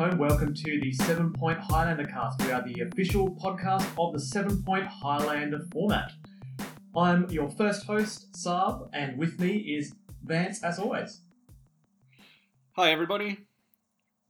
Welcome 0.00 0.54
to 0.54 0.80
the 0.80 0.92
Seven 0.94 1.30
Point 1.30 1.58
Highlander 1.58 2.06
cast. 2.06 2.42
We 2.42 2.50
are 2.52 2.66
the 2.66 2.80
official 2.80 3.36
podcast 3.36 3.86
of 3.98 4.14
the 4.14 4.18
Seven 4.18 4.62
Point 4.62 4.86
Highlander 4.86 5.66
format. 5.70 6.12
I'm 6.96 7.28
your 7.28 7.50
first 7.50 7.84
host, 7.84 8.32
Saab, 8.32 8.88
and 8.94 9.18
with 9.18 9.38
me 9.38 9.58
is 9.58 9.92
Vance, 10.24 10.64
as 10.64 10.78
always. 10.78 11.20
Hi, 12.76 12.92
everybody. 12.92 13.40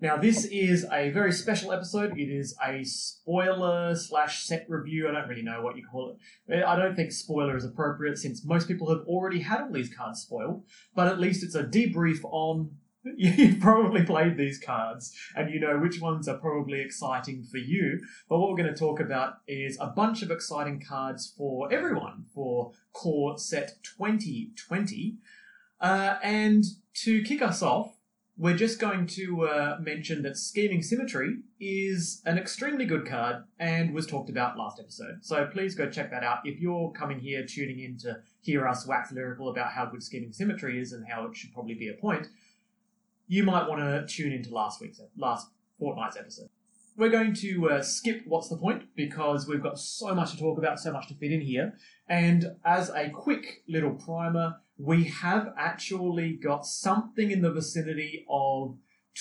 Now, 0.00 0.17
this 0.17 0.45
is 0.46 0.86
a 0.91 1.11
very 1.11 1.30
special 1.30 1.73
episode. 1.73 2.18
It 2.18 2.32
is 2.32 2.57
a 2.66 2.82
spoiler 2.82 3.94
slash 3.94 4.43
set 4.43 4.66
review. 4.68 5.08
I 5.08 5.13
don't 5.13 5.29
really 5.29 5.43
know 5.43 5.63
what 5.63 5.77
you 5.77 5.86
call 5.86 6.16
it. 6.49 6.64
I 6.64 6.75
don't 6.75 6.96
think 6.96 7.13
spoiler 7.13 7.57
is 7.57 7.64
appropriate 7.64 8.18
since 8.18 8.44
most 8.44 8.66
people 8.66 8.89
have 8.89 9.07
already 9.07 9.39
had 9.39 9.61
all 9.61 9.72
these 9.72 9.94
cards 9.94 10.22
spoiled, 10.22 10.64
but 10.96 11.07
at 11.07 11.21
least 11.21 11.44
it's 11.44 11.55
a 11.55 11.63
debrief 11.63 12.25
on. 12.25 12.72
You've 13.17 13.61
probably 13.61 14.04
played 14.04 14.36
these 14.36 14.59
cards 14.59 15.14
and 15.35 15.53
you 15.53 15.61
know 15.61 15.79
which 15.79 16.00
ones 16.00 16.29
are 16.29 16.39
probably 16.39 16.81
exciting 16.81 17.45
for 17.45 17.58
you. 17.58 18.00
But 18.29 18.39
what 18.39 18.50
we're 18.50 18.57
going 18.57 18.72
to 18.72 18.79
talk 18.79 19.00
about 19.00 19.39
is 19.49 19.79
a 19.81 19.86
bunch 19.86 20.22
of 20.22 20.31
exciting 20.31 20.82
cards 20.86 21.32
for 21.36 21.72
everyone 21.72 22.27
for 22.35 22.72
Core 22.93 23.39
Set 23.39 23.79
2020. 23.82 25.17
Uh, 25.81 26.17
and 26.22 26.64
to 27.03 27.22
kick 27.22 27.41
us 27.41 27.63
off, 27.63 27.96
we're 28.36 28.57
just 28.57 28.79
going 28.79 29.07
to 29.07 29.43
uh, 29.46 29.77
mention 29.80 30.22
that 30.22 30.36
Scheming 30.36 30.82
Symmetry 30.82 31.41
is 31.61 32.22
an 32.25 32.39
extremely 32.39 32.86
good 32.86 33.06
card 33.06 33.44
and 33.58 33.92
was 33.92 34.06
talked 34.06 34.30
about 34.30 34.56
last 34.56 34.80
episode. 34.80 35.19
So 35.20 35.47
please 35.47 35.75
go 35.75 35.91
check 35.91 36.11
that 36.11 36.24
out. 36.24 36.39
If 36.44 36.58
you're 36.58 36.91
coming 36.92 37.20
here 37.20 37.44
tuning 37.46 37.80
in 37.80 37.98
to 37.98 38.20
hear 38.41 38.67
us 38.67 38.86
wax 38.86 39.12
lyrical 39.12 39.50
about 39.50 39.72
how 39.72 39.84
good 39.86 40.02
Scheming 40.02 40.33
Symmetry 40.33 40.80
is 40.80 40.92
and 40.92 41.06
how 41.06 41.27
it 41.27 41.36
should 41.36 41.52
probably 41.52 41.74
be 41.74 41.89
a 41.89 42.00
point, 42.00 42.28
you 43.31 43.45
might 43.45 43.69
want 43.69 43.81
to 43.81 44.05
tune 44.12 44.33
into 44.33 44.53
last 44.53 44.81
week's 44.81 45.00
last 45.17 45.47
fortnight's 45.78 46.17
episode. 46.17 46.48
We're 46.97 47.11
going 47.11 47.33
to 47.34 47.70
uh, 47.70 47.83
skip 47.83 48.23
what's 48.27 48.48
the 48.48 48.56
point 48.56 48.89
because 48.97 49.47
we've 49.47 49.62
got 49.62 49.78
so 49.78 50.12
much 50.17 50.33
to 50.33 50.36
talk 50.36 50.59
about, 50.59 50.81
so 50.81 50.92
much 50.92 51.06
to 51.09 51.14
fit 51.14 51.31
in 51.31 51.41
here. 51.41 51.75
And 52.08 52.56
as 52.64 52.91
a 52.91 53.08
quick 53.08 53.62
little 53.69 53.92
primer, 53.92 54.56
we 54.78 55.05
have 55.05 55.55
actually 55.56 56.33
got 56.42 56.67
something 56.67 57.31
in 57.31 57.41
the 57.41 57.53
vicinity 57.53 58.27
of 58.28 58.77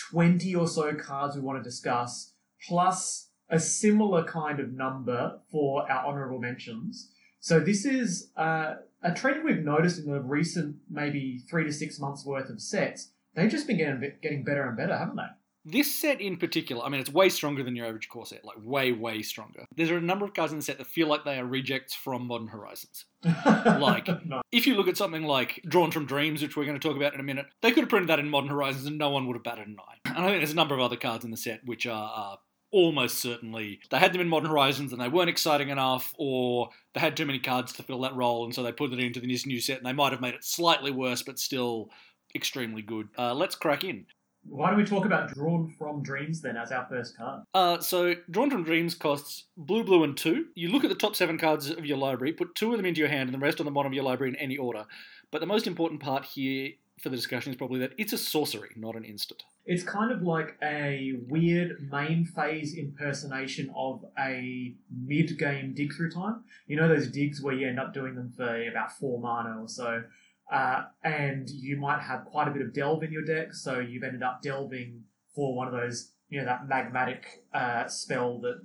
20 0.09 0.55
or 0.55 0.67
so 0.67 0.95
cards 0.95 1.35
we 1.35 1.41
want 1.41 1.63
to 1.63 1.69
discuss, 1.69 2.33
plus 2.67 3.29
a 3.47 3.59
similar 3.59 4.23
kind 4.23 4.59
of 4.59 4.73
number 4.73 5.39
for 5.51 5.89
our 5.89 6.07
honorable 6.07 6.39
mentions. 6.39 7.11
So 7.39 7.59
this 7.59 7.85
is 7.85 8.31
uh, 8.35 8.77
a 9.03 9.13
trend 9.13 9.43
we've 9.43 9.63
noticed 9.63 9.99
in 9.99 10.11
the 10.11 10.19
recent 10.19 10.77
maybe 10.89 11.43
three 11.47 11.63
to 11.65 11.71
six 11.71 11.99
months 11.99 12.25
worth 12.25 12.49
of 12.49 12.59
sets. 12.59 13.11
They've 13.35 13.49
just 13.49 13.67
been 13.67 13.77
getting, 13.77 14.11
getting 14.21 14.43
better 14.43 14.67
and 14.67 14.77
better, 14.77 14.97
haven't 14.97 15.17
they? 15.17 15.23
This 15.65 15.93
set 15.93 16.21
in 16.21 16.37
particular, 16.37 16.83
I 16.83 16.89
mean, 16.89 17.01
it's 17.01 17.11
way 17.11 17.29
stronger 17.29 17.63
than 17.63 17.75
your 17.75 17.85
average 17.85 18.07
core 18.07 18.25
set, 18.25 18.45
like 18.45 18.55
way, 18.63 18.91
way 18.91 19.21
stronger. 19.21 19.65
There's 19.75 19.91
a 19.91 19.99
number 19.99 20.25
of 20.25 20.33
cards 20.33 20.53
in 20.53 20.57
the 20.57 20.63
set 20.63 20.77
that 20.77 20.87
feel 20.87 21.07
like 21.07 21.25
they 21.25 21.37
are 21.37 21.45
rejects 21.45 21.93
from 21.93 22.27
Modern 22.27 22.47
Horizons. 22.47 23.05
like, 23.45 24.07
no. 24.25 24.41
if 24.51 24.65
you 24.65 24.75
look 24.75 24.87
at 24.87 24.97
something 24.97 25.23
like 25.23 25.61
Drawn 25.67 25.91
from 25.91 26.05
Dreams, 26.05 26.41
which 26.41 26.55
we're 26.55 26.65
going 26.65 26.79
to 26.79 26.87
talk 26.87 26.95
about 26.95 27.13
in 27.13 27.19
a 27.19 27.23
minute, 27.23 27.47
they 27.61 27.71
could 27.71 27.83
have 27.83 27.89
printed 27.89 28.09
that 28.09 28.19
in 28.19 28.29
Modern 28.29 28.49
Horizons 28.49 28.85
and 28.85 28.97
no 28.97 29.09
one 29.09 29.27
would 29.27 29.35
have 29.35 29.43
batted 29.43 29.67
an 29.67 29.77
eye. 29.79 30.09
And 30.09 30.25
I 30.25 30.29
think 30.29 30.39
there's 30.39 30.53
a 30.53 30.55
number 30.55 30.75
of 30.75 30.81
other 30.81 30.95
cards 30.95 31.25
in 31.25 31.31
the 31.31 31.37
set 31.37 31.61
which 31.65 31.85
are. 31.85 32.11
are 32.11 32.37
almost 32.71 33.19
certainly 33.19 33.79
they 33.89 33.97
had 33.97 34.13
them 34.13 34.21
in 34.21 34.29
modern 34.29 34.49
horizons 34.49 34.91
and 34.91 35.01
they 35.01 35.07
weren't 35.07 35.27
exciting 35.27 35.69
enough 35.69 36.13
or 36.19 36.69
they 36.93 36.99
had 36.99 37.17
too 37.17 37.25
many 37.25 37.39
cards 37.39 37.73
to 37.73 37.81
fill 37.81 38.01
that 38.01 38.15
role 38.15 38.45
and 38.45 38.53
so 38.53 38.61
they 38.61 38.71
put 38.71 38.93
it 38.93 38.99
into 38.99 39.19
this 39.19 39.45
new 39.45 39.59
set 39.59 39.77
and 39.77 39.85
they 39.87 39.93
might 39.93 40.11
have 40.11 40.21
made 40.21 40.35
it 40.35 40.43
slightly 40.43 40.91
worse 40.91 41.23
but 41.23 41.39
still 41.39 41.89
extremely 42.35 42.81
good 42.81 43.09
uh, 43.17 43.33
let's 43.33 43.55
crack 43.55 43.83
in 43.83 44.05
why 44.43 44.69
don't 44.69 44.79
we 44.79 44.85
talk 44.85 45.05
about 45.05 45.33
Drawn 45.33 45.69
from 45.77 46.01
Dreams 46.01 46.41
then 46.41 46.55
as 46.55 46.71
our 46.71 46.85
first 46.85 47.17
card? 47.17 47.43
Uh, 47.53 47.79
so, 47.79 48.15
Drawn 48.31 48.49
from 48.49 48.63
Dreams 48.63 48.95
costs 48.95 49.45
blue, 49.57 49.83
blue, 49.83 50.03
and 50.03 50.15
two. 50.15 50.47
You 50.55 50.69
look 50.69 50.83
at 50.83 50.89
the 50.89 50.95
top 50.95 51.15
seven 51.15 51.37
cards 51.37 51.69
of 51.69 51.85
your 51.85 51.97
library, 51.97 52.33
put 52.33 52.55
two 52.55 52.71
of 52.71 52.77
them 52.77 52.85
into 52.85 52.99
your 52.99 53.09
hand, 53.09 53.29
and 53.29 53.33
the 53.33 53.39
rest 53.39 53.59
on 53.59 53.65
the 53.65 53.71
bottom 53.71 53.91
of 53.91 53.93
your 53.93 54.03
library 54.03 54.31
in 54.31 54.35
any 54.37 54.57
order. 54.57 54.85
But 55.31 55.41
the 55.41 55.45
most 55.45 55.67
important 55.67 55.99
part 55.99 56.25
here 56.25 56.71
for 56.99 57.09
the 57.09 57.15
discussion 57.15 57.51
is 57.51 57.57
probably 57.57 57.79
that 57.79 57.93
it's 57.97 58.13
a 58.13 58.17
sorcery, 58.17 58.69
not 58.75 58.95
an 58.95 59.05
instant. 59.05 59.43
It's 59.65 59.83
kind 59.83 60.11
of 60.11 60.21
like 60.21 60.57
a 60.63 61.13
weird 61.27 61.89
main 61.91 62.25
phase 62.25 62.75
impersonation 62.75 63.71
of 63.75 64.03
a 64.17 64.73
mid 65.05 65.37
game 65.37 65.73
dig 65.73 65.93
through 65.93 66.11
time. 66.11 66.43
You 66.67 66.77
know 66.77 66.87
those 66.87 67.07
digs 67.07 67.41
where 67.41 67.53
you 67.53 67.67
end 67.67 67.79
up 67.79 67.93
doing 67.93 68.15
them 68.15 68.33
for 68.35 68.67
about 68.67 68.91
four 68.91 69.19
mana 69.19 69.61
or 69.61 69.67
so. 69.67 70.03
Uh, 70.51 70.85
and 71.03 71.49
you 71.49 71.77
might 71.77 72.01
have 72.01 72.25
quite 72.25 72.47
a 72.47 72.51
bit 72.51 72.61
of 72.61 72.73
delve 72.73 73.03
in 73.03 73.11
your 73.11 73.23
deck, 73.23 73.53
so 73.53 73.79
you've 73.79 74.03
ended 74.03 74.23
up 74.23 74.41
delving 74.41 75.03
for 75.35 75.55
one 75.55 75.67
of 75.67 75.73
those, 75.73 76.11
you 76.29 76.39
know, 76.39 76.45
that 76.45 76.67
magmatic 76.67 77.21
uh, 77.53 77.87
spell 77.87 78.39
that 78.39 78.59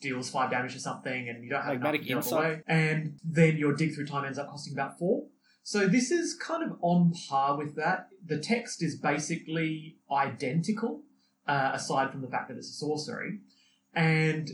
deals 0.00 0.30
five 0.30 0.50
damage 0.50 0.74
or 0.74 0.80
something, 0.80 1.28
and 1.28 1.44
you 1.44 1.50
don't 1.50 1.62
have 1.62 1.78
Magmatic 1.78 2.06
enough 2.06 2.24
to 2.24 2.30
delve 2.30 2.44
away. 2.44 2.62
And 2.66 3.18
then 3.24 3.56
your 3.56 3.72
dig 3.72 3.94
through 3.94 4.06
time 4.06 4.24
ends 4.24 4.38
up 4.38 4.48
costing 4.48 4.72
about 4.72 4.98
four. 4.98 5.26
So 5.62 5.86
this 5.86 6.10
is 6.10 6.34
kind 6.34 6.62
of 6.62 6.78
on 6.80 7.12
par 7.28 7.56
with 7.56 7.76
that. 7.76 8.08
The 8.24 8.38
text 8.38 8.82
is 8.82 8.96
basically 8.96 9.96
identical, 10.10 11.02
uh, 11.46 11.72
aside 11.74 12.10
from 12.10 12.22
the 12.22 12.28
fact 12.28 12.48
that 12.48 12.56
it's 12.56 12.70
a 12.70 12.72
sorcery, 12.72 13.40
and 13.94 14.50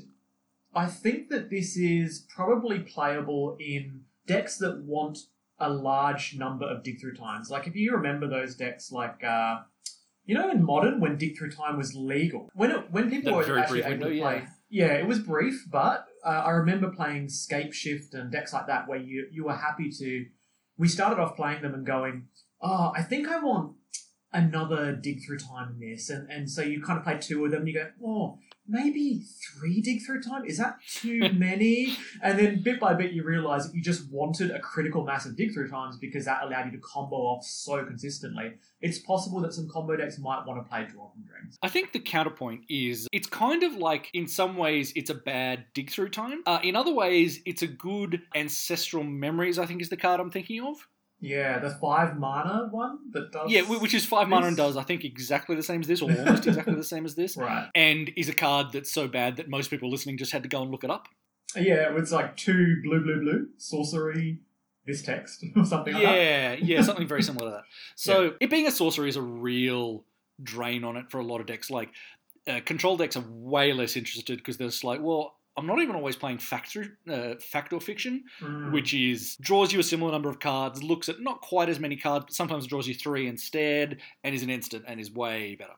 I 0.75 0.87
think 0.87 1.29
that 1.31 1.51
this 1.51 1.77
is 1.77 2.27
probably 2.35 2.81
playable 2.81 3.57
in 3.61 4.03
decks 4.27 4.59
that 4.59 4.83
want 4.83 5.19
a 5.59 5.71
large 5.71 6.35
number 6.37 6.67
of 6.67 6.83
dig 6.83 7.01
through 7.01 7.15
times. 7.15 7.51
Like 7.51 7.67
if 7.67 7.77
you 7.77 7.93
remember 7.93 8.29
those 8.29 8.55
decks, 8.55 8.91
like 8.91 9.23
uh, 9.23 9.61
you 10.25 10.35
know, 10.35 10.51
in 10.51 10.65
modern 10.65 11.01
when 11.01 11.17
dig 11.17 11.39
through 11.39 11.51
time 11.51 11.77
was 11.77 11.95
legal, 11.95 12.51
when 12.55 12.71
it, 12.71 12.91
when 12.91 13.11
people 13.11 13.39
That 13.39 13.49
were 13.49 13.59
actually 13.59 13.83
able 13.83 13.99
to 13.99 14.05
window, 14.07 14.23
play. 14.23 14.47
Yeah, 14.71 14.95
it 14.95 15.07
was 15.07 15.21
brief, 15.21 15.65
but 15.71 16.07
uh, 16.25 16.29
I 16.47 16.51
remember 16.51 16.91
playing 16.91 17.29
Scape 17.29 17.73
Shift 17.73 18.15
and 18.15 18.33
decks 18.33 18.53
like 18.53 18.67
that 18.67 18.89
where 18.89 18.99
you 18.99 19.29
you 19.31 19.45
were 19.45 19.55
happy 19.57 19.91
to. 19.99 20.27
We 20.77 20.89
started 20.89 21.21
off 21.21 21.37
playing 21.37 21.63
them 21.63 21.75
and 21.75 21.87
going, 21.87 22.27
oh, 22.61 22.93
I 22.97 23.03
think 23.03 23.29
I 23.29 23.39
want 23.39 23.77
another 24.33 24.97
dig 24.97 25.25
through 25.25 25.39
time 25.39 25.77
in 25.79 25.91
this, 25.91 26.11
and 26.11 26.29
and 26.31 26.51
so 26.51 26.63
you 26.63 26.83
kind 26.83 26.99
of 26.99 27.05
play 27.05 27.19
two 27.21 27.45
of 27.45 27.53
them. 27.53 27.61
and 27.61 27.69
You 27.69 27.75
go, 27.75 27.91
oh, 28.05 28.39
maybe 28.67 29.23
three 29.59 29.81
dig 29.81 30.03
through 30.05 30.23
time 30.23 30.45
is 30.45 30.59
that 30.59 30.79
too 30.87 31.33
many? 31.35 31.97
and 32.23 32.39
then 32.39 32.63
bit 32.63 32.81
by 32.81 32.95
bit 32.95 33.13
you 33.13 33.23
realize 33.23 33.67
that 33.67 33.75
you 33.75 33.83
just 33.83 34.11
wanted 34.11 34.51
a 34.51 34.61
critical 34.61 35.05
mass 35.05 35.27
of 35.27 35.37
dig 35.37 35.53
through 35.53 35.69
times 35.69 35.97
because 35.97 36.25
that 36.25 36.43
allowed 36.43 36.67
you 36.67 36.73
to 36.73 36.79
combo 36.79 37.17
off 37.17 37.45
so 37.45 37.85
consistently. 37.85 38.53
It's 38.81 38.99
possible 38.99 39.41
that 39.41 39.55
some 39.55 39.69
combo 39.69 39.97
decks 39.97 40.19
might 40.19 40.45
want 40.47 40.63
to 40.63 40.69
play 40.69 40.85
draw 40.85 41.09
from 41.11 41.23
dreams. 41.23 41.57
I 41.63 41.69
think 41.69 41.93
the 41.93 42.01
counterpoint 42.01 42.63
is 42.69 43.09
it's 43.13 43.27
kind 43.27 43.63
of 43.63 43.75
like, 43.77 44.11
in 44.13 44.27
some 44.27 44.57
ways, 44.57 44.93
it's 44.95 45.11
a 45.11 45.15
bad 45.15 45.65
dig 45.75 45.91
through 45.91 46.11
time. 46.11 46.43
Uh, 46.47 46.59
in 46.63 46.77
other 46.77 46.93
ways, 46.93 47.41
it's 47.47 47.63
a 47.63 47.67
good 47.67 48.23
ancestral 48.35 49.05
memories, 49.05 49.59
I 49.59 49.67
think 49.67 49.81
is 49.81 49.89
the 49.89 49.97
card 49.97 50.21
I'm 50.21 50.31
thinking 50.31 50.63
of. 50.63 50.77
Yeah, 51.25 51.59
the 51.59 51.71
five 51.71 52.19
mana 52.19 52.69
one 52.71 53.11
that 53.13 53.33
does. 53.33 53.51
Yeah, 53.51 53.63
which 53.63 53.95
is 53.95 54.05
five 54.05 54.29
mana 54.29 54.47
and 54.47 54.57
does, 54.57 54.77
I 54.77 54.83
think, 54.83 55.05
exactly 55.05 55.57
the 55.57 55.63
same 55.63 55.81
as 55.81 55.87
this, 55.87 56.03
or 56.03 56.11
almost 56.11 56.47
exactly 56.47 56.75
the 56.75 56.85
same 56.85 57.05
as 57.05 57.15
this. 57.15 57.37
Right. 57.45 57.69
And 57.75 58.11
is 58.17 58.29
a 58.29 58.35
card 58.35 58.73
that's 58.73 58.91
so 58.91 59.09
bad 59.09 59.37
that 59.37 59.49
most 59.49 59.69
people 59.69 59.91
listening 59.91 60.17
just 60.19 60.33
had 60.33 60.43
to 60.45 60.49
go 60.49 60.63
and 60.63 60.71
look 60.71 60.85
it 60.85 60.91
up. 60.91 61.09
Yeah, 61.57 61.97
it's 61.97 62.13
like 62.13 62.37
two 62.37 62.81
blue, 62.83 63.03
blue, 63.03 63.21
blue, 63.21 63.49
sorcery, 63.59 64.39
this 64.87 65.03
text, 65.03 65.45
or 65.57 65.65
something 65.65 65.95
like 65.95 66.03
that. 66.03 66.15
Yeah, 66.15 66.53
yeah, 66.61 66.83
something 66.83 67.07
very 67.07 67.23
similar 67.23 67.51
to 67.51 67.57
that. 67.57 67.63
So 67.97 68.35
it 68.41 68.51
being 68.51 68.67
a 68.67 68.71
sorcery 68.71 69.09
is 69.09 69.17
a 69.17 69.23
real 69.23 70.05
drain 70.43 70.85
on 70.85 70.97
it 70.97 71.11
for 71.11 71.19
a 71.19 71.25
lot 71.25 71.41
of 71.41 71.47
decks. 71.47 71.71
Like 71.71 71.91
uh, 72.47 72.61
control 72.65 72.97
decks 72.97 73.17
are 73.17 73.25
way 73.29 73.73
less 73.73 73.97
interested 73.97 74.39
because 74.39 74.59
they're 74.59 74.69
just 74.69 74.85
like, 74.85 75.01
well, 75.01 75.37
I'm 75.57 75.67
not 75.67 75.81
even 75.81 75.95
always 75.95 76.17
playing 76.17 76.39
factor, 76.39 76.99
uh, 77.09 77.35
fact 77.37 77.73
or 77.73 77.81
fiction, 77.81 78.25
Mm. 78.41 78.73
which 78.73 78.93
is 78.93 79.37
draws 79.37 79.73
you 79.73 79.79
a 79.79 79.85
similar 79.85 80.11
number 80.11 80.29
of 80.29 80.41
cards, 80.41 80.83
looks 80.83 81.09
at 81.09 81.21
not 81.21 81.41
quite 81.43 81.69
as 81.69 81.79
many 81.79 81.97
cards, 81.97 82.25
but 82.27 82.35
sometimes 82.35 82.67
draws 82.67 82.89
you 82.89 82.95
three 82.95 83.27
instead, 83.29 84.01
and 84.25 84.35
is 84.35 84.43
an 84.43 84.51
instant 84.51 84.85
and 84.89 85.01
is 85.01 85.13
way 85.13 85.55
better. 85.55 85.75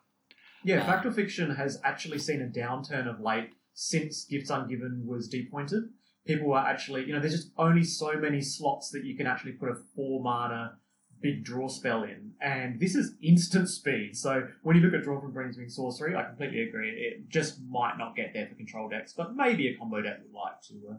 Yeah, 0.65 0.83
Uh, 0.83 0.87
Fact 0.87 1.07
or 1.07 1.13
Fiction 1.13 1.51
has 1.55 1.79
actually 1.85 2.19
seen 2.19 2.41
a 2.41 2.47
downturn 2.47 3.07
of 3.07 3.21
late 3.21 3.51
since 3.75 4.25
Gifts 4.25 4.51
Ungiven 4.51 5.05
was 5.05 5.29
depointed. 5.29 5.91
People 6.27 6.53
are 6.55 6.67
actually, 6.67 7.05
you 7.05 7.13
know, 7.13 7.21
there's 7.21 7.35
just 7.37 7.53
only 7.59 7.85
so 7.85 8.19
many 8.19 8.41
slots 8.41 8.91
that 8.91 9.05
you 9.05 9.15
can 9.17 9.27
actually 9.27 9.53
put 9.53 9.69
a 9.69 9.75
four 9.95 10.23
mana 10.23 10.79
big 11.27 11.45
draw 11.45 11.67
spell 11.69 12.05
in. 12.05 12.33
And 12.41 12.79
this 12.79 12.95
is 12.95 13.15
instant 13.21 13.69
speed. 13.69 14.17
So 14.17 14.47
when 14.63 14.77
you 14.77 14.83
look 14.83 14.95
at 14.95 15.03
Draw 15.03 15.21
from 15.21 15.33
Dreams 15.33 15.57
being 15.57 15.69
sorcery, 15.69 16.15
I 16.15 16.25
completely 16.25 16.63
agree. 16.63 16.91
It 16.91 17.29
just 17.29 17.61
might 17.69 17.99
not 17.99 18.15
get 18.15 18.33
there 18.33 18.47
for 18.47 18.55
control 18.55 18.89
decks, 18.89 19.13
but 19.17 19.35
maybe 19.35 19.69
a 19.69 19.77
combo 19.77 20.03
deck 20.03 20.21
would 20.23 20.33
like 20.33 20.61
to 20.69 20.75
uh, 20.93 20.97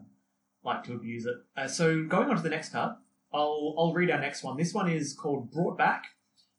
like 0.64 0.84
to 0.84 0.94
abuse 0.94 1.24
it. 1.24 1.36
Uh, 1.56 1.66
so 1.66 2.04
going 2.04 2.28
on 2.28 2.36
to 2.36 2.42
the 2.42 2.50
next 2.50 2.72
card, 2.72 2.96
I'll 3.32 3.74
I'll 3.78 3.94
read 3.94 4.10
our 4.10 4.20
next 4.20 4.42
one. 4.42 4.56
This 4.56 4.74
one 4.74 4.90
is 4.90 5.14
called 5.14 5.50
Brought 5.50 5.78
Back. 5.78 6.04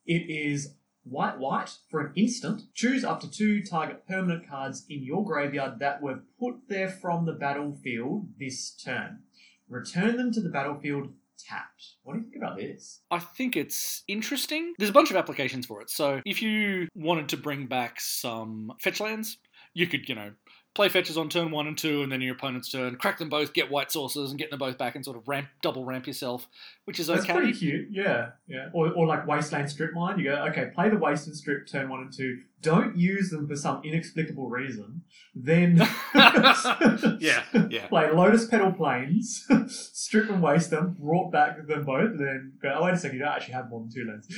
It 0.06 0.28
is 0.28 0.74
white 1.04 1.38
white 1.38 1.70
for 1.90 2.00
an 2.00 2.12
instant. 2.16 2.62
Choose 2.74 3.04
up 3.04 3.20
to 3.20 3.30
two 3.30 3.62
target 3.62 4.06
permanent 4.08 4.48
cards 4.48 4.84
in 4.88 5.04
your 5.04 5.24
graveyard 5.24 5.78
that 5.78 6.02
were 6.02 6.20
put 6.38 6.68
there 6.68 6.88
from 6.88 7.26
the 7.26 7.32
battlefield 7.32 8.28
this 8.38 8.70
turn. 8.72 9.20
Return 9.68 10.16
them 10.16 10.32
to 10.32 10.40
the 10.40 10.48
battlefield 10.48 11.10
tapped. 11.42 11.94
What 12.02 12.14
do 12.14 12.20
you 12.20 12.24
think 12.30 12.42
about 12.42 12.56
this? 12.56 13.00
I 13.10 13.18
think 13.18 13.56
it's 13.56 14.02
interesting. 14.08 14.74
There's 14.78 14.90
a 14.90 14.94
bunch 14.94 15.10
of 15.10 15.16
applications 15.16 15.66
for 15.66 15.80
it. 15.82 15.90
So 15.90 16.20
if 16.24 16.42
you 16.42 16.88
wanted 16.94 17.28
to 17.30 17.36
bring 17.36 17.66
back 17.66 18.00
some 18.00 18.72
fetch 18.80 19.00
lands, 19.00 19.38
you 19.74 19.86
could, 19.86 20.08
you 20.08 20.14
know, 20.14 20.32
play 20.74 20.88
fetches 20.88 21.18
on 21.18 21.28
turn 21.28 21.50
one 21.50 21.66
and 21.66 21.76
two, 21.76 22.02
and 22.02 22.12
then 22.12 22.20
your 22.20 22.34
opponent's 22.34 22.70
turn, 22.70 22.96
crack 22.96 23.18
them 23.18 23.28
both, 23.28 23.52
get 23.52 23.70
white 23.70 23.90
sources, 23.90 24.30
and 24.30 24.38
get 24.38 24.50
them 24.50 24.58
both 24.58 24.78
back, 24.78 24.94
and 24.94 25.04
sort 25.04 25.16
of 25.16 25.26
ramp, 25.26 25.48
double 25.62 25.84
ramp 25.84 26.06
yourself, 26.06 26.46
which 26.84 27.00
is 27.00 27.08
That's 27.08 27.24
okay. 27.24 27.32
pretty 27.32 27.52
cute. 27.52 27.88
Yeah, 27.90 28.30
yeah. 28.46 28.68
Or, 28.72 28.90
or 28.92 29.06
like 29.06 29.26
Wasteland 29.26 29.68
Strip 29.70 29.92
Mine. 29.94 30.18
You 30.18 30.24
go, 30.24 30.44
okay, 30.50 30.70
play 30.74 30.88
the 30.88 30.96
Wasteland 30.96 31.36
Strip 31.36 31.66
turn 31.66 31.88
one 31.88 32.00
and 32.00 32.12
two. 32.12 32.40
Don't 32.62 32.96
use 32.96 33.30
them 33.30 33.48
for 33.48 33.56
some 33.56 33.82
inexplicable 33.84 34.48
reason. 34.48 35.02
Then 35.34 35.76
Yeah, 36.14 37.42
yeah. 37.70 37.86
play 37.88 38.10
Lotus 38.10 38.46
Petal 38.46 38.72
plains, 38.72 39.46
strip 39.68 40.28
and 40.30 40.42
waste 40.42 40.70
them, 40.70 40.96
brought 40.98 41.32
back 41.32 41.66
them 41.66 41.84
both, 41.84 42.10
and 42.10 42.20
then 42.20 42.52
go, 42.62 42.76
oh, 42.78 42.84
wait 42.84 42.94
a 42.94 42.96
second, 42.98 43.18
you 43.18 43.24
don't 43.24 43.34
actually 43.34 43.54
have 43.54 43.70
more 43.70 43.80
than 43.80 43.90
two 43.90 44.06
lands. 44.06 44.28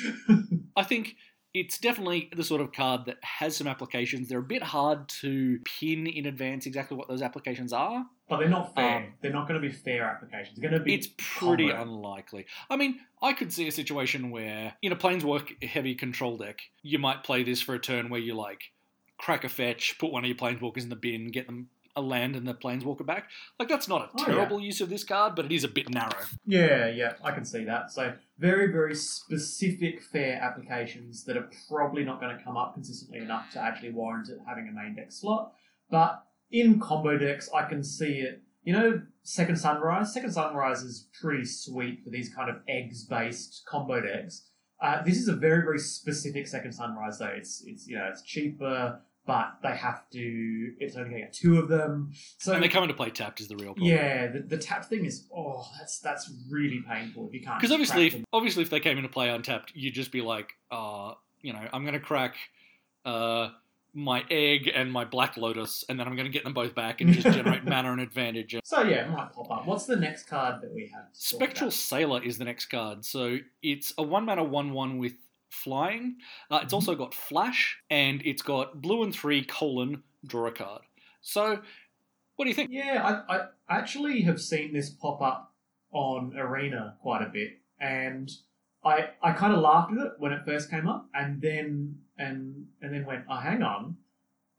I 0.77 0.85
think 0.85 1.17
it's 1.55 1.79
definitely 1.79 2.31
the 2.35 2.45
sort 2.45 2.61
of 2.61 2.73
card 2.73 3.03
that 3.07 3.19
has 3.23 3.57
some 3.57 3.67
applications. 3.67 4.29
They're 4.29 4.39
a 4.39 4.43
bit 4.43 4.63
hard 4.63 5.09
to 5.21 5.59
pin 5.65 6.07
in 6.07 6.27
advance 6.27 6.65
exactly 6.67 6.97
what 6.97 7.09
those 7.09 7.23
applications 7.23 7.73
are. 7.73 8.07
but 8.29 8.39
they're 8.39 8.49
not 8.49 8.75
fair. 8.75 8.97
Um, 8.97 9.13
they're 9.21 9.33
not 9.33 9.47
going 9.49 9.61
to 9.61 9.69
be 9.69 9.73
fair 9.73 10.05
applications. 10.05 10.59
They're 10.59 10.71
going 10.71 10.81
to 10.81 10.85
be. 10.85 10.95
It's 10.95 11.09
pretty 11.19 11.69
combo. 11.69 11.83
unlikely. 11.83 12.47
I 12.71 12.77
mean, 12.77 13.01
I 13.21 13.35
could 13.35 13.53
see 13.53 13.69
a 13.69 13.73
situation 13.73 14.31
where 14.31 14.75
in 14.81 14.93
a 14.93 14.97
planeswalk 14.97 15.63
heavy 15.63 15.95
control 15.95 16.39
deck, 16.39 16.61
you 16.83 16.99
might 16.99 17.23
play 17.23 17.43
this 17.43 17.61
for 17.61 17.75
a 17.75 17.79
turn 17.79 18.09
where 18.09 18.21
you 18.21 18.35
like 18.35 18.73
crack 19.19 19.45
a 19.45 19.49
fetch, 19.49 19.99
put 19.99 20.11
one 20.11 20.25
of 20.25 20.29
your 20.29 20.37
planeswalkers 20.37 20.83
in 20.83 20.89
the 20.89 20.97
bin, 20.97 21.31
get 21.31 21.47
them 21.47 21.69
a 21.95 22.01
land 22.01 22.37
and 22.37 22.47
the 22.49 22.55
planeswalker 22.55 23.05
back. 23.05 23.29
Like 23.59 23.69
that's 23.69 23.89
not 23.89 24.03
a 24.03 24.05
Oh, 24.05 24.15
yeah. 24.19 24.25
terrible 24.25 24.61
use 24.61 24.81
of 24.81 24.89
this 24.89 25.05
card, 25.05 25.35
but 25.35 25.45
it 25.45 25.53
is 25.53 25.65
a 25.65 25.69
bit 25.69 25.89
narrow. 25.91 26.13
Yeah, 26.47 26.89
yeah, 26.89 27.13
I 27.23 27.33
can 27.33 27.45
see 27.45 27.65
that. 27.65 27.91
So 27.91 28.15
very, 28.39 28.73
very 28.73 28.95
specific 28.95 30.03
fair 30.03 30.41
applications 30.41 31.25
that 31.25 31.37
are 31.37 31.49
probably 31.69 32.05
not 32.05 32.21
going 32.21 32.37
to 32.37 32.43
come 32.43 32.57
up 32.57 32.75
consistently 32.75 33.19
enough 33.19 33.51
to 33.53 33.61
actually 33.61 33.91
warrant 33.93 34.29
it 34.29 34.39
having 34.47 34.69
a 34.69 34.73
main 34.73 34.95
deck 34.97 35.13
slot. 35.13 35.53
But 35.91 36.23
in 36.51 36.81
combo 36.81 37.19
decks, 37.19 37.51
I 37.55 37.65
can 37.69 37.83
see 37.83 38.21
it. 38.21 38.43
You 38.65 38.73
know, 38.73 39.03
Second 39.25 39.57
Sunrise. 39.57 40.15
Second 40.15 40.33
Sunrise 40.33 40.83
is 40.83 41.09
pretty 41.21 41.45
sweet 41.45 42.03
for 42.05 42.11
these 42.11 42.33
kind 42.35 42.49
of 42.49 42.57
eggs-based 42.69 43.65
combo 43.67 44.01
decks. 44.01 44.49
Uh, 44.81 45.03
this 45.03 45.17
is 45.17 45.29
a 45.29 45.35
very, 45.35 45.63
very 45.63 45.79
specific 45.79 46.47
Second 46.47 46.73
Sunrise, 46.73 47.19
though. 47.19 47.27
It's, 47.27 47.63
it's 47.67 47.87
you 47.89 47.97
know, 47.97 48.09
it's 48.11 48.23
cheaper, 48.23 49.01
but 49.27 49.59
they 49.63 49.77
have 49.77 50.09
to. 50.11 50.73
It's 50.79 50.97
only 50.97 51.11
going 51.11 51.21
to 51.21 51.27
get 51.27 51.33
two 51.33 51.59
of 51.59 51.69
them. 51.69 52.13
So 52.39 52.53
and 52.53 52.63
they 52.63 52.69
come 52.69 52.83
into 52.83 52.95
play 52.95 53.11
tapped 53.11 53.41
is 53.41 53.49
the 53.49 53.57
real 53.57 53.75
problem. 53.75 53.87
yeah, 53.87 54.29
the, 54.29 54.41
the 54.41 54.59
tap 54.59 54.85
thing 54.87 55.05
is 55.05 55.29
oh, 55.35 55.67
that's 55.79 56.01
that's 56.01 56.31
really 56.51 56.83
painful 56.89 57.29
if 57.29 57.35
you 57.35 57.41
can't. 57.41 57.59
Because 57.61 57.73
obviously, 57.73 58.09
if, 58.09 58.17
obviously, 58.33 58.63
if 58.63 58.71
they 58.71 58.81
came 58.81 58.97
into 58.97 59.09
play 59.09 59.29
untapped, 59.29 59.73
you'd 59.75 59.95
just 59.95 60.13
be 60.13 60.21
like, 60.21 60.53
uh, 60.71 61.13
you 61.41 61.53
know, 61.53 61.67
I'm 61.73 61.83
going 61.83 61.95
to 61.95 62.01
crack 62.01 62.35
uh, 63.05 63.51
my 63.95 64.25
egg 64.31 64.71
and 64.75 64.91
my 64.91 65.05
black 65.05 65.37
lotus, 65.37 65.85
and 65.89 66.01
then 66.01 66.09
I'm 66.09 66.17
going 66.17 66.27
to 66.27 66.33
get 66.33 66.45
them 66.45 66.55
both 66.55 66.75
back 66.75 67.01
and 67.01 67.13
just 67.13 67.27
generate 67.27 67.65
mana 67.67 67.93
and 67.93 68.01
advantage. 68.01 68.57
so 68.65 68.83
yeah, 68.83 69.07
it 69.07 69.11
might 69.11 69.33
pop 69.33 69.51
up. 69.51 69.67
What's 69.67 69.87
the 69.87 69.97
next 69.97 70.25
card 70.25 70.63
that 70.63 70.75
we 70.75 70.91
have? 70.93 71.05
Spectral? 71.13 71.71
Sailor 71.71 72.23
is 72.25 72.39
the 72.39 72.45
next 72.45 72.67
card. 72.67 73.05
So 73.05 73.39
it's 73.63 73.93
a 73.99 74.03
one 74.03 74.25
mana 74.25 74.43
one 74.45 74.73
one 74.73 74.99
with 74.99 75.15
flying. 75.53 76.17
Uh, 76.51 76.61
it's 76.63 76.73
Mhm. 76.73 76.77
also 76.77 76.95
got 76.95 77.15
flash, 77.15 77.79
and 77.91 78.23
it's 78.25 78.43
got 78.43 78.81
blue 78.81 79.03
and 79.03 79.15
three 79.15 79.45
colon 79.45 80.03
draw 80.27 80.47
a 80.49 80.53
card. 80.53 80.83
So 81.21 81.63
what 82.37 82.45
do 82.45 82.49
you 82.49 82.55
think? 82.55 82.71
Yeah, 82.73 83.23
I, 83.29 83.37
I 83.37 83.47
actually 83.69 84.23
have 84.23 84.41
seen 84.41 84.73
this 84.73 84.91
pop 84.91 85.21
up 85.21 85.55
on 85.93 86.37
Arena 86.37 86.97
quite 87.01 87.23
a 87.23 87.29
bit, 87.29 87.61
and 87.79 88.31
I 88.85 89.11
I 89.23 89.33
kind 89.33 89.53
of 89.53 89.61
laughed 89.61 89.93
at 89.93 89.99
it 90.07 90.13
when 90.19 90.33
it 90.33 90.45
first 90.45 90.71
came 90.71 90.89
up, 90.89 91.09
and 91.15 91.41
then 91.41 92.01
and 92.19 92.69
and 92.81 92.93
then 92.95 93.05
went, 93.05 93.27
oh, 93.29 93.37
hang 93.37 93.63
on, 93.63 93.99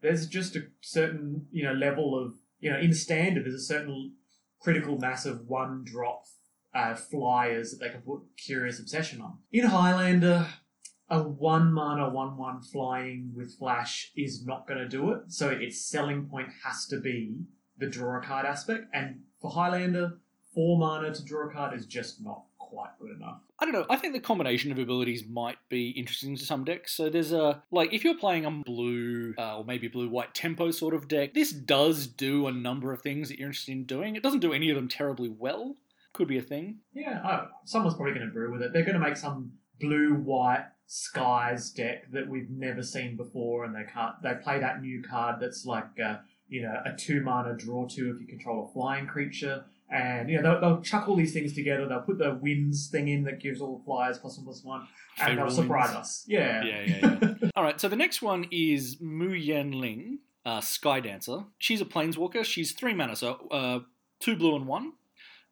there's 0.00 0.26
just 0.28 0.54
a 0.56 0.68
certain 0.80 1.48
you 1.50 1.64
know 1.64 1.72
level 1.74 2.18
of 2.18 2.34
you 2.60 2.70
know 2.70 2.78
in 2.78 2.94
standard 2.94 3.44
there's 3.44 3.54
a 3.54 3.58
certain 3.58 4.14
critical 4.60 4.96
mass 4.96 5.26
of 5.26 5.46
one 5.46 5.84
drop 5.84 6.24
uh, 6.74 6.94
flyers 6.94 7.70
that 7.72 7.80
they 7.84 7.90
can 7.90 8.00
put 8.00 8.22
Curious 8.38 8.80
Obsession 8.80 9.20
on. 9.20 9.38
In 9.52 9.66
Highlander, 9.66 10.46
a 11.14 11.22
one 11.22 11.72
mana 11.72 12.08
one 12.08 12.36
one 12.36 12.60
flying 12.60 13.32
with 13.34 13.54
flash 13.54 14.12
is 14.16 14.44
not 14.44 14.66
going 14.66 14.80
to 14.80 14.88
do 14.88 15.12
it. 15.12 15.20
So 15.28 15.48
its 15.48 15.80
selling 15.80 16.26
point 16.26 16.48
has 16.64 16.86
to 16.86 17.00
be 17.00 17.36
the 17.78 17.86
draw 17.86 18.18
a 18.18 18.22
card 18.22 18.46
aspect, 18.46 18.86
and 18.92 19.20
for 19.40 19.50
Highlander, 19.50 20.18
four 20.54 20.78
mana 20.78 21.12
to 21.12 21.24
draw 21.24 21.48
a 21.48 21.52
card 21.52 21.74
is 21.76 21.86
just 21.86 22.22
not 22.22 22.44
quite 22.58 22.90
good 23.00 23.10
enough. 23.16 23.40
I 23.58 23.64
don't 23.64 23.74
know. 23.74 23.86
I 23.88 23.96
think 23.96 24.14
the 24.14 24.20
combination 24.20 24.72
of 24.72 24.78
abilities 24.78 25.24
might 25.28 25.58
be 25.68 25.90
interesting 25.90 26.36
to 26.36 26.44
some 26.44 26.64
decks. 26.64 26.92
So 26.92 27.08
there's 27.08 27.32
a 27.32 27.62
like 27.70 27.92
if 27.92 28.04
you're 28.04 28.18
playing 28.18 28.44
a 28.44 28.50
blue 28.50 29.34
uh, 29.38 29.58
or 29.58 29.64
maybe 29.64 29.88
blue 29.88 30.08
white 30.08 30.34
tempo 30.34 30.70
sort 30.70 30.94
of 30.94 31.08
deck, 31.08 31.34
this 31.34 31.52
does 31.52 32.06
do 32.06 32.46
a 32.46 32.52
number 32.52 32.92
of 32.92 33.02
things 33.02 33.28
that 33.28 33.38
you're 33.38 33.48
interested 33.48 33.72
in 33.72 33.84
doing. 33.84 34.16
It 34.16 34.22
doesn't 34.22 34.40
do 34.40 34.52
any 34.52 34.70
of 34.70 34.76
them 34.76 34.88
terribly 34.88 35.28
well. 35.28 35.76
Could 36.12 36.28
be 36.28 36.38
a 36.38 36.42
thing. 36.42 36.78
Yeah, 36.92 37.20
I 37.24 37.46
someone's 37.64 37.96
probably 37.96 38.14
going 38.14 38.26
to 38.26 38.32
brew 38.32 38.52
with 38.52 38.62
it. 38.62 38.72
They're 38.72 38.84
going 38.84 38.94
to 38.94 39.00
make 39.00 39.16
some 39.16 39.52
blue 39.80 40.14
white 40.14 40.66
skies 40.86 41.70
deck 41.70 42.10
that 42.12 42.28
we've 42.28 42.50
never 42.50 42.82
seen 42.82 43.16
before, 43.16 43.64
and 43.64 43.74
they 43.74 43.84
can't. 43.92 44.14
They 44.22 44.34
play 44.42 44.60
that 44.60 44.82
new 44.82 45.02
card 45.02 45.36
that's 45.40 45.64
like 45.64 45.88
uh, 46.04 46.18
you 46.48 46.62
know 46.62 46.74
a 46.84 46.96
two 46.96 47.20
mana 47.20 47.56
draw 47.56 47.86
two 47.86 48.14
if 48.14 48.20
you 48.20 48.26
control 48.26 48.68
a 48.68 48.72
flying 48.72 49.06
creature. 49.06 49.64
And 49.90 50.30
you 50.30 50.40
know 50.40 50.42
they'll, 50.42 50.60
they'll 50.60 50.82
chuck 50.82 51.08
all 51.08 51.14
these 51.14 51.32
things 51.32 51.52
together. 51.52 51.86
They'll 51.86 52.00
put 52.00 52.18
the 52.18 52.38
winds 52.40 52.88
thing 52.88 53.08
in 53.08 53.22
that 53.24 53.40
gives 53.40 53.60
all 53.60 53.78
the 53.78 53.84
flyers 53.84 54.18
plus 54.18 54.36
one 54.38 54.46
plus 54.46 54.64
one, 54.64 54.88
and 55.20 55.38
they'll 55.38 55.50
surprise 55.50 55.90
wins. 55.90 55.98
us. 55.98 56.24
Yeah, 56.26 56.64
Yeah, 56.64 56.80
yeah, 56.86 57.18
yeah. 57.20 57.34
All 57.56 57.62
right, 57.62 57.80
so 57.80 57.88
the 57.88 57.94
next 57.94 58.22
one 58.22 58.46
is 58.50 58.96
Mu 59.00 59.30
Yanling, 59.30 60.18
uh, 60.44 60.60
Sky 60.60 61.00
Dancer. 61.00 61.44
She's 61.58 61.80
a 61.80 61.84
planeswalker. 61.84 62.44
She's 62.44 62.72
three 62.72 62.94
mana, 62.94 63.14
so 63.14 63.46
uh, 63.50 63.80
two 64.20 64.36
blue 64.36 64.56
and 64.56 64.66
one. 64.66 64.94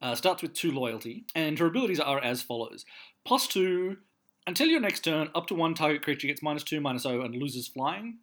Uh, 0.01 0.17
starts 0.17 0.43
with 0.43 0.55
two 0.55 0.73
loyalty, 0.73 1.27
and 1.35 1.59
her 1.59 1.67
abilities 1.67 2.01
are 2.01 2.19
as 2.19 2.43
follows: 2.43 2.85
plus 3.25 3.47
two 3.47 3.99
until 4.47 4.69
your 4.69 4.81
next 4.81 5.01
turn, 5.01 5.31
up 5.35 5.47
to 5.49 5.55
one 5.55 5.75
target 5.75 6.03
creature 6.03 6.27
gets 6.27 6.43
minus 6.43 6.63
two, 6.63 6.81
minus 6.81 7.07
O, 7.07 7.21
and 7.21 7.35
loses 7.35 7.69
flying. 7.69 8.19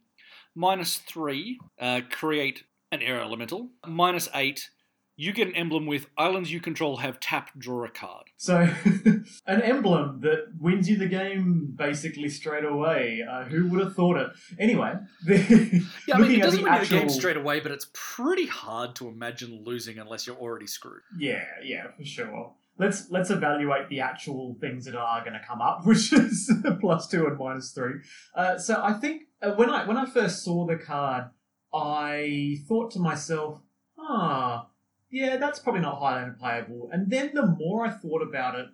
Minus 0.56 0.98
three, 0.98 1.60
uh, 1.80 2.02
create 2.10 2.64
an 2.92 3.02
air 3.02 3.22
elemental. 3.22 3.70
Minus 3.86 4.28
eight, 4.34 4.70
you 5.16 5.34
get 5.34 5.50
an 5.50 5.56
emblem 5.56 5.86
with 5.86 6.08
islands 6.18 6.50
you 6.50 6.62
control 6.62 6.98
have 6.98 7.20
tap, 7.20 7.52
draw 7.58 7.84
a 7.84 7.90
card. 7.90 8.28
So, 8.38 8.70
an 9.48 9.62
emblem 9.62 10.22
that 10.22 10.54
wins 10.60 10.90
you 10.90 10.98
the 10.98 11.08
game 11.08 11.74
basically 11.76 12.30
straight 12.30 12.64
away. 12.64 13.22
Uh, 13.30 13.44
who 13.44 13.68
would 13.68 13.82
have 13.82 13.96
thought 13.96 14.16
it? 14.16 14.30
Anyway, 14.58 14.94
the, 15.26 15.36
Yeah, 16.08 16.16
I 16.16 16.20
mean, 16.20 16.32
it 16.32 16.42
doesn't 16.42 16.64
the 16.64 16.70
win 16.70 16.80
you 16.80 16.86
the 16.86 17.00
game 17.00 17.10
straight 17.10 17.36
away, 17.36 17.60
but 17.60 17.74
it's 17.74 17.88
pretty 17.94 18.48
hard 18.48 18.96
to 18.96 19.10
imagine 19.10 19.64
losing 19.66 20.00
unless 20.00 20.26
you're 20.26 20.38
already 20.38 20.68
screwed. 20.68 21.02
Yeah, 21.18 21.44
yeah, 21.64 21.88
for 21.98 22.06
sure. 22.06 22.54
Let's 22.80 23.12
let's 23.12 23.30
evaluate 23.30 23.90
the 23.90 24.00
actual 24.00 24.56
things 24.62 24.86
that 24.86 24.96
are 24.96 25.20
going 25.22 25.34
to 25.34 25.42
come 25.46 25.62
up, 25.62 25.82
which 25.86 26.14
is 26.14 26.52
plus 26.80 27.08
two 27.08 27.28
and 27.28 27.38
minus 27.38 27.72
three. 27.72 27.96
Uh, 28.34 28.58
so 28.58 28.82
I 28.82 28.94
think 28.94 29.24
uh, 29.42 29.52
when 29.52 29.70
I 29.70 29.86
when 29.86 29.98
I 29.98 30.06
first 30.06 30.44
saw 30.44 30.66
the 30.66 30.78
card, 30.78 31.26
I 31.74 32.58
thought 32.68 32.92
to 32.92 33.00
myself, 33.00 33.62
ah, 34.00 34.68
yeah, 35.12 35.38
that's 35.38 35.60
probably 35.60 35.82
not 35.82 36.00
Highlander 36.00 36.38
playable. 36.40 36.90
And 36.92 37.10
then 37.12 37.32
the 37.34 37.46
more 37.46 37.86
I 37.86 37.90
thought 37.92 38.22
about 38.22 38.56
it, 38.58 38.68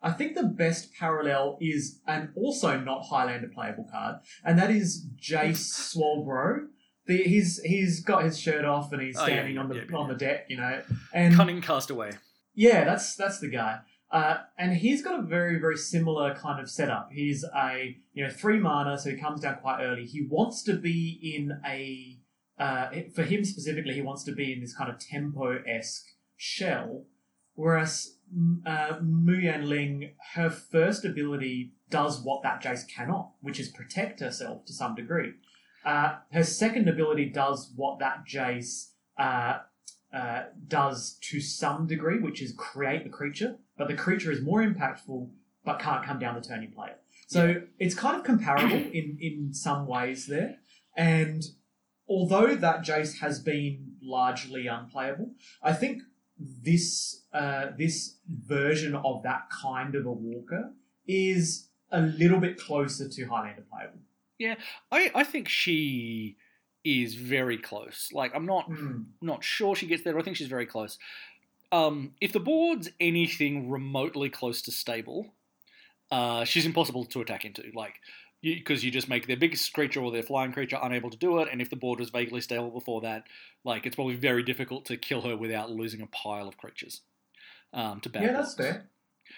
I 0.00 0.12
think 0.12 0.34
the 0.34 0.44
best 0.44 0.92
parallel 0.98 1.58
is 1.60 2.00
an 2.06 2.32
also 2.34 2.80
not 2.80 3.04
Highlander 3.04 3.48
playable 3.48 3.86
card, 3.92 4.16
and 4.44 4.58
that 4.58 4.70
is 4.70 5.06
Jace 5.20 5.94
Swolbro. 5.96 6.68
The, 7.06 7.16
he's 7.18 7.60
he's 7.62 8.00
got 8.00 8.24
his 8.24 8.38
shirt 8.38 8.64
off 8.64 8.92
and 8.92 9.02
he's 9.02 9.16
Oh, 9.18 9.26
yeah, 9.26 9.34
standing 9.34 9.58
on 9.58 9.68
the 9.68 9.74
yeah, 9.74 9.82
yeah, 9.90 9.96
on 9.96 10.08
the 10.08 10.14
deck, 10.14 10.46
you 10.48 10.56
know. 10.56 10.82
And 11.12 11.34
Cunning 11.34 11.60
Castaway. 11.60 12.12
Yeah, 12.54 12.84
that's 12.84 13.14
that's 13.16 13.38
the 13.38 13.48
guy. 13.48 13.80
Uh, 14.10 14.38
and 14.58 14.74
he's 14.74 15.02
got 15.02 15.18
a 15.18 15.22
very 15.22 15.58
very 15.58 15.76
similar 15.76 16.34
kind 16.34 16.60
of 16.60 16.70
setup. 16.70 17.10
He's 17.12 17.44
a 17.44 17.96
you 18.12 18.24
know 18.24 18.30
three 18.30 18.58
mana, 18.58 18.98
so 18.98 19.10
he 19.10 19.16
comes 19.16 19.40
down 19.40 19.56
quite 19.56 19.82
early. 19.82 20.04
He 20.04 20.26
wants 20.28 20.62
to 20.64 20.74
be 20.74 21.34
in 21.34 21.60
a 21.66 22.18
uh, 22.58 22.90
for 23.14 23.22
him 23.22 23.44
specifically, 23.44 23.94
he 23.94 24.02
wants 24.02 24.22
to 24.24 24.32
be 24.32 24.52
in 24.52 24.60
this 24.60 24.74
kind 24.74 24.90
of 24.90 24.98
tempo 24.98 25.62
esque 25.66 26.06
shell. 26.36 27.06
Whereas 27.54 28.16
uh, 28.66 28.98
Mu 29.02 29.40
Yanling, 29.40 30.12
her 30.34 30.48
first 30.50 31.04
ability 31.04 31.72
does 31.90 32.22
what 32.22 32.42
that 32.42 32.62
Jace 32.62 32.88
cannot, 32.88 33.32
which 33.40 33.60
is 33.60 33.68
protect 33.68 34.20
herself 34.20 34.64
to 34.66 34.72
some 34.72 34.94
degree. 34.94 35.32
Uh, 35.84 36.16
her 36.32 36.44
second 36.44 36.88
ability 36.88 37.26
does 37.26 37.72
what 37.74 37.98
that 37.98 38.24
Jace 38.26 38.90
uh, 40.12 40.44
does 40.68 41.18
to 41.22 41.40
some 41.40 41.86
degree, 41.86 42.18
which 42.18 42.42
is 42.42 42.52
create 42.56 43.04
the 43.04 43.10
creature, 43.10 43.56
but 43.76 43.88
the 43.88 43.94
creature 43.94 44.30
is 44.30 44.42
more 44.42 44.62
impactful 44.62 45.30
but 45.64 45.78
can't 45.78 46.04
come 46.04 46.18
down 46.18 46.34
the 46.34 46.40
turn 46.40 46.62
you 46.62 46.68
play 46.68 46.88
it. 46.88 47.00
So 47.28 47.62
it's 47.78 47.94
kind 47.94 48.16
of 48.16 48.24
comparable 48.24 48.76
in, 48.92 49.16
in 49.20 49.54
some 49.54 49.86
ways 49.86 50.26
there. 50.26 50.56
And 50.96 51.42
although 52.08 52.54
that 52.54 52.84
Jace 52.84 53.20
has 53.20 53.40
been 53.40 53.94
largely 54.02 54.66
unplayable, 54.66 55.30
I 55.62 55.72
think 55.72 56.02
this 56.38 57.24
uh, 57.32 57.66
this 57.78 58.16
version 58.28 58.94
of 58.94 59.22
that 59.22 59.48
kind 59.50 59.94
of 59.94 60.06
a 60.06 60.12
walker 60.12 60.72
is 61.06 61.68
a 61.90 62.00
little 62.02 62.40
bit 62.40 62.58
closer 62.58 63.08
to 63.08 63.24
Highlander 63.26 63.64
playable. 63.70 64.00
Yeah, 64.38 64.56
I, 64.90 65.10
I 65.14 65.24
think 65.24 65.48
she 65.48 66.36
is 66.84 67.14
very 67.14 67.58
close. 67.58 68.10
Like 68.12 68.34
I'm 68.34 68.46
not 68.46 68.70
Mm. 68.70 69.04
not 69.20 69.44
sure 69.44 69.76
she 69.76 69.86
gets 69.86 70.02
there. 70.02 70.14
but 70.14 70.20
I 70.20 70.22
think 70.24 70.36
she's 70.36 70.48
very 70.48 70.66
close. 70.66 70.98
Um, 71.72 72.14
if 72.20 72.32
the 72.32 72.40
board's 72.40 72.90
anything 73.00 73.70
remotely 73.70 74.30
close 74.30 74.62
to 74.62 74.72
stable, 74.72 75.34
uh, 76.10 76.44
she's 76.44 76.66
impossible 76.66 77.04
to 77.06 77.20
attack 77.20 77.44
into. 77.44 77.64
Like 77.74 78.00
because 78.42 78.84
you, 78.84 78.90
just 78.90 79.08
make 79.08 79.26
their 79.28 79.36
biggest 79.36 79.72
creature 79.72 80.00
or 80.00 80.10
their 80.10 80.22
flying 80.22 80.52
creature 80.52 80.78
unable 80.82 81.10
to 81.10 81.16
do 81.16 81.38
it, 81.40 81.48
and 81.52 81.62
if 81.62 81.70
the 81.70 81.76
board 81.76 82.00
was 82.00 82.10
vaguely 82.10 82.40
stable 82.40 82.70
before 82.70 83.00
that, 83.02 83.24
like 83.64 83.86
it's 83.86 83.96
probably 83.96 84.16
very 84.16 84.42
difficult 84.42 84.84
to 84.86 84.96
kill 84.96 85.22
her 85.22 85.36
without 85.36 85.70
losing 85.70 86.02
a 86.02 86.06
pile 86.08 86.48
of 86.48 86.58
creatures 86.58 87.02
um, 87.72 88.00
to 88.00 88.10
bad 88.10 88.24
Yeah, 88.24 88.32
that's 88.32 88.54
fair. 88.54 88.88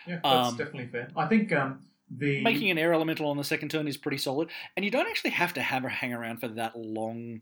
Yeah, 0.07 0.21
that's 0.29 0.51
Um, 0.51 0.57
definitely 0.57 0.89
fair. 0.89 1.11
I 1.17 1.27
think 1.27 1.53
um, 1.53 1.81
the 2.17 2.43
Making 2.43 2.71
an 2.71 2.79
air 2.79 2.93
elemental 2.95 3.29
on 3.29 3.37
the 3.37 3.45
second 3.45 3.71
turn 3.71 3.89
is 3.89 3.97
pretty 3.97 4.19
solid, 4.19 4.49
and 4.77 4.85
you 4.85 4.91
don't 4.91 5.09
actually 5.09 5.31
have 5.31 5.53
to 5.55 5.63
have 5.63 5.83
her 5.83 5.89
hang 5.89 6.13
around 6.13 6.39
for 6.39 6.49
that 6.49 6.77
long 6.77 7.41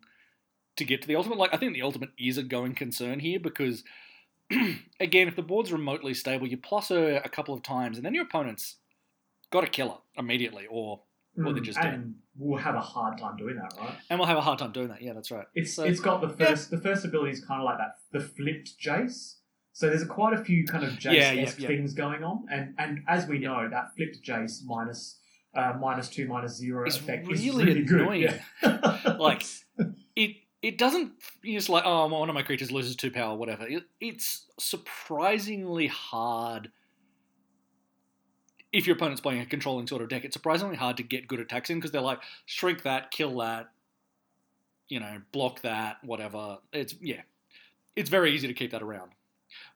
to 0.77 0.85
get 0.85 1.03
to 1.03 1.09
the 1.09 1.17
ultimate. 1.17 1.39
Like 1.39 1.53
I 1.53 1.57
think 1.59 1.75
the 1.75 1.83
ultimate 1.83 2.11
is 2.19 2.39
a 2.39 2.43
going 2.43 2.75
concern 2.75 3.21
here 3.21 3.39
because, 3.41 3.85
again, 5.01 5.29
if 5.29 5.37
the 5.37 5.43
board's 5.43 5.73
remotely 5.73 6.15
stable, 6.15 6.47
you 6.47 6.57
plus 6.57 6.89
her 6.89 7.21
a 7.25 7.29
couple 7.29 7.55
of 7.55 7.63
times, 7.63 7.97
and 7.97 8.07
then 8.07 8.15
your 8.15 8.25
opponent's 8.25 8.77
got 9.51 9.63
to 9.63 9.67
kill 9.67 9.89
her 9.91 9.99
immediately, 10.19 10.67
or 10.71 11.03
well, 11.37 11.53
they're 11.55 11.63
Mm, 11.63 11.67
just 11.67 11.81
dead. 11.81 11.95
and 11.95 12.15
we'll 12.37 12.59
have 12.61 12.75
a 12.75 12.81
hard 12.81 13.17
time 13.19 13.37
doing 13.37 13.57
that, 13.57 13.73
right? 13.79 13.95
and 14.11 14.19
we'll 14.19 14.29
have 14.29 14.37
a 14.39 14.43
hard 14.43 14.59
time 14.59 14.73
doing 14.73 14.89
that. 14.89 15.01
Yeah, 15.03 15.13
that's 15.15 15.31
right. 15.31 15.47
It's 15.55 15.75
So- 15.75 15.85
it's 15.85 16.01
got 16.01 16.21
the 16.21 16.29
yeah. 16.29 16.51
first 16.51 16.71
the 16.71 16.79
first 16.81 17.05
ability 17.05 17.33
is 17.33 17.45
kind 17.45 17.61
of 17.61 17.65
like 17.65 17.79
that 17.79 17.97
the 18.13 18.21
flipped 18.21 18.79
Jace. 18.79 19.37
So 19.75 19.89
there's 19.89 20.05
quite 20.05 20.35
a 20.35 20.45
few 20.45 20.67
kind 20.67 20.85
of 20.85 20.93
Jace 20.93 21.15
Yeah, 21.15 21.33
yeah, 21.33 21.47
things 21.47 21.95
going 21.95 22.23
on, 22.23 22.45
and 22.51 22.75
and 22.79 23.01
as 23.09 23.27
we 23.27 23.39
know, 23.39 23.69
that 23.71 23.95
flipped 23.97 24.23
Jace 24.23 24.65
minus 24.65 25.19
uh, 25.55 25.75
minus 25.81 26.09
two 26.09 26.27
minus 26.27 26.57
zero 26.57 26.87
It's 26.87 26.97
effect 26.97 27.27
really 27.27 27.49
is 27.49 27.55
really 27.57 27.81
annoying. 27.81 28.29
good. 28.61 28.81
Like, 29.19 29.45
it 30.17 30.37
it 30.61 30.79
doesn't 30.79 31.13
you're 31.43 31.59
just 31.59 31.69
like 31.69 31.85
oh 31.87 32.07
one 32.07 32.29
of 32.29 32.35
my 32.35 32.43
creatures 32.43 32.71
loses 32.71 32.97
two 32.97 33.11
power 33.11 33.37
whatever. 33.37 33.67
It, 33.67 33.85
it's 34.01 34.47
surprisingly 34.59 35.87
hard 35.89 36.71
if 38.73 38.87
your 38.87 38.97
opponent's 38.97 39.21
playing 39.21 39.41
a 39.41 39.47
controlling 39.47 39.87
sort 39.87 40.01
of 40.03 40.09
deck 40.09 40.25
it's 40.25 40.35
surprisingly 40.35 40.77
hard 40.77 40.97
to 40.99 41.03
get 41.03 41.29
good 41.29 41.41
attacks 41.41 41.69
in 41.69 41.79
because 41.79 41.91
they're 41.91 42.01
like 42.01 42.21
shrink 42.47 42.83
that 42.83 43.11
kill 43.11 43.39
that 43.39 43.71
you 44.89 45.01
know 45.01 45.21
block 45.33 45.63
that 45.63 45.97
whatever. 46.05 46.59
It's 46.73 46.95
yeah. 47.01 47.23
It's 47.97 48.09
very 48.09 48.35
easy 48.35 48.49
to 48.49 48.55
keep 48.55 48.71
that 48.71 48.83
around 48.83 49.11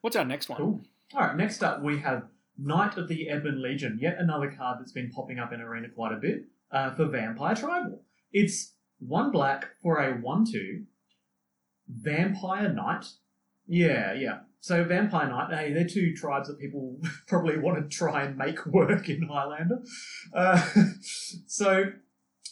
what's 0.01 0.15
our 0.15 0.25
next 0.25 0.49
one 0.49 0.57
Cool. 0.57 0.81
All 1.13 1.21
right, 1.21 1.35
next 1.35 1.63
up 1.63 1.81
we 1.81 1.99
have 1.99 2.23
Knight 2.57 2.97
of 2.97 3.07
the 3.07 3.29
Ebon 3.29 3.61
Legion, 3.61 3.99
yet 4.01 4.17
another 4.17 4.51
card 4.51 4.79
that's 4.79 4.91
been 4.91 5.11
popping 5.11 5.39
up 5.39 5.53
in 5.53 5.61
Arena 5.61 5.89
quite 5.89 6.11
a 6.11 6.17
bit 6.17 6.45
uh, 6.71 6.91
for 6.91 7.05
Vampire 7.05 7.55
Tribal. 7.55 8.01
It's 8.31 8.73
one 8.99 9.31
black 9.31 9.67
for 9.81 9.97
a 9.97 10.13
1 10.13 10.45
2 10.51 10.83
Vampire 11.87 12.73
Knight. 12.73 13.05
Yeah, 13.67 14.13
yeah. 14.13 14.39
So 14.59 14.83
Vampire 14.83 15.27
Knight, 15.27 15.53
hey, 15.53 15.73
they're 15.73 15.87
two 15.87 16.15
tribes 16.15 16.47
that 16.47 16.59
people 16.59 16.99
probably 17.27 17.57
want 17.57 17.77
to 17.77 17.95
try 17.95 18.23
and 18.23 18.37
make 18.37 18.65
work 18.65 19.09
in 19.09 19.23
Highlander. 19.23 19.81
Uh, 20.33 20.61
so 21.45 21.91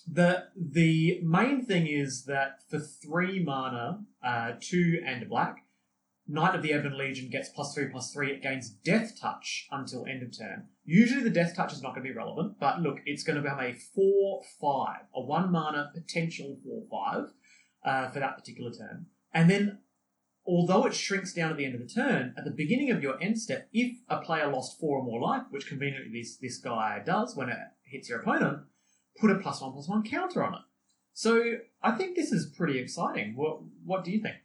the 0.08 0.46
the 0.56 1.20
main 1.24 1.66
thing 1.66 1.88
is 1.88 2.26
that 2.26 2.60
for 2.70 2.80
three 2.80 3.44
mana, 3.44 4.02
uh, 4.24 4.52
two 4.60 5.02
and 5.06 5.28
black, 5.28 5.65
Knight 6.28 6.56
of 6.56 6.64
the 6.64 6.72
Ebon 6.72 6.98
Legion 6.98 7.30
gets 7.30 7.50
plus 7.50 7.74
three 7.74 7.88
plus 7.88 8.12
three. 8.12 8.32
It 8.32 8.42
gains 8.42 8.70
Death 8.70 9.20
Touch 9.22 9.68
until 9.72 10.06
end 10.08 10.24
of 10.24 10.36
turn. 10.38 10.68
Usually 10.84 11.22
the 11.22 11.30
Death 11.30 11.56
Touch 11.56 11.72
is 11.72 11.84
not 11.84 11.94
going 11.94 12.06
to 12.06 12.12
be 12.12 12.18
relevant, 12.18 12.60
but 12.60 12.82
look, 12.82 12.98
it's 13.06 13.24
going 13.24 13.36
to 13.36 13.44
become 13.44 13.60
a 13.60 13.74
four 13.74 14.42
five, 14.60 15.02
a 15.14 15.22
one 15.22 15.52
mana 15.52 15.92
potential 15.94 16.58
four 16.64 16.84
five 16.90 17.28
uh, 17.86 18.10
for 18.10 18.20
that 18.20 18.38
particular 18.38 18.72
turn. 18.72 19.06
And 19.34 19.50
then, 19.50 19.80
although 20.48 20.86
it 20.88 20.96
shrinks 20.96 21.34
down 21.34 21.52
at 21.52 21.58
the 21.58 21.66
end 21.66 21.76
of 21.76 21.82
the 21.82 21.94
turn, 21.94 22.34
at 22.36 22.44
the 22.44 22.52
beginning 22.52 22.90
of 22.90 23.04
your 23.04 23.22
end 23.22 23.40
step, 23.40 23.70
if 23.72 23.96
a 24.10 24.18
player 24.22 24.48
lost 24.48 24.80
four 24.80 24.98
or 24.98 25.04
more 25.04 25.22
life, 25.22 25.44
which 25.52 25.68
conveniently 25.68 26.12
this 26.12 26.38
this 26.38 26.58
guy 26.58 27.04
does 27.06 27.36
when 27.36 27.50
it 27.50 27.58
hits 27.84 28.10
your 28.10 28.22
opponent, 28.22 28.64
put 29.20 29.30
a 29.30 29.36
plus 29.36 29.62
one 29.62 29.74
plus 29.74 29.88
one 29.88 30.04
counter 30.04 30.44
on 30.44 30.56
it. 30.56 30.62
So 31.14 31.58
I 31.84 31.92
think 31.92 32.16
this 32.16 32.32
is 32.32 32.52
pretty 32.58 32.80
exciting. 32.80 33.36
What 33.36 33.60
what 33.84 34.04
do 34.04 34.12
you 34.12 34.22
think? 34.22 34.38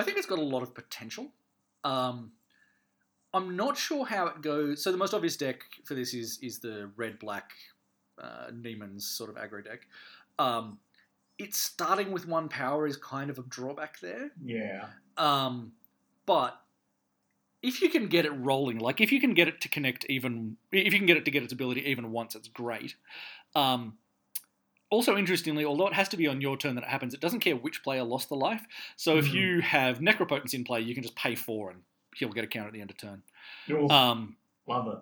I 0.00 0.02
think 0.02 0.16
it's 0.16 0.26
got 0.26 0.38
a 0.38 0.42
lot 0.42 0.62
of 0.62 0.74
potential. 0.74 1.28
Um, 1.84 2.32
I'm 3.32 3.56
not 3.56 3.76
sure 3.76 4.06
how 4.06 4.26
it 4.26 4.42
goes. 4.42 4.82
So 4.82 4.90
the 4.90 4.98
most 4.98 5.14
obvious 5.14 5.36
deck 5.36 5.60
for 5.84 5.94
this 5.94 6.14
is 6.14 6.38
is 6.42 6.58
the 6.58 6.90
red 6.96 7.18
black 7.18 7.50
uh, 8.20 8.50
Neiman's 8.50 9.06
sort 9.06 9.30
of 9.30 9.36
aggro 9.36 9.64
deck. 9.64 9.86
Um, 10.38 10.78
it's 11.38 11.58
starting 11.58 12.12
with 12.12 12.26
one 12.26 12.48
power 12.48 12.86
is 12.86 12.96
kind 12.96 13.30
of 13.30 13.38
a 13.38 13.42
drawback 13.42 14.00
there. 14.00 14.30
Yeah. 14.42 14.86
Um, 15.16 15.72
but 16.26 16.60
if 17.62 17.82
you 17.82 17.90
can 17.90 18.08
get 18.08 18.24
it 18.24 18.30
rolling, 18.30 18.78
like 18.78 19.00
if 19.00 19.12
you 19.12 19.20
can 19.20 19.34
get 19.34 19.48
it 19.48 19.60
to 19.62 19.68
connect 19.68 20.04
even, 20.08 20.56
if 20.72 20.92
you 20.92 20.98
can 20.98 21.06
get 21.06 21.16
it 21.16 21.24
to 21.26 21.30
get 21.30 21.42
its 21.42 21.52
ability 21.52 21.82
even 21.86 22.12
once, 22.12 22.34
it's 22.34 22.48
great. 22.48 22.94
Um, 23.54 23.98
also, 24.90 25.16
interestingly, 25.16 25.64
although 25.64 25.86
it 25.86 25.94
has 25.94 26.08
to 26.10 26.16
be 26.16 26.26
on 26.26 26.40
your 26.40 26.56
turn 26.56 26.74
that 26.74 26.84
it 26.84 26.90
happens, 26.90 27.14
it 27.14 27.20
doesn't 27.20 27.40
care 27.40 27.56
which 27.56 27.82
player 27.82 28.02
lost 28.02 28.28
the 28.28 28.36
life. 28.36 28.62
So 28.96 29.16
if 29.16 29.26
Mhm. 29.28 29.32
you 29.34 29.60
have 29.62 29.98
Necropotence 30.00 30.52
in 30.54 30.64
play, 30.64 30.80
you 30.80 30.94
can 30.94 31.02
just 31.02 31.16
pay 31.16 31.34
four 31.34 31.70
and 31.70 31.82
he'll 32.16 32.28
get 32.32 32.44
a 32.44 32.48
count 32.48 32.66
at 32.66 32.72
the 32.72 32.80
end 32.80 32.90
of 32.90 32.96
turn. 32.96 33.22
Oof, 33.70 33.90
Um, 33.90 34.36
love 34.66 34.88
it. 34.88 34.98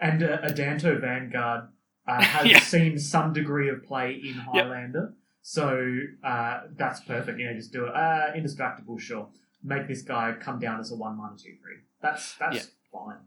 And 0.00 0.22
uh, 0.22 0.42
Adanto 0.42 1.00
Vanguard 1.00 1.68
uh, 2.06 2.22
has 2.22 2.46
Yeah. 2.50 2.58
seen 2.58 2.98
some 2.98 3.32
degree 3.32 3.68
of 3.68 3.82
play 3.84 4.12
in 4.14 4.34
Highlander, 4.36 5.14
so 5.42 5.98
uh, 6.24 6.62
that's 6.72 7.00
perfect. 7.00 7.38
You 7.38 7.46
know, 7.46 7.54
just 7.54 7.72
do 7.72 7.86
it. 7.86 7.94
Uh, 7.94 8.32
indestructible, 8.34 8.98
sure. 8.98 9.28
Make 9.62 9.86
this 9.86 10.02
guy 10.02 10.34
come 10.40 10.58
down 10.58 10.80
as 10.80 10.90
a 10.90 10.96
one 10.96 11.16
mana 11.16 11.36
two 11.38 11.54
three. 11.62 11.76
That's 12.00 12.34
that's 12.36 12.56
Yeah. 12.56 12.62
fine. 12.92 13.18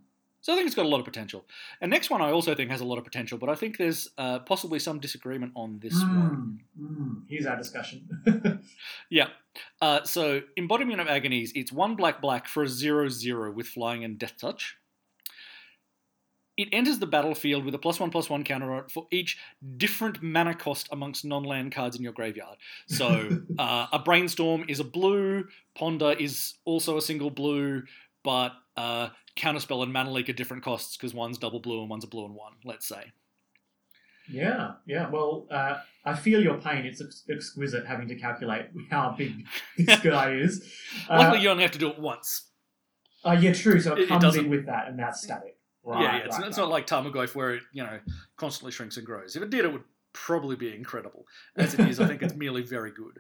So 0.46 0.54
I 0.54 0.58
think 0.58 0.68
it's 0.68 0.76
got 0.76 0.86
a 0.86 0.90
lot 0.90 1.00
of 1.00 1.06
potential. 1.06 1.44
And 1.82 1.90
next 1.90 2.12
one 2.12 2.22
I 2.22 2.30
also 2.30 2.54
think 2.54 2.70
has 2.70 2.80
a 2.80 2.86
lot 2.86 3.00
of 3.00 3.04
potential, 3.04 3.40
but 3.40 3.50
I 3.50 3.56
think 3.56 3.80
there's 3.80 4.10
uh, 4.20 4.38
possibly 4.38 4.78
some 4.78 5.00
disagreement 5.00 5.54
on 5.56 5.80
this 5.82 5.96
one. 5.96 6.60
Mm, 6.80 6.86
mm. 6.86 7.22
Here's 7.28 7.48
our 7.48 7.58
discussion. 7.58 8.62
Yeah. 9.10 9.30
Uh, 9.82 10.04
so, 10.04 10.42
Embodiment 10.56 11.02
of 11.02 11.08
Agonies, 11.08 11.52
it's 11.56 11.72
one 11.72 11.96
black 11.96 12.22
black 12.22 12.48
for 12.48 12.62
a 12.62 12.68
0 12.68 13.10
0 13.10 13.54
with 13.54 13.66
flying 13.66 14.04
and 14.04 14.20
death 14.20 14.36
touch. 14.40 14.78
It 16.58 16.70
enters 16.72 17.00
the 17.00 17.08
battlefield 17.08 17.66
with 17.66 17.74
a 17.74 17.80
plus 17.80 18.00
one 18.00 18.12
plus 18.12 18.30
one 18.30 18.44
counter 18.44 18.72
on 18.72 18.84
it 18.84 18.92
for 18.92 19.08
each 19.12 19.40
different 19.78 20.22
mana 20.22 20.54
cost 20.54 20.88
amongst 20.92 21.26
non 21.26 21.44
land 21.44 21.72
cards 21.72 21.96
in 21.96 22.04
your 22.04 22.14
graveyard. 22.14 22.58
So, 22.88 23.42
uh, 23.58 23.88
a 23.92 23.98
Brainstorm 23.98 24.66
is 24.68 24.80
a 24.80 24.84
blue, 24.84 25.48
Ponder 25.74 26.12
is 26.12 26.54
also 26.66 26.98
a 26.98 27.02
single 27.02 27.32
blue, 27.32 27.84
but 28.26 28.52
uh, 28.76 29.10
Counterspell 29.38 29.84
and 29.84 29.94
Mana 29.94 30.12
Leak 30.12 30.28
are 30.28 30.34
different 30.34 30.64
costs 30.64 30.98
because 30.98 31.14
one's 31.14 31.38
double 31.38 31.62
blue 31.62 31.80
and 31.80 31.90
one's 31.90 32.04
a 32.04 32.08
blue 32.08 32.26
and 32.26 32.36
one, 32.36 32.54
let's 32.66 32.86
say. 32.88 33.14
yeah, 34.30 34.74
yeah. 34.88 35.10
Well, 35.10 35.48
uh, 35.52 35.76
I 36.04 36.16
feel 36.16 36.42
your 36.42 36.58
pain. 36.58 36.86
It's 36.86 37.02
ex- 37.02 37.24
exquisite 37.30 37.86
having 37.86 38.08
to 38.08 38.16
calculate 38.16 38.66
how 38.92 39.16
big 39.18 39.46
this 39.78 40.00
guy 40.04 40.34
is. 40.34 40.68
Uh, 41.10 41.18
Luckily, 41.20 41.42
you 41.44 41.50
only 41.50 41.64
have 41.64 41.72
to 41.72 41.80
do 41.80 41.90
it 41.90 42.00
once. 42.00 42.50
Oh, 43.24 43.32
yeah, 43.34 43.54
true. 43.54 43.80
So 43.80 43.94
It- 43.94 44.00
it, 44.02 44.08
comes 44.10 44.24
doesn't- 44.24 44.46
in 44.46 44.50
with 44.52 44.66
that, 44.66 44.88
and 44.88 44.98
that's 45.00 45.22
static. 45.22 45.58
Right, 45.88 46.02
yeah, 46.02 46.18
yeah, 46.18 46.24
it's, 46.26 46.40
right, 46.40 46.48
it's 46.48 46.58
right. 46.58 46.64
not 46.64 46.72
like 46.72 46.88
Tarmogoyf 46.88 47.36
where 47.36 47.54
it, 47.54 47.64
you 47.72 47.84
know, 47.84 48.00
constantly 48.38 48.72
shrinks 48.72 48.98
and 48.98 49.06
grows. 49.06 49.36
If 49.36 49.44
it 49.44 49.52
did, 49.52 49.66
it 49.66 49.72
would 49.72 49.84
probably 50.14 50.56
be 50.56 50.74
incredible. 50.74 51.26
As 51.56 51.76
it 51.76 51.82
is, 51.82 52.00
I 52.00 52.08
think 52.08 52.24
it's 52.24 52.34
merely 52.34 52.64
very 52.64 52.90
good. 52.92 53.20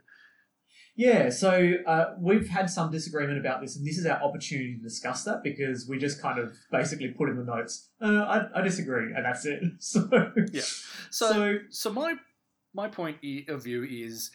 Yeah, 0.97 1.29
so 1.29 1.73
uh, 1.85 2.15
we've 2.17 2.47
had 2.47 2.69
some 2.69 2.89
disagreement 2.89 3.37
about 3.37 3.59
this, 3.59 3.75
and 3.75 3.85
this 3.85 3.97
is 3.97 4.05
our 4.05 4.21
opportunity 4.23 4.75
to 4.77 4.81
discuss 4.81 5.25
that 5.25 5.43
because 5.43 5.87
we 5.89 5.97
just 5.97 6.21
kind 6.21 6.39
of 6.39 6.55
basically 6.71 7.09
put 7.09 7.27
in 7.29 7.35
the 7.35 7.43
notes, 7.43 7.89
uh, 8.01 8.05
I, 8.05 8.59
I 8.59 8.61
disagree, 8.61 9.13
and 9.13 9.25
that's 9.25 9.45
it. 9.45 9.61
So, 9.79 10.07
Yeah. 10.53 10.61
so, 10.61 11.27
So, 11.27 11.57
so 11.69 11.91
my 11.91 12.15
my 12.73 12.87
point 12.87 13.17
of 13.49 13.63
view 13.63 13.83
is, 13.83 14.31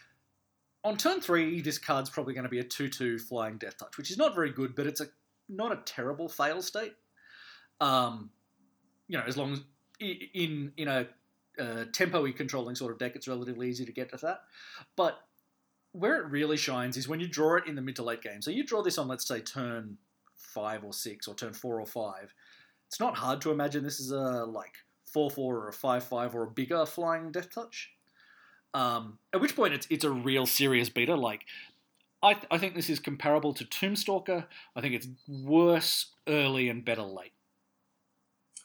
on 0.85 0.97
turn 0.97 1.21
three, 1.21 1.61
this 1.63 1.79
card's 1.79 2.11
probably 2.11 2.35
going 2.35 2.45
to 2.45 2.51
be 2.51 2.59
a 2.59 2.65
two-two 2.65 3.19
flying 3.19 3.57
death 3.57 3.79
touch, 3.79 3.97
which 3.97 4.11
is 4.11 4.19
not 4.19 4.35
very 4.35 4.51
good, 4.51 4.75
but 4.75 4.87
it's 4.87 5.01
a 5.01 5.09
not 5.49 5.73
a 5.73 5.77
terrible 5.87 6.29
fail 6.29 6.61
state. 6.61 6.95
Um, 7.81 8.31
you 9.09 9.17
know, 9.17 9.25
as 9.27 9.37
long 9.39 9.53
as 9.53 9.61
in 9.99 10.73
in 10.77 10.89
a 10.89 11.07
uh, 11.59 11.85
tempo-y 11.93 12.33
controlling 12.33 12.75
sort 12.75 12.93
of 12.93 12.99
deck, 12.99 13.17
it's 13.17 13.29
relatively 13.29 13.69
easy 13.69 13.85
to 13.87 13.93
get 13.93 14.11
to 14.11 14.17
that. 14.19 14.41
But 14.97 15.19
where 15.93 16.17
it 16.21 16.31
really 16.31 16.57
shines 16.57 16.97
is 16.97 17.09
when 17.09 17.21
you 17.21 17.29
draw 17.29 17.57
it 17.57 17.67
in 17.67 17.75
the 17.75 17.83
mid 17.83 17.97
to 17.97 18.03
late 18.03 18.23
game. 18.23 18.43
So 18.43 18.51
you 18.51 18.65
draw 18.65 18.83
this 18.83 18.99
on, 18.99 19.09
let's 19.09 19.27
say, 19.27 19.41
turn 19.41 19.99
five 20.37 20.85
or 20.85 20.93
six, 20.93 21.27
or 21.29 21.35
turn 21.35 21.53
four 21.53 21.81
or 21.81 21.87
five. 21.87 22.35
It's 22.89 23.01
not 23.01 23.17
hard 23.17 23.41
to 23.43 23.51
imagine 23.51 23.85
this 23.85 24.01
is 24.01 24.11
a 24.11 24.45
like 24.45 24.75
four 25.07 25.31
four 25.31 25.59
or 25.59 25.69
a 25.69 25.73
five 25.73 26.05
five 26.05 26.35
or 26.35 26.45
a 26.45 26.51
bigger 26.51 26.87
flying 26.87 27.33
death 27.33 27.53
touch. 27.53 27.91
Um, 28.73 29.19
at 29.33 29.41
which 29.41 29.57
point 29.57 29.75
it's 29.75 29.87
it's 29.91 30.05
a 30.05 30.11
real 30.11 30.47
serious 30.47 30.89
beater. 30.89 31.17
Like 31.17 31.45
I, 32.23 32.35
th- 32.35 32.47
I 32.51 32.59
think 32.59 32.75
this 32.75 32.91
is 32.91 33.01
comparable 33.01 33.55
to 33.55 33.65
Tombstalker. 33.65 34.47
I 34.77 34.81
think 34.81 34.95
it's 34.95 35.09
worse 35.27 36.13
early 36.29 36.69
and 36.69 36.85
better 36.85 37.03
late. 37.03 37.33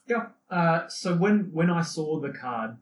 Yeah. 0.07 0.27
Uh, 0.49 0.87
so 0.87 1.15
when 1.15 1.49
when 1.53 1.69
I 1.69 1.81
saw 1.81 2.19
the 2.19 2.29
card, 2.29 2.77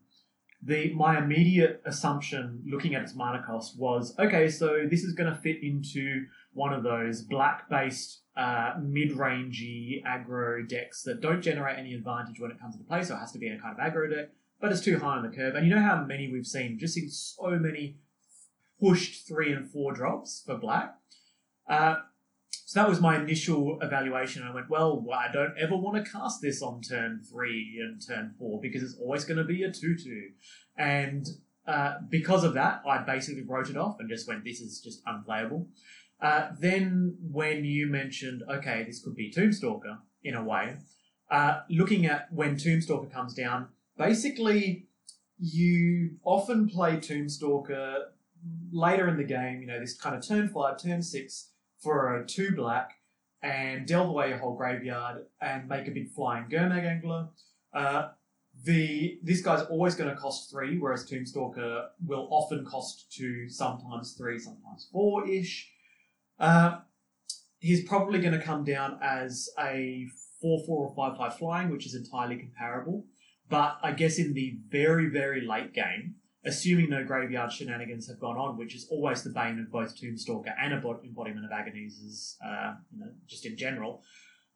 the 0.64 0.92
my 0.94 1.18
immediate 1.18 1.82
assumption, 1.84 2.62
looking 2.66 2.94
at 2.94 3.02
its 3.02 3.14
mana 3.14 3.42
cost, 3.46 3.78
was 3.78 4.14
okay. 4.18 4.48
So 4.48 4.86
this 4.90 5.04
is 5.04 5.12
going 5.12 5.32
to 5.32 5.38
fit 5.38 5.62
into 5.62 6.24
one 6.52 6.72
of 6.72 6.82
those 6.82 7.22
black-based 7.22 8.20
uh, 8.36 8.74
mid-rangey 8.80 10.02
aggro 10.04 10.66
decks 10.68 11.02
that 11.02 11.20
don't 11.20 11.42
generate 11.42 11.78
any 11.78 11.94
advantage 11.94 12.40
when 12.40 12.50
it 12.50 12.60
comes 12.60 12.74
into 12.74 12.86
play. 12.86 13.02
So 13.02 13.14
it 13.14 13.18
has 13.18 13.32
to 13.32 13.38
be 13.38 13.48
in 13.48 13.54
a 13.54 13.60
kind 13.60 13.78
of 13.78 13.84
aggro 13.84 14.08
deck, 14.08 14.30
but 14.60 14.72
it's 14.72 14.80
too 14.80 14.98
high 14.98 15.16
on 15.16 15.22
the 15.22 15.36
curve. 15.36 15.54
And 15.54 15.66
you 15.66 15.74
know 15.74 15.82
how 15.82 16.04
many 16.04 16.30
we've 16.30 16.46
seen? 16.46 16.78
Just 16.78 16.94
seen 16.94 17.10
so 17.10 17.50
many 17.50 17.98
pushed 18.80 19.26
three 19.26 19.52
and 19.52 19.70
four 19.70 19.92
drops 19.92 20.42
for 20.44 20.56
black. 20.56 20.96
Uh, 21.68 21.96
so 22.74 22.80
that 22.80 22.88
was 22.88 23.00
my 23.00 23.16
initial 23.16 23.78
evaluation. 23.82 24.42
I 24.42 24.52
went, 24.52 24.68
well, 24.68 25.06
I 25.16 25.30
don't 25.30 25.54
ever 25.56 25.76
want 25.76 26.04
to 26.04 26.10
cast 26.10 26.42
this 26.42 26.60
on 26.60 26.80
turn 26.80 27.22
three 27.22 27.78
and 27.80 28.04
turn 28.04 28.34
four 28.36 28.60
because 28.60 28.82
it's 28.82 28.98
always 29.00 29.24
going 29.24 29.38
to 29.38 29.44
be 29.44 29.62
a 29.62 29.70
2 29.70 29.96
2. 29.96 30.30
And 30.76 31.24
uh, 31.68 31.98
because 32.08 32.42
of 32.42 32.54
that, 32.54 32.82
I 32.84 32.98
basically 32.98 33.44
wrote 33.44 33.70
it 33.70 33.76
off 33.76 34.00
and 34.00 34.08
just 34.08 34.26
went, 34.26 34.42
this 34.42 34.60
is 34.60 34.80
just 34.80 35.02
unplayable. 35.06 35.68
Uh, 36.20 36.48
then 36.58 37.16
when 37.22 37.64
you 37.64 37.86
mentioned, 37.86 38.42
okay, 38.50 38.82
this 38.82 39.00
could 39.04 39.14
be 39.14 39.32
Tombstalker 39.32 39.98
in 40.24 40.34
a 40.34 40.42
way, 40.42 40.74
uh, 41.30 41.60
looking 41.70 42.06
at 42.06 42.26
when 42.32 42.56
Tombstalker 42.56 43.12
comes 43.12 43.34
down, 43.34 43.68
basically 43.96 44.88
you 45.38 46.16
often 46.24 46.68
play 46.68 46.96
Tombstalker 46.96 47.98
later 48.72 49.06
in 49.06 49.16
the 49.16 49.22
game, 49.22 49.60
you 49.60 49.68
know, 49.68 49.78
this 49.78 49.96
kind 49.96 50.16
of 50.16 50.26
turn 50.26 50.48
five, 50.48 50.82
turn 50.82 51.04
six 51.04 51.50
for 51.84 52.16
a 52.16 52.26
two 52.26 52.52
black 52.56 52.92
and 53.42 53.86
delve 53.86 54.08
away 54.08 54.30
your 54.30 54.38
whole 54.38 54.56
graveyard 54.56 55.26
and 55.40 55.68
make 55.68 55.86
a 55.86 55.90
big 55.90 56.10
flying 56.10 56.46
Gurmag 56.50 56.84
Angler. 56.84 57.28
Uh, 57.74 58.08
the 58.64 59.18
this 59.22 59.42
guy's 59.42 59.62
always 59.66 59.94
going 59.94 60.08
to 60.08 60.16
cost 60.16 60.50
three, 60.50 60.78
whereas 60.78 61.08
Tombstalker 61.08 61.86
will 62.06 62.26
often 62.30 62.64
cost 62.64 63.12
two, 63.12 63.48
sometimes 63.48 64.12
three, 64.12 64.38
sometimes 64.38 64.88
four 64.90 65.28
ish. 65.28 65.70
Uh, 66.38 66.78
he's 67.58 67.86
probably 67.86 68.20
going 68.20 68.32
to 68.32 68.44
come 68.44 68.64
down 68.64 68.98
as 69.02 69.50
a 69.58 70.06
four, 70.40 70.62
four, 70.64 70.86
or 70.86 70.94
five, 70.94 71.18
five 71.18 71.38
flying, 71.38 71.70
which 71.70 71.86
is 71.86 71.94
entirely 71.94 72.36
comparable. 72.36 73.04
But 73.50 73.78
I 73.82 73.92
guess 73.92 74.18
in 74.18 74.32
the 74.34 74.56
very, 74.68 75.08
very 75.10 75.46
late 75.46 75.74
game, 75.74 76.16
assuming 76.44 76.90
no 76.90 77.04
graveyard 77.04 77.50
shenanigans 77.52 78.06
have 78.08 78.20
gone 78.20 78.36
on, 78.36 78.56
which 78.56 78.74
is 78.74 78.86
always 78.90 79.22
the 79.22 79.30
bane 79.30 79.58
of 79.58 79.70
both 79.70 79.96
Tombstalker 79.96 80.54
and 80.60 80.72
embodiment 80.72 81.44
of 81.44 81.52
Agonies, 81.52 82.36
uh, 82.44 82.74
you 82.92 83.00
know, 83.00 83.10
just 83.26 83.46
in 83.46 83.56
general. 83.56 84.02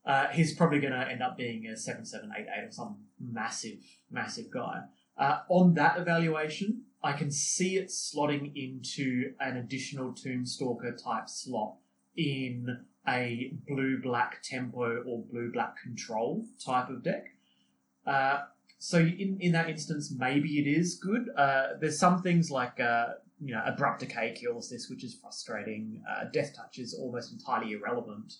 Uh, 0.04 0.28
he's 0.28 0.54
probably 0.54 0.80
going 0.80 0.92
to 0.92 1.09
end 1.09 1.23
up 1.23 1.37
being 1.37 1.66
a 1.66 1.76
7 1.76 2.04
7 2.04 2.30
8 2.37 2.47
8 2.59 2.64
or 2.64 2.71
some 2.71 2.99
massive, 3.21 3.78
massive 4.11 4.50
guy. 4.50 4.80
Uh, 5.16 5.40
on 5.49 5.75
that 5.75 5.99
evaluation, 5.99 6.83
I 7.02 7.12
can 7.12 7.30
see 7.30 7.76
it 7.76 7.88
slotting 7.88 8.52
into 8.54 9.33
an 9.40 9.57
additional 9.57 10.12
Tombstalker 10.12 11.02
type 11.02 11.28
slot 11.28 11.76
in 12.16 12.78
a 13.07 13.52
blue 13.66 14.00
black 14.02 14.42
tempo 14.42 15.02
or 15.07 15.25
blue 15.30 15.50
black 15.52 15.80
control 15.83 16.45
type 16.64 16.88
of 16.88 17.02
deck. 17.02 17.26
So 18.78 18.99
in, 18.99 19.38
in 19.40 19.52
that 19.52 19.68
instance, 19.68 20.12
maybe 20.16 20.58
it 20.61 20.66
is 20.68 20.94
good. 20.97 21.28
Uh, 21.37 21.68
there's 21.80 21.99
some 21.99 22.23
things 22.23 22.50
like 22.50 22.78
uh, 22.80 23.14
you 23.40 23.54
know 23.54 23.62
abrupt 23.66 24.00
decay 24.00 24.35
kills 24.38 24.70
this, 24.70 24.88
which 24.88 25.02
is 25.04 25.14
frustrating. 25.14 26.02
Uh, 26.08 26.25
Death 26.32 26.54
touch 26.56 26.78
is 26.78 26.94
almost 26.94 27.32
entirely 27.32 27.73
irrelevant. 27.73 28.35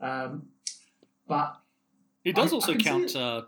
Um, 0.00 0.48
but 1.26 1.58
it 2.24 2.34
does 2.34 2.52
I- 2.52 2.54
also 2.56 2.72
I 2.72 2.76
count 2.76 3.14
uh, 3.14 3.42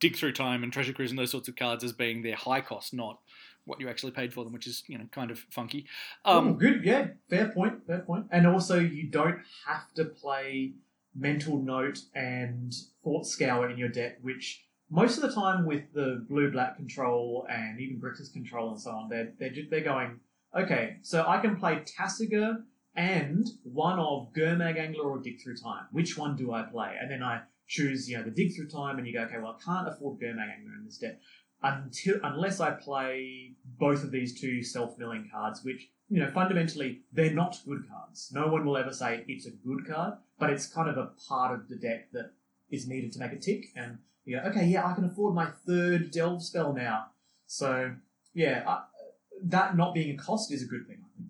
dig 0.00 0.16
through 0.16 0.32
time 0.32 0.62
and 0.62 0.72
treasure 0.72 0.92
cruise 0.92 1.10
and 1.10 1.18
those 1.18 1.30
sorts 1.30 1.48
of 1.48 1.56
cards 1.56 1.82
as 1.84 1.92
being 1.92 2.22
their 2.22 2.36
high 2.36 2.60
cost, 2.60 2.92
not 2.92 3.18
what 3.64 3.80
you 3.80 3.88
actually 3.88 4.10
paid 4.12 4.34
for 4.34 4.44
them, 4.44 4.52
which 4.52 4.66
is 4.66 4.82
you 4.88 4.98
know 4.98 5.04
kind 5.10 5.30
of 5.30 5.38
funky. 5.50 5.86
oh, 6.26 6.38
Um, 6.38 6.58
good, 6.58 6.84
yeah, 6.84 7.08
fair 7.30 7.48
point, 7.48 7.86
fair 7.86 8.00
point. 8.00 8.26
And 8.30 8.46
also, 8.46 8.78
you 8.78 9.04
don't 9.08 9.38
have 9.66 9.92
to 9.94 10.04
play 10.04 10.72
mental 11.14 11.58
note 11.62 12.00
and 12.14 12.74
thought 13.04 13.26
scour 13.26 13.70
in 13.70 13.78
your 13.78 13.88
deck, 13.88 14.18
which 14.22 14.64
most 14.92 15.16
of 15.16 15.22
the 15.22 15.34
time 15.34 15.64
with 15.64 15.84
the 15.94 16.24
blue 16.28 16.52
black 16.52 16.76
control 16.76 17.46
and 17.48 17.80
even 17.80 17.98
Grixis 17.98 18.30
control 18.30 18.70
and 18.70 18.80
so 18.80 18.90
on, 18.90 19.08
they're 19.08 19.32
they're, 19.38 19.54
they're 19.70 19.80
going 19.80 20.20
okay. 20.56 20.98
So 21.00 21.24
I 21.26 21.40
can 21.40 21.56
play 21.56 21.82
Tasigur 21.98 22.58
and 22.94 23.48
one 23.64 23.98
of 23.98 24.34
Gurmag 24.34 24.78
Angler 24.78 25.08
or 25.08 25.18
Dig 25.18 25.40
Through 25.42 25.56
Time. 25.56 25.86
Which 25.92 26.18
one 26.18 26.36
do 26.36 26.52
I 26.52 26.64
play? 26.64 26.94
And 27.00 27.10
then 27.10 27.22
I 27.22 27.40
choose 27.66 28.08
you 28.08 28.18
know 28.18 28.24
the 28.24 28.30
Dig 28.30 28.54
Through 28.54 28.68
Time, 28.68 28.98
and 28.98 29.06
you 29.06 29.14
go 29.14 29.22
okay, 29.22 29.38
well 29.38 29.58
I 29.58 29.64
can't 29.64 29.88
afford 29.88 30.20
Gurmag 30.20 30.52
Angler 30.58 30.74
in 30.78 30.84
this 30.84 30.98
deck 30.98 31.18
until 31.62 32.16
unless 32.22 32.60
I 32.60 32.72
play 32.72 33.54
both 33.64 34.04
of 34.04 34.10
these 34.10 34.38
two 34.38 34.62
self 34.62 34.98
milling 34.98 35.30
cards, 35.32 35.64
which 35.64 35.88
you 36.10 36.20
know 36.20 36.30
fundamentally 36.30 37.00
they're 37.14 37.32
not 37.32 37.56
good 37.66 37.88
cards. 37.88 38.30
No 38.30 38.48
one 38.48 38.66
will 38.66 38.76
ever 38.76 38.92
say 38.92 39.24
it's 39.26 39.46
a 39.46 39.50
good 39.50 39.86
card, 39.88 40.18
but 40.38 40.50
it's 40.50 40.66
kind 40.66 40.90
of 40.90 40.98
a 40.98 41.12
part 41.28 41.58
of 41.58 41.70
the 41.70 41.76
deck 41.76 42.12
that 42.12 42.32
is 42.70 42.86
needed 42.86 43.12
to 43.12 43.20
make 43.20 43.32
it 43.32 43.40
tick. 43.40 43.66
And 43.74 43.98
you 44.24 44.38
okay, 44.38 44.66
yeah, 44.66 44.86
I 44.86 44.94
can 44.94 45.04
afford 45.04 45.34
my 45.34 45.46
third 45.66 46.10
delve 46.10 46.42
spell 46.42 46.72
now. 46.72 47.06
So 47.46 47.94
yeah, 48.34 48.62
uh, 48.66 48.82
that 49.42 49.76
not 49.76 49.94
being 49.94 50.14
a 50.14 50.22
cost 50.22 50.52
is 50.52 50.62
a 50.62 50.66
good 50.66 50.86
thing. 50.86 50.98
I. 51.02 51.24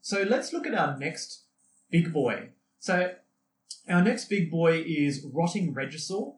So 0.00 0.22
let's 0.22 0.52
look 0.52 0.66
at 0.66 0.74
our 0.74 0.96
next 0.98 1.42
big 1.90 2.12
boy. 2.12 2.50
So 2.78 3.12
our 3.88 4.02
next 4.02 4.26
big 4.26 4.50
boy 4.50 4.82
is 4.86 5.24
Rotting 5.24 5.74
Regisaur, 5.74 6.36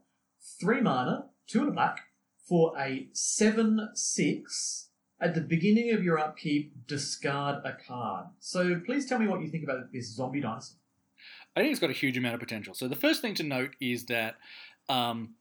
three 0.61 0.80
mana, 0.80 1.26
two 1.46 1.61
and 1.61 1.68
a 1.68 1.72
black, 1.72 2.00
for 2.44 2.78
a 2.78 3.09
7 3.12 3.90
6. 3.94 4.88
At 5.20 5.35
the 5.35 5.40
beginning 5.40 5.92
of 5.92 6.04
your 6.04 6.18
upkeep, 6.18 6.87
discard 6.87 7.64
a 7.64 7.76
card. 7.87 8.26
So 8.40 8.80
please 8.85 9.07
tell 9.07 9.18
me 9.18 9.26
what 9.26 9.40
you 9.40 9.48
think 9.48 9.64
about 9.64 9.92
this 9.92 10.14
zombie 10.14 10.40
dinosaur. 10.40 10.76
I 11.57 11.61
think 11.61 11.70
it's 11.70 11.80
got 11.80 11.90
a 11.90 11.94
huge 11.94 12.18
amount 12.18 12.35
of 12.35 12.40
potential. 12.40 12.74
So 12.74 12.88
the 12.88 12.96
first 12.96 13.22
thing 13.22 13.35
to 13.37 13.42
note 13.42 13.76
is 13.80 14.07
that 14.07 14.37
um, 14.88 15.35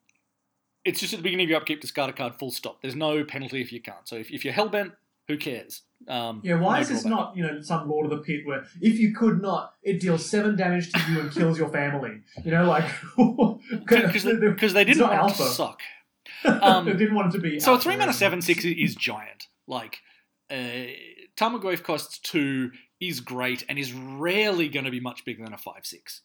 it's 0.85 0.99
just 0.99 1.13
at 1.13 1.17
the 1.17 1.23
beginning 1.23 1.45
of 1.45 1.49
your 1.49 1.59
upkeep, 1.59 1.81
discard 1.81 2.09
a 2.09 2.13
card, 2.13 2.35
full 2.35 2.51
stop. 2.51 2.81
There's 2.81 2.95
no 2.95 3.23
penalty 3.23 3.61
if 3.61 3.71
you 3.71 3.81
can't. 3.81 4.07
So 4.07 4.15
if, 4.15 4.31
if 4.31 4.43
you're 4.43 4.53
hellbent, 4.53 4.93
who 5.27 5.37
cares? 5.37 5.83
Um, 6.07 6.41
Yeah, 6.43 6.55
why 6.55 6.75
no 6.75 6.81
is 6.81 6.89
this 6.89 7.05
not, 7.05 7.35
you 7.37 7.43
know, 7.43 7.61
some 7.61 7.89
Lord 7.89 8.05
of 8.05 8.17
the 8.17 8.17
Pit 8.23 8.45
where 8.45 8.65
if 8.81 8.99
you 8.99 9.13
could 9.13 9.41
not, 9.41 9.73
it 9.83 10.01
deals 10.01 10.25
seven 10.29 10.57
damage 10.57 10.91
to 10.91 10.99
you 11.11 11.21
and 11.21 11.31
kills 11.31 11.57
your 11.57 11.69
family? 11.69 12.21
You 12.43 12.51
know, 12.51 12.65
like. 12.65 12.85
Because 13.85 14.23
they, 14.23 14.33
they 14.33 14.83
didn't 14.85 15.07
want 15.07 15.31
it 15.31 15.35
to 15.37 15.43
suck. 15.43 15.79
Um, 16.45 16.85
they 16.85 16.93
didn't 16.93 17.15
want 17.15 17.33
it 17.33 17.37
to 17.37 17.41
be. 17.41 17.59
So 17.59 17.73
a 17.73 17.79
three 17.79 17.95
mana 17.95 18.11
seven 18.11 18.41
six 18.41 18.65
is 18.65 18.95
giant. 18.95 19.47
Like 19.65 19.99
uh, 20.51 20.55
Tarmogoyf 21.37 21.83
costs 21.83 22.19
two 22.19 22.71
is 22.99 23.21
great 23.21 23.63
and 23.69 23.79
is 23.79 23.93
rarely 23.93 24.67
going 24.67 24.83
to 24.83 24.91
be 24.91 24.99
much 24.99 25.23
bigger 25.23 25.43
than 25.43 25.53
a 25.53 25.57
five 25.57 25.85
six. 25.85 26.21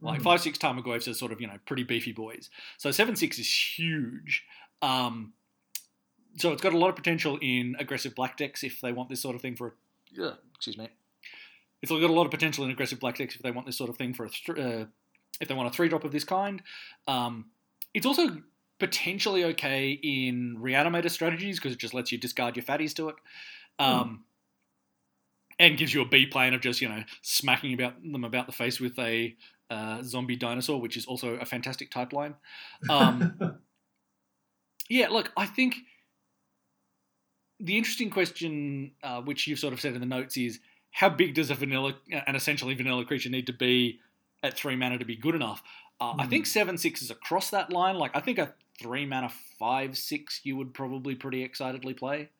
Like 0.00 0.20
Mhm. 0.20 0.24
five 0.24 0.40
six 0.40 0.58
Tarmogoyfs 0.58 1.08
are 1.08 1.14
sort 1.14 1.32
of 1.32 1.40
you 1.40 1.46
know 1.46 1.58
pretty 1.66 1.82
beefy 1.82 2.12
boys. 2.12 2.50
So 2.76 2.90
seven 2.90 3.16
six 3.16 3.38
is 3.38 3.52
huge. 3.78 4.44
Um, 4.82 5.32
so 6.36 6.52
it's 6.52 6.62
got 6.62 6.72
a 6.72 6.78
lot 6.78 6.88
of 6.90 6.96
potential 6.96 7.36
in 7.42 7.74
aggressive 7.78 8.14
black 8.14 8.36
decks 8.36 8.62
if 8.62 8.80
they 8.80 8.92
want 8.92 9.08
this 9.08 9.20
sort 9.20 9.34
of 9.34 9.42
thing 9.42 9.56
for. 9.56 9.74
A, 10.18 10.24
uh, 10.24 10.34
excuse 10.54 10.78
me. 10.78 10.88
It's 11.82 11.90
got 11.90 12.02
a 12.02 12.06
lot 12.12 12.24
of 12.26 12.30
potential 12.30 12.64
in 12.64 12.70
aggressive 12.70 13.00
black 13.00 13.16
decks 13.18 13.34
if 13.36 13.42
they 13.42 13.50
want 13.50 13.66
this 13.66 13.76
sort 13.76 13.90
of 13.90 13.96
thing 13.96 14.14
for 14.14 14.26
a. 14.26 14.30
Th- 14.30 14.58
uh, 14.58 14.86
if 15.40 15.46
they 15.48 15.54
want 15.54 15.68
a 15.68 15.72
three 15.72 15.88
drop 15.88 16.02
of 16.04 16.10
this 16.12 16.24
kind. 16.24 16.62
Um, 17.06 17.50
it's 17.94 18.06
also 18.06 18.42
potentially 18.80 19.44
okay 19.44 19.92
in 19.92 20.56
reanimator 20.60 21.10
strategies 21.10 21.58
because 21.58 21.72
it 21.72 21.78
just 21.78 21.94
lets 21.94 22.10
you 22.12 22.18
discard 22.18 22.56
your 22.56 22.64
fatties 22.64 22.94
to 22.96 23.08
it. 23.08 23.16
Um, 23.78 24.24
And 25.58 25.76
gives 25.76 25.92
you 25.92 26.02
a 26.02 26.06
B 26.08 26.26
plan 26.26 26.54
of 26.54 26.60
just, 26.60 26.80
you 26.80 26.88
know, 26.88 27.02
smacking 27.22 27.74
about 27.74 28.00
them 28.00 28.24
about 28.24 28.46
the 28.46 28.52
face 28.52 28.78
with 28.78 28.96
a 28.98 29.36
uh, 29.70 30.02
zombie 30.02 30.36
dinosaur, 30.36 30.80
which 30.80 30.96
is 30.96 31.04
also 31.06 31.34
a 31.34 31.44
fantastic 31.44 31.90
type 31.90 32.12
line. 32.12 32.36
Um, 32.88 33.32
yeah, 34.88 35.08
look, 35.08 35.32
I 35.36 35.46
think 35.46 35.76
the 37.60 37.76
interesting 37.76 38.10
question, 38.10 38.92
uh, 39.02 39.20
which 39.22 39.46
you've 39.46 39.58
sort 39.58 39.72
of 39.72 39.80
said 39.80 39.94
in 39.94 40.00
the 40.00 40.06
notes, 40.06 40.36
is 40.36 40.60
how 40.90 41.08
big 41.08 41.34
does 41.34 41.50
a 41.50 41.54
vanilla, 41.54 41.94
an 42.10 42.36
essentially 42.36 42.74
vanilla 42.74 43.04
creature 43.04 43.28
need 43.30 43.46
to 43.46 43.52
be 43.52 44.00
at 44.42 44.54
three 44.56 44.76
mana 44.76 44.98
to 44.98 45.04
be 45.04 45.16
good 45.16 45.34
enough? 45.34 45.62
Uh, 46.00 46.14
I 46.18 46.24
Hmm. 46.24 46.30
think 46.30 46.46
seven 46.46 46.78
six 46.78 47.02
is 47.02 47.10
across 47.10 47.50
that 47.50 47.72
line. 47.72 47.96
Like 47.96 48.12
I 48.14 48.20
think 48.20 48.38
a 48.38 48.54
three 48.80 49.06
mana 49.06 49.30
five 49.58 49.98
six 49.98 50.40
you 50.44 50.56
would 50.56 50.72
probably 50.72 51.14
pretty 51.16 51.42
excitedly 51.42 51.94
play. 51.94 52.30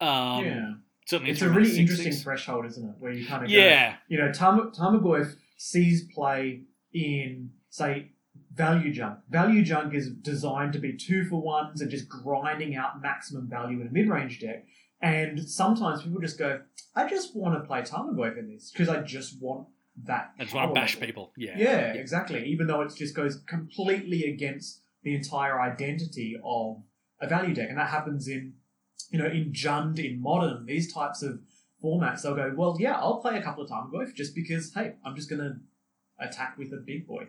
Um, 0.00 0.44
yeah. 0.44 0.74
Certainly 1.06 1.32
It's 1.32 1.42
a 1.42 1.48
really 1.48 1.78
interesting 1.78 2.12
threshold, 2.12 2.66
isn't 2.66 2.84
it? 2.84 2.94
Where 2.98 3.12
you 3.12 3.26
kind 3.26 3.44
of 3.44 3.50
go, 3.50 3.56
Yeah, 3.56 3.96
you 4.08 4.18
know, 4.18 4.32
Tam- 4.32 4.72
Tarmogoyf 4.72 5.36
sees 5.56 6.06
play 6.12 6.62
in, 6.92 7.50
say, 7.70 8.10
value 8.52 8.92
junk. 8.92 9.20
Value 9.30 9.62
junk 9.62 9.94
is 9.94 10.10
designed 10.10 10.72
to 10.72 10.78
be 10.78 10.96
two 10.96 11.24
for 11.24 11.40
ones 11.40 11.80
and 11.80 11.90
just 11.90 12.08
grinding 12.08 12.74
out 12.74 13.00
maximum 13.00 13.48
value 13.48 13.80
in 13.80 13.86
a 13.86 13.90
mid 13.90 14.08
range 14.08 14.40
deck. 14.40 14.66
And 15.00 15.48
sometimes 15.48 16.02
people 16.02 16.20
just 16.20 16.38
go, 16.38 16.60
I 16.94 17.08
just 17.08 17.36
want 17.36 17.54
to 17.54 17.66
play 17.66 17.82
Tarmogoyf 17.82 18.38
in 18.38 18.48
this 18.48 18.70
because 18.72 18.88
I 18.88 19.00
just 19.02 19.40
want 19.40 19.68
that. 20.04 20.32
I 20.38 20.42
just 20.44 20.54
want 20.54 20.66
power 20.66 20.74
to 20.74 20.80
bash 20.80 20.94
level." 20.94 21.06
people. 21.06 21.32
Yeah. 21.36 21.56
Yeah, 21.56 21.92
exactly. 21.92 22.46
Even 22.46 22.66
though 22.66 22.80
it 22.82 22.92
just 22.96 23.14
goes 23.14 23.36
completely 23.46 24.24
against 24.24 24.82
the 25.02 25.14
entire 25.14 25.60
identity 25.60 26.36
of 26.44 26.82
a 27.20 27.28
value 27.28 27.54
deck, 27.54 27.68
and 27.68 27.78
that 27.78 27.90
happens 27.90 28.26
in, 28.26 28.54
you 29.10 29.18
know, 29.18 29.26
in 29.26 29.52
Jund, 29.52 29.98
in 29.98 30.20
Modern, 30.20 30.66
these 30.66 30.92
types 30.92 31.22
of 31.22 31.40
formats. 31.82 32.22
They'll 32.22 32.34
go, 32.34 32.52
well, 32.56 32.76
yeah, 32.78 32.94
I'll 32.94 33.20
play 33.20 33.36
a 33.36 33.42
couple 33.42 33.62
of 33.64 33.70
Tarmogoyf 33.70 34.14
just 34.14 34.34
because, 34.34 34.72
hey, 34.74 34.94
I'm 35.04 35.14
just 35.14 35.30
going 35.30 35.40
to 35.40 35.56
attack 36.24 36.56
with 36.58 36.72
a 36.72 36.78
big 36.78 37.06
boy. 37.06 37.28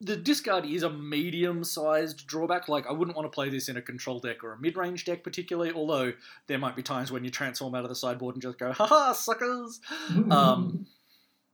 The 0.00 0.16
discard 0.16 0.64
is 0.66 0.82
a 0.82 0.90
medium-sized 0.90 2.26
drawback. 2.26 2.68
Like 2.68 2.88
I 2.88 2.92
wouldn't 2.92 3.16
want 3.16 3.30
to 3.30 3.34
play 3.34 3.50
this 3.50 3.68
in 3.68 3.76
a 3.76 3.82
control 3.82 4.18
deck 4.18 4.42
or 4.42 4.52
a 4.54 4.58
mid-range 4.58 5.04
deck 5.04 5.22
particularly. 5.22 5.72
Although 5.72 6.12
there 6.48 6.58
might 6.58 6.74
be 6.74 6.82
times 6.82 7.12
when 7.12 7.22
you 7.24 7.30
transform 7.30 7.76
out 7.76 7.84
of 7.84 7.88
the 7.88 7.94
sideboard 7.94 8.34
and 8.34 8.42
just 8.42 8.58
go, 8.58 8.72
"Haha, 8.72 9.12
suckers!" 9.12 9.80
Um, 10.30 10.86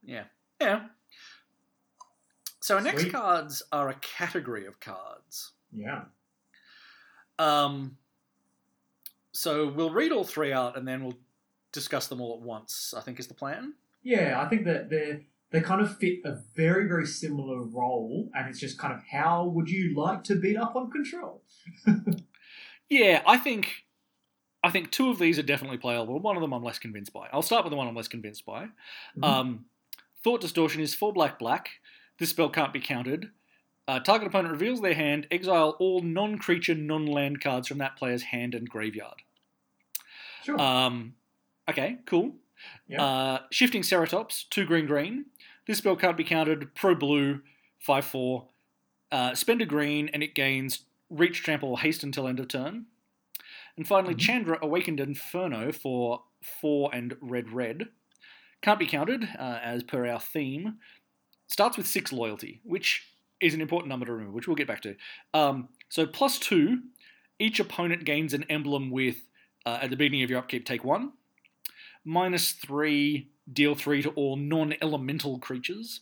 yeah, 0.03 0.25
yeah. 0.63 0.87
So 2.61 2.77
our 2.77 2.81
next 2.81 3.11
cards 3.11 3.63
are 3.71 3.91
a 3.91 3.95
category 3.97 4.65
of 4.65 4.81
cards. 4.81 5.53
yeah. 5.71 6.05
Um, 7.39 7.99
so 9.39 9.69
we'll 9.69 9.91
read 9.93 10.13
all 10.13 10.25
three 10.25 10.53
out 10.53 10.77
and 10.77 10.87
then 10.87 11.05
we'll 11.05 11.19
discuss 11.73 12.07
them 12.09 12.21
all 12.21 12.35
at 12.35 12.41
once. 12.41 12.95
I 12.97 13.01
think 13.01 13.21
is 13.21 13.29
the 13.29 13.35
plan. 13.35 13.75
Yeah, 14.03 14.43
I 14.45 14.49
think 14.49 14.65
that 14.65 14.91
they 14.91 15.27
they 15.51 15.61
kind 15.61 15.81
of 15.81 15.97
fit 15.99 16.21
a 16.25 16.39
very 16.55 16.87
very 16.89 17.07
similar 17.07 17.63
role, 17.63 18.31
and 18.35 18.49
it's 18.49 18.61
just 18.61 18.79
kind 18.79 18.93
of 18.93 19.01
how 19.11 19.47
would 19.47 19.71
you 19.71 19.95
like 19.97 20.25
to 20.25 20.35
beat 20.37 20.57
up 20.57 20.75
on 20.77 20.91
control? 20.91 21.43
Yeah, 22.91 23.23
I 23.27 23.37
think 23.37 23.85
I 24.65 24.71
think 24.71 24.91
two 24.91 25.11
of 25.11 25.19
these 25.19 25.39
are 25.39 25.43
definitely 25.43 25.79
playable. 25.79 26.19
One 26.19 26.37
of 26.37 26.41
them 26.43 26.53
I'm 26.53 26.65
less 26.65 26.79
convinced 26.79 27.13
by. 27.13 27.29
I'll 27.33 27.43
start 27.43 27.65
with 27.65 27.71
the 27.71 27.77
one 27.77 27.87
I'm 27.87 27.95
less 27.95 28.09
convinced 28.09 28.45
by. 28.47 28.69
Mhm. 29.17 29.25
Um, 29.25 29.65
Thought 30.25 30.41
Distortion 30.41 30.81
is 30.81 30.95
four 30.95 31.13
black 31.13 31.39
black. 31.39 31.81
This 32.19 32.31
spell 32.31 32.49
can't 32.49 32.73
be 32.73 32.81
countered. 32.81 33.31
Uh, 33.87 34.01
target 34.01 34.29
opponent 34.29 34.53
reveals 34.53 34.81
their 34.81 34.95
hand. 34.95 35.27
Exile 35.31 35.77
all 35.79 36.03
non-creature, 36.03 36.75
non-land 36.75 37.41
cards 37.41 37.69
from 37.69 37.79
that 37.79 37.97
player's 37.97 38.23
hand 38.25 38.55
and 38.55 38.69
graveyard. 38.69 39.23
Sure. 40.49 40.59
Um, 40.59 41.15
okay, 41.69 41.99
cool. 42.07 42.33
Yeah. 42.89 43.05
Uh, 43.05 43.39
Shifting 43.51 43.83
Ceratops, 43.83 44.49
two 44.49 44.65
green 44.65 44.87
green. 44.87 45.27
This 45.67 45.77
spell 45.79 45.95
can't 45.95 46.17
be 46.17 46.25
countered. 46.25 46.75
Pro 46.75 46.95
blue, 46.95 47.41
five 47.79 48.07
four. 48.07 48.47
Uh, 49.13 49.35
spend 49.35 49.61
a 49.61 49.67
green 49.67 50.09
and 50.15 50.23
it 50.23 50.35
gains 50.35 50.85
reach, 51.11 51.43
trample, 51.43 51.77
haste 51.77 52.03
until 52.03 52.27
end 52.27 52.41
of 52.41 52.49
turn. 52.49 52.87
And 53.77 53.87
finally, 53.87 54.15
Mhm. 54.15 54.21
Chandra 54.21 54.59
Awakened 54.63 55.01
Inferno 55.01 55.71
for 55.71 56.25
four 56.43 56.91
and 56.95 57.15
red 57.21 57.51
red. 57.53 57.89
Can't 58.63 58.79
be 58.79 58.87
counted 58.87 59.25
uh, 59.39 59.61
as 59.63 59.83
per 59.83 60.07
our 60.07 60.19
theme. 60.21 60.79
Starts 61.47 61.77
with 61.77 61.87
six 61.87 62.11
loyalty, 62.11 62.61
which 62.65 63.07
is 63.41 63.53
an 63.55 63.61
important 63.61 63.89
number 63.91 64.07
to 64.07 64.13
remember, 64.13 64.33
which 64.33 64.49
we'll 64.49 64.57
get 64.57 64.67
back 64.67 64.81
to. 64.83 64.97
Um, 65.35 65.69
so 65.91 66.07
plus 66.07 66.39
two, 66.39 66.83
each 67.39 67.61
opponent 67.61 68.05
gains 68.05 68.33
an 68.35 68.45
emblem 68.45 68.91
with 68.91 69.28
uh, 69.67 69.79
at 69.83 69.91
the 69.91 69.97
beginning 69.97 70.23
of 70.23 70.31
your 70.31 70.39
upkeep 70.39 70.65
take 70.67 70.85
one. 70.85 71.13
Minus 72.05 72.53
three, 72.53 73.29
deal 73.53 73.75
three 73.75 74.03
to 74.03 74.11
all 74.11 74.37
non-elemental 74.37 75.39
creatures, 75.41 76.01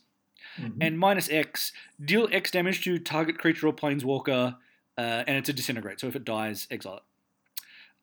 Mhm. 0.57 0.77
and 0.81 0.99
minus 0.99 1.29
X, 1.29 1.71
deal 2.03 2.29
X 2.31 2.51
damage 2.51 2.83
to 2.83 2.97
target 2.99 3.37
creature 3.37 3.67
or 3.67 3.73
planeswalker, 3.73 4.57
uh, 4.97 5.23
and 5.27 5.37
it's 5.37 5.49
a 5.49 5.53
disintegrate. 5.53 5.99
So 5.99 6.07
if 6.07 6.15
it 6.15 6.23
dies, 6.23 6.67
exile 6.71 6.97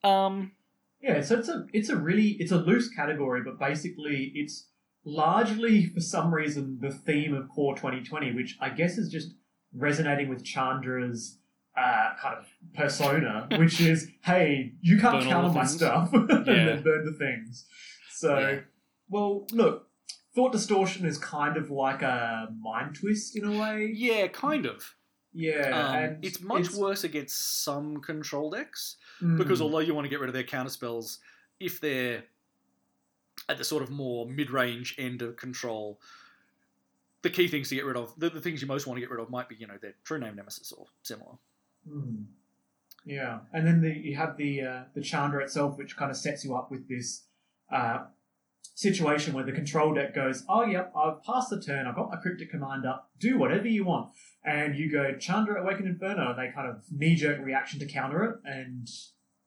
it. 0.02 0.06
Um, 0.06 0.52
Yeah, 1.00 1.20
so 1.20 1.38
it's 1.38 1.48
a 1.48 1.66
it's 1.74 1.88
a 1.90 1.96
really 1.96 2.28
it's 2.40 2.52
a 2.52 2.58
loose 2.58 2.88
category, 2.88 3.42
but 3.42 3.58
basically 3.58 4.32
it's 4.34 4.68
largely 5.04 5.84
for 5.86 6.00
some 6.00 6.32
reason 6.34 6.78
the 6.80 6.90
theme 6.90 7.34
of 7.34 7.48
Core 7.50 7.76
2020, 7.76 8.32
which 8.32 8.56
I 8.60 8.70
guess 8.70 8.96
is 8.96 9.10
just 9.10 9.34
resonating 9.74 10.28
with 10.28 10.42
Chandra's 10.44 11.38
uh, 11.76 12.14
kind 12.20 12.36
of 12.38 12.46
persona, 12.74 13.48
which 13.58 13.80
is, 13.80 14.08
hey, 14.22 14.72
you 14.80 14.98
can't 14.98 15.20
Burn 15.20 15.28
counter 15.28 15.48
the 15.48 15.54
my 15.54 15.64
stuff, 15.64 16.10
and 16.12 16.28
Yeah. 16.46 16.64
then 16.66 16.82
burn 16.82 17.04
the 17.04 17.12
things. 17.12 17.66
So, 18.10 18.38
Yeah. 18.38 18.60
well, 19.08 19.46
look, 19.52 19.88
Thought 20.34 20.52
Distortion 20.52 21.06
is 21.06 21.18
kind 21.18 21.56
of 21.56 21.70
like 21.70 22.02
a 22.02 22.48
mind 22.60 22.96
twist 22.96 23.36
in 23.36 23.44
a 23.44 23.52
way. 23.52 23.90
yeah, 23.94 24.26
kind 24.28 24.66
of. 24.66 24.94
Yeah, 25.32 25.70
Um, 25.88 25.94
and 25.96 26.24
it's 26.24 26.40
much 26.40 26.72
worse 26.74 27.02
against 27.02 27.64
some 27.64 28.00
control 28.00 28.50
decks 28.50 28.96
Mm, 29.20 29.36
because 29.38 29.60
although 29.60 29.78
you 29.80 29.94
want 29.94 30.04
to 30.04 30.08
get 30.08 30.20
rid 30.20 30.28
of 30.28 30.34
their 30.34 30.44
counter 30.44 30.70
spells, 30.70 31.18
if 31.60 31.80
they're 31.80 32.24
at 33.48 33.58
the 33.58 33.64
sort 33.64 33.82
of 33.82 33.90
more 33.90 34.26
mid-range 34.28 34.94
end 34.98 35.22
of 35.22 35.36
control, 35.36 36.00
the 37.22 37.30
key 37.30 37.48
things 37.48 37.68
to 37.68 37.74
get 37.74 37.84
rid 37.84 37.96
of, 37.96 38.12
the, 38.18 38.28
the 38.30 38.40
things 38.40 38.60
you 38.62 38.68
most 38.68 38.86
want 38.86 38.96
to 38.96 39.00
get 39.00 39.10
rid 39.10 39.20
of, 39.20 39.30
might 39.30 39.48
be 39.48 39.54
you 39.56 39.66
know 39.66 39.76
their 39.80 39.94
true 40.04 40.18
name 40.18 40.36
nemesis 40.36 40.72
or 40.72 40.86
similar. 41.02 41.34
Hmm. 41.88 42.24
Yeah, 43.06 43.40
and 43.52 43.66
then 43.66 43.82
the, 43.82 43.90
you 43.90 44.16
have 44.16 44.36
the 44.36 44.62
uh, 44.62 44.82
the 44.94 45.02
Chandra 45.02 45.42
itself, 45.42 45.76
which 45.76 45.96
kind 45.96 46.10
of 46.10 46.16
sets 46.16 46.44
you 46.44 46.54
up 46.56 46.70
with 46.70 46.88
this 46.88 47.26
uh, 47.70 48.04
situation 48.74 49.34
where 49.34 49.44
the 49.44 49.52
control 49.52 49.92
deck 49.92 50.14
goes, 50.14 50.42
"Oh, 50.48 50.64
yep, 50.64 50.92
I've 50.96 51.22
passed 51.22 51.50
the 51.50 51.60
turn. 51.60 51.86
I've 51.86 51.96
got 51.96 52.10
my 52.10 52.16
cryptic 52.16 52.50
command 52.50 52.86
up. 52.86 53.10
Do 53.18 53.38
whatever 53.38 53.68
you 53.68 53.84
want." 53.84 54.12
And 54.44 54.76
you 54.76 54.90
go 54.90 55.16
Chandra 55.18 55.62
awaken 55.62 55.86
Inferno, 55.86 56.34
they 56.34 56.50
kind 56.54 56.68
of 56.68 56.82
knee 56.90 57.14
jerk 57.14 57.44
reaction 57.44 57.78
to 57.80 57.86
counter 57.86 58.24
it. 58.24 58.36
And 58.44 58.88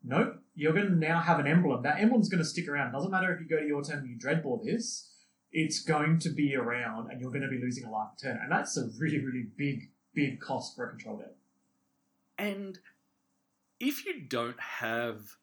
nope, 0.03 0.35
you're 0.53 0.73
going 0.73 0.89
to 0.89 0.95
now 0.95 1.19
have 1.19 1.39
an 1.39 1.47
emblem. 1.47 1.81
That 1.81 1.99
emblem's 1.99 2.29
going 2.29 2.43
to 2.43 2.49
stick 2.49 2.67
around. 2.67 2.91
Doesn't 2.91 3.11
matter 3.11 3.33
if 3.33 3.41
you 3.41 3.47
go 3.47 3.61
to 3.61 3.67
your 3.67 3.83
turn 3.83 3.99
and 3.99 4.09
you 4.09 4.17
Dreadbore 4.17 4.63
this. 4.63 5.13
It's 5.51 5.81
going 5.81 6.19
to 6.19 6.29
be 6.29 6.55
around, 6.55 7.09
and 7.09 7.21
you're 7.21 7.31
going 7.31 7.41
to 7.41 7.47
be 7.47 7.59
losing 7.59 7.85
a 7.85 7.91
life 7.91 8.09
a 8.17 8.21
turn. 8.21 8.39
And 8.41 8.51
that's 8.51 8.77
a 8.77 8.89
really, 8.99 9.19
really 9.19 9.47
big, 9.57 9.89
big 10.13 10.39
cost 10.41 10.75
for 10.75 10.87
a 10.87 10.89
control 10.89 11.17
deck. 11.17 11.33
And 12.37 12.79
if 13.79 14.05
you 14.05 14.21
don't 14.21 14.59
have 14.59 15.35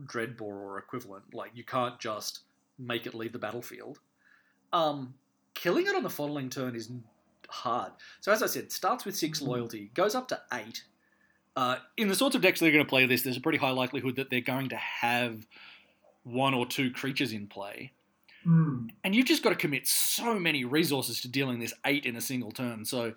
Dreadbore 0.00 0.40
or 0.42 0.78
equivalent, 0.78 1.34
like 1.34 1.52
you 1.54 1.64
can't 1.64 1.98
just 2.00 2.40
make 2.78 3.06
it 3.06 3.14
leave 3.14 3.32
the 3.32 3.38
battlefield, 3.38 4.00
um, 4.72 5.14
killing 5.54 5.86
it 5.86 5.94
on 5.94 6.02
the 6.02 6.10
following 6.10 6.48
turn 6.48 6.74
is 6.74 6.90
hard. 7.48 7.92
So 8.20 8.32
as 8.32 8.42
I 8.42 8.46
said, 8.46 8.72
starts 8.72 9.04
with 9.04 9.16
six 9.16 9.40
Mhm. 9.40 9.46
loyalty, 9.46 9.90
goes 9.94 10.14
up 10.14 10.28
to 10.28 10.42
eight. 10.52 10.84
Uh, 11.54 11.76
in 11.98 12.08
the 12.08 12.14
sorts 12.14 12.34
of 12.34 12.40
decks 12.40 12.60
that 12.60 12.66
are 12.68 12.72
going 12.72 12.84
to 12.84 12.88
play 12.88 13.04
this, 13.04 13.22
there's 13.22 13.36
a 13.36 13.40
pretty 13.40 13.58
high 13.58 13.70
likelihood 13.70 14.16
that 14.16 14.30
they're 14.30 14.40
going 14.40 14.70
to 14.70 14.76
have 14.76 15.46
one 16.22 16.54
or 16.54 16.64
two 16.64 16.90
creatures 16.90 17.32
in 17.32 17.46
play. 17.46 17.92
Hmm. 18.44 18.88
And 19.04 19.14
you've 19.14 19.26
just 19.26 19.42
got 19.42 19.50
to 19.50 19.56
commit 19.56 19.86
so 19.86 20.38
many 20.38 20.64
resources 20.64 21.20
to 21.20 21.28
dealing 21.28 21.58
this 21.58 21.74
eight 21.84 22.06
in 22.06 22.16
a 22.16 22.20
single 22.22 22.50
turn. 22.52 22.86
So, 22.86 23.14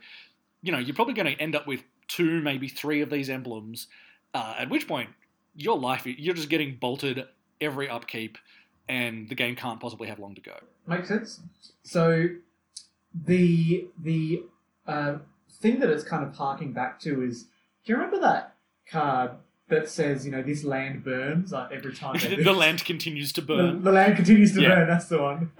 you 0.61 0.71
know, 0.71 0.77
you're 0.79 0.95
probably 0.95 1.13
going 1.13 1.33
to 1.33 1.41
end 1.41 1.55
up 1.55 1.65
with 1.65 1.83
two, 2.07 2.41
maybe 2.41 2.67
three 2.67 3.01
of 3.01 3.09
these 3.09 3.29
emblems. 3.29 3.87
Uh, 4.33 4.55
at 4.59 4.69
which 4.69 4.87
point, 4.87 5.09
your 5.55 5.77
life, 5.77 6.05
you're 6.05 6.33
just 6.33 6.49
getting 6.49 6.75
bolted 6.75 7.25
every 7.61 7.89
upkeep, 7.89 8.37
and 8.89 9.29
the 9.29 9.35
game 9.35 9.55
can't 9.55 9.79
possibly 9.79 10.07
have 10.07 10.19
long 10.19 10.35
to 10.35 10.41
go. 10.41 10.55
Makes 10.87 11.07
sense. 11.07 11.39
So 11.83 12.27
the 13.13 13.87
the 14.01 14.43
uh, 14.85 15.17
thing 15.49 15.79
that 15.79 15.89
it's 15.89 16.03
kind 16.03 16.23
of 16.23 16.35
harking 16.35 16.73
back 16.73 16.99
to 17.01 17.23
is, 17.23 17.43
do 17.43 17.93
you 17.93 17.95
remember 17.95 18.19
that 18.19 18.55
card 18.89 19.31
that 19.67 19.89
says, 19.89 20.25
you 20.25 20.31
know, 20.31 20.43
this 20.43 20.63
land 20.63 21.03
burns 21.03 21.51
uh, 21.51 21.67
every 21.71 21.93
time 21.93 22.17
the 22.43 22.53
land 22.53 22.85
continues 22.85 23.33
to 23.33 23.41
burn. 23.41 23.83
the 23.83 23.91
land 23.91 24.15
continues 24.15 24.53
to 24.53 24.61
Yeah. 24.61 24.75
burn. 24.75 24.87
That's 24.87 25.07
the 25.07 25.21
one. 25.21 25.51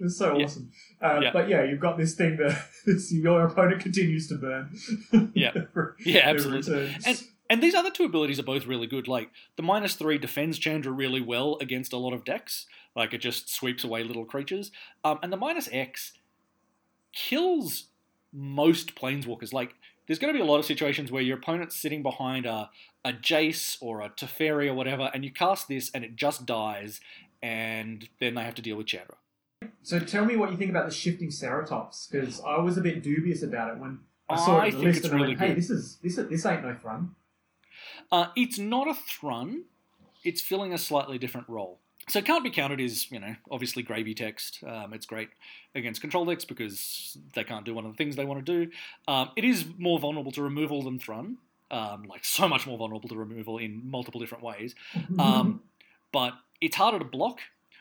it's 0.00 0.18
so 0.18 0.36
Yeah. 0.36 0.44
awesome. 0.44 0.70
Uh, 1.00 1.20
Yeah. 1.22 1.30
But 1.32 1.48
yeah, 1.48 1.64
you've 1.64 1.80
got 1.80 1.96
this 1.96 2.14
thing 2.14 2.36
that 2.36 2.62
your 3.10 3.46
opponent 3.46 3.80
continues 3.82 4.28
to 4.28 4.34
burn. 4.36 4.76
Yeah. 5.34 5.52
Yeah, 6.04 6.22
absolutely. 6.24 6.94
And 7.06 7.22
and 7.50 7.62
these 7.62 7.74
other 7.74 7.90
two 7.90 8.04
abilities 8.04 8.38
are 8.38 8.42
both 8.44 8.66
really 8.66 8.86
good. 8.86 9.06
Like 9.08 9.30
the 9.56 9.62
minus 9.62 9.94
three 9.94 10.18
defends 10.18 10.58
Chandra 10.58 10.90
really 10.92 11.20
well 11.20 11.56
against 11.60 11.92
a 11.92 11.98
lot 11.98 12.12
of 12.14 12.24
decks. 12.24 12.66
Like 12.96 13.12
it 13.14 13.18
just 13.18 13.50
sweeps 13.54 13.84
away 13.84 14.02
little 14.04 14.24
creatures. 14.24 14.70
Um, 15.04 15.18
and 15.22 15.32
the 15.32 15.36
minus 15.36 15.68
X 15.72 16.12
kills 17.12 17.84
most 18.32 18.94
planeswalkers. 18.94 19.52
Like 19.52 19.74
there's 20.06 20.18
going 20.18 20.32
to 20.32 20.38
be 20.38 20.42
a 20.42 20.46
lot 20.46 20.58
of 20.58 20.64
situations 20.64 21.10
where 21.10 21.22
your 21.22 21.38
opponent's 21.38 21.76
sitting 21.76 22.02
behind 22.02 22.46
a 22.46 22.70
a 23.04 23.12
Jace 23.12 23.76
or 23.80 24.00
a 24.00 24.08
Teferi 24.08 24.68
or 24.68 24.74
whatever, 24.74 25.10
and 25.12 25.24
you 25.24 25.30
cast 25.30 25.68
this 25.68 25.90
and 25.92 26.04
it 26.04 26.16
just 26.16 26.46
dies, 26.46 27.00
and 27.42 28.08
then 28.18 28.34
they 28.34 28.42
have 28.42 28.54
to 28.54 28.62
deal 28.62 28.76
with 28.76 28.86
Chandra. 28.86 29.16
So 29.82 29.98
tell 29.98 30.24
me 30.24 30.36
what 30.36 30.50
you 30.50 30.56
think 30.56 30.70
about 30.70 30.86
the 30.86 30.94
shifting 30.94 31.28
Ceratops, 31.28 32.10
because 32.10 32.40
I 32.40 32.58
was 32.58 32.78
a 32.78 32.80
bit 32.80 33.02
dubious 33.02 33.42
about 33.42 33.74
it 33.74 33.78
when 33.78 34.00
I 34.28 34.36
saw 34.36 34.58
I 34.58 34.66
it 34.66 34.74
in 34.74 34.80
the 34.80 34.86
list 34.86 34.98
it's 34.98 35.08
and 35.08 35.22
I 35.22 35.26
went, 35.26 35.38
hey, 35.38 35.48
good. 35.48 35.56
this 35.58 35.70
is 35.70 35.98
this 36.02 36.16
this 36.16 36.46
ain't 36.46 36.62
no 36.62 36.74
thrun. 36.74 37.14
Uh, 38.10 38.26
it's 38.36 38.58
not 38.58 38.88
a 38.88 38.94
thrun. 38.94 39.64
It's 40.24 40.40
filling 40.40 40.72
a 40.72 40.78
slightly 40.78 41.18
different 41.18 41.48
role. 41.48 41.80
So 42.08 42.20
can't 42.20 42.44
be 42.44 42.50
counted 42.50 42.80
is 42.80 43.10
you 43.10 43.18
know 43.20 43.36
obviously 43.50 43.82
gravy 43.82 44.14
text. 44.14 44.62
Um, 44.66 44.92
it's 44.92 45.06
great 45.06 45.30
against 45.74 46.00
control 46.00 46.24
decks 46.24 46.44
because 46.44 47.16
they 47.34 47.44
can't 47.44 47.64
do 47.64 47.74
one 47.74 47.86
of 47.86 47.92
the 47.92 47.96
things 47.96 48.16
they 48.16 48.24
want 48.24 48.44
to 48.44 48.64
do. 48.66 48.70
Um, 49.08 49.30
it 49.36 49.44
is 49.44 49.64
more 49.78 49.98
vulnerable 49.98 50.32
to 50.32 50.42
removal 50.42 50.82
than 50.82 50.98
thrun. 50.98 51.38
um, 51.70 52.04
like 52.08 52.24
so 52.24 52.48
much 52.48 52.66
more 52.66 52.78
vulnerable 52.78 53.08
to 53.08 53.16
removal 53.16 53.58
in 53.58 53.82
multiple 53.90 54.20
different 54.20 54.44
ways. 54.44 54.74
Um, 55.18 55.62
but 56.12 56.34
it's 56.60 56.76
harder 56.76 56.98
to 56.98 57.04
block, 57.04 57.40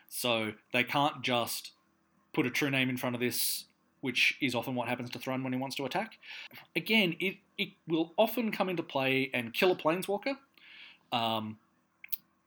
so 0.10 0.54
they 0.72 0.84
can't 0.84 1.22
just 1.22 1.72
put 2.34 2.46
a 2.46 2.50
true 2.50 2.72
name 2.72 2.90
in 2.90 2.98
front 2.98 3.16
of 3.16 3.20
this, 3.22 3.66
which 4.02 4.38
is 4.42 4.56
often 4.56 4.74
what 4.76 4.88
happens 4.88 5.10
to 5.12 5.20
Thrun 5.20 5.44
when 5.44 5.54
he 5.54 5.60
wants 5.60 5.76
to 5.76 5.86
attack. 5.86 6.18
Again, 6.76 7.16
it, 7.20 7.36
it 7.58 7.70
will 7.88 8.14
often 8.18 8.52
come 8.52 8.70
into 8.70 8.82
play 8.84 9.30
and 9.34 9.54
kill 9.54 9.72
a 9.72 9.76
Planeswalker, 9.76 10.38
um, 11.12 11.58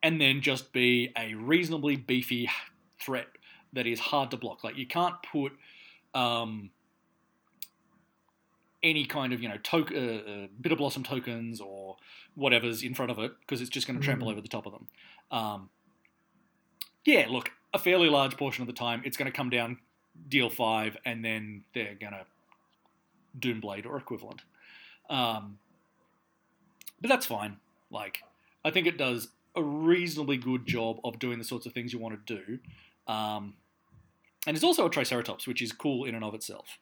and 0.07 0.21
then 0.21 0.40
just 0.40 0.73
be 0.73 1.12
a 1.19 1.35
reasonably 1.35 1.97
beefy 1.97 2.49
threat 3.01 3.27
that 3.73 3.88
is 3.88 3.99
hard 3.99 4.31
to 4.31 4.37
block. 4.37 4.62
Like, 4.62 4.77
you 4.77 4.87
can't 4.87 5.16
put. 5.33 5.53
Um, 6.14 6.71
any 8.83 9.05
kind 9.05 9.33
of 9.33 9.42
you 9.42 9.49
know 9.49 9.57
token, 9.64 9.97
uh, 9.97 10.31
uh, 10.31 10.47
bitter 10.61 10.77
blossom 10.77 11.03
tokens 11.03 11.61
or 11.61 11.97
whatever's 12.37 12.85
in 12.85 12.95
front 12.95 13.11
of 13.11 13.19
it 13.19 13.33
because 13.40 13.61
it's 13.61 13.71
just 13.71 13.87
going 13.87 13.99
to 13.99 14.05
trample 14.05 14.29
Mhm. 14.29 14.33
over 14.33 14.40
the 14.40 14.49
top 14.49 14.64
of 14.64 14.73
them. 14.73 14.87
Um, 15.33 15.71
yeah, 17.05 17.27
look, 17.29 17.51
a 17.75 17.79
fairly 17.81 18.09
large 18.09 18.37
portion 18.37 18.62
of 18.62 18.69
the 18.69 18.73
time 18.75 19.03
it's 19.05 19.16
going 19.16 19.31
to 19.31 19.37
come 19.37 19.51
down 19.51 19.79
deal 20.29 20.49
five, 20.49 20.97
and 21.05 21.25
then 21.25 21.64
they're 21.75 21.97
going 21.97 22.12
to 22.12 22.27
Doomblade 23.40 23.87
or 23.87 23.97
equivalent. 23.99 24.42
Um, 25.11 25.59
but 27.01 27.09
that's 27.09 27.27
fine. 27.27 27.57
Like, 27.90 28.23
I 28.64 28.71
think 28.71 28.87
it 28.87 28.99
does 28.99 29.29
a 29.57 29.62
reasonably 29.62 30.37
good 30.37 30.66
job 30.66 30.99
of 31.05 31.19
doing 31.19 31.38
the 31.38 31.45
sorts 31.45 31.66
of 31.66 31.73
things 31.73 31.92
you 31.92 31.99
want 31.99 32.27
to 32.27 32.35
do. 32.37 32.59
Um, 33.12 33.55
and 34.47 34.57
it's 34.57 34.64
also 34.64 34.87
a 34.87 34.90
Triceratops, 34.90 35.47
which 35.47 35.61
is 35.62 35.73
cool 35.73 36.05
in 36.05 36.14
and 36.14 36.23
of 36.25 36.35
itself. 36.35 36.79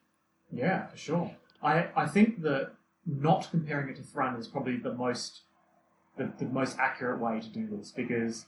Yeah, 0.52 0.87
for 0.88 0.96
sure. 0.96 1.30
I, 1.62 1.87
I 1.96 2.06
think 2.06 2.42
that 2.42 2.72
not 3.06 3.48
comparing 3.50 3.88
it 3.88 3.96
to 3.96 4.02
Thrun 4.02 4.37
is 4.37 4.48
probably 4.48 4.76
the 4.76 4.92
most 4.92 5.40
the, 6.16 6.30
the 6.38 6.44
most 6.44 6.78
accurate 6.78 7.20
way 7.20 7.40
to 7.40 7.48
do 7.48 7.66
this 7.66 7.90
because 7.90 8.46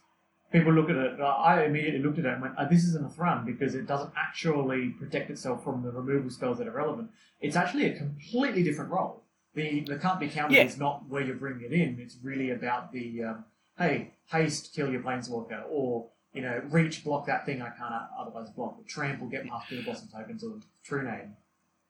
people 0.53 0.73
look 0.73 0.89
at 0.89 0.97
it. 0.97 1.21
I 1.21 1.65
immediately 1.65 2.01
looked 2.01 2.19
at 2.21 2.25
it 2.25 2.33
and 2.35 2.43
went, 2.43 2.55
oh, 2.59 2.67
"This 2.71 2.85
isn't 2.85 3.05
a 3.05 3.09
Thrun 3.09 3.45
because 3.45 3.75
it 3.75 3.87
doesn't 3.87 4.12
actually 4.17 4.91
protect 4.91 5.31
itself 5.31 5.65
from 5.65 5.83
the 5.83 5.91
removal 5.91 6.31
spells 6.31 6.59
that 6.59 6.69
are 6.69 6.73
relevant. 6.73 7.11
It's 7.41 7.57
actually 7.57 7.87
a 7.87 7.97
completely 7.97 8.62
different 8.62 8.91
role. 8.91 9.23
The 9.55 9.81
the 9.81 9.97
can't 9.99 10.21
be 10.21 10.29
countered 10.29 10.57
Yeah. 10.57 10.65
is 10.65 10.79
not 10.79 11.09
where 11.09 11.23
you're 11.23 11.35
bringing 11.37 11.65
it 11.65 11.73
in. 11.73 11.99
It's 12.01 12.17
really 12.23 12.51
about 12.51 12.93
the 12.93 13.25
um, 13.25 13.45
hey 13.79 14.12
haste 14.31 14.75
kill 14.75 14.91
your 14.91 15.03
planeswalker 15.03 15.62
or 15.69 16.07
you 16.33 16.43
know 16.43 16.61
reach 16.71 17.05
block 17.05 17.27
that 17.27 17.47
thing 17.47 17.62
I 17.62 17.71
can't 17.71 17.93
otherwise 18.19 18.51
block. 18.51 18.87
Trample 18.87 19.29
get 19.29 19.49
past 19.49 19.71
the 19.71 19.83
blossom 19.83 20.09
tokens 20.15 20.43
or 20.45 20.59
true 20.83 21.03
name. 21.05 21.37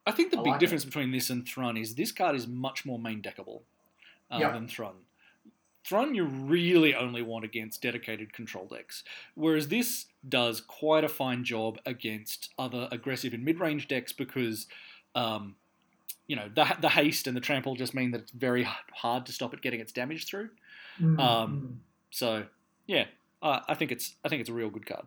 I 0.07 0.13
think 0.13 0.31
the 0.31 0.39
I 0.39 0.43
big 0.43 0.51
like 0.53 0.61
difference 0.61 0.85
between 0.85 1.11
this 1.11 1.31
and 1.31 1.47
Thrun 1.47 1.77
is 1.77 1.95
this 1.95 2.13
card 2.13 2.37
is 2.37 2.47
much 2.47 2.85
more 2.87 2.99
main 2.99 3.21
deckable 3.23 3.63
uh, 4.31 4.39
Yeah. 4.41 4.53
than 4.53 4.69
Thrun. 4.69 4.95
Thrun 5.85 6.15
you 6.17 6.25
really 6.25 6.95
only 6.97 7.23
want 7.23 7.45
against 7.45 7.81
dedicated 7.83 8.33
control 8.33 8.67
decks, 8.67 9.05
whereas 9.35 9.69
this 9.69 10.07
does 10.29 10.61
quite 10.61 11.05
a 11.05 11.09
fine 11.09 11.45
job 11.45 11.79
against 11.87 12.51
other 12.59 12.89
aggressive 12.91 13.33
and 13.33 13.45
mid-range 13.45 13.87
decks 13.87 14.13
because, 14.13 14.67
um, 15.15 15.55
you 16.27 16.35
know, 16.35 16.49
the, 16.53 16.77
the 16.81 16.89
haste 16.89 17.29
and 17.29 17.37
the 17.37 17.41
trample 17.41 17.77
just 17.77 17.95
mean 17.95 18.11
that 18.11 18.23
it's 18.23 18.33
very 18.33 18.67
hard 18.95 19.27
to 19.27 19.33
stop 19.33 19.55
it 19.55 19.63
getting 19.63 19.79
its 19.79 19.93
damage 19.93 20.27
through. 20.27 20.49
Mm, 21.01 21.21
Um, 21.21 21.53
mm. 21.53 21.77
So 22.11 22.47
yeah, 22.87 23.07
uh, 23.43 23.61
I 23.69 23.75
think 23.75 23.93
it's 23.93 24.17
I 24.25 24.29
think 24.29 24.41
it's 24.41 24.51
a 24.51 24.55
real 24.55 24.71
good 24.71 24.87
card. 24.87 25.07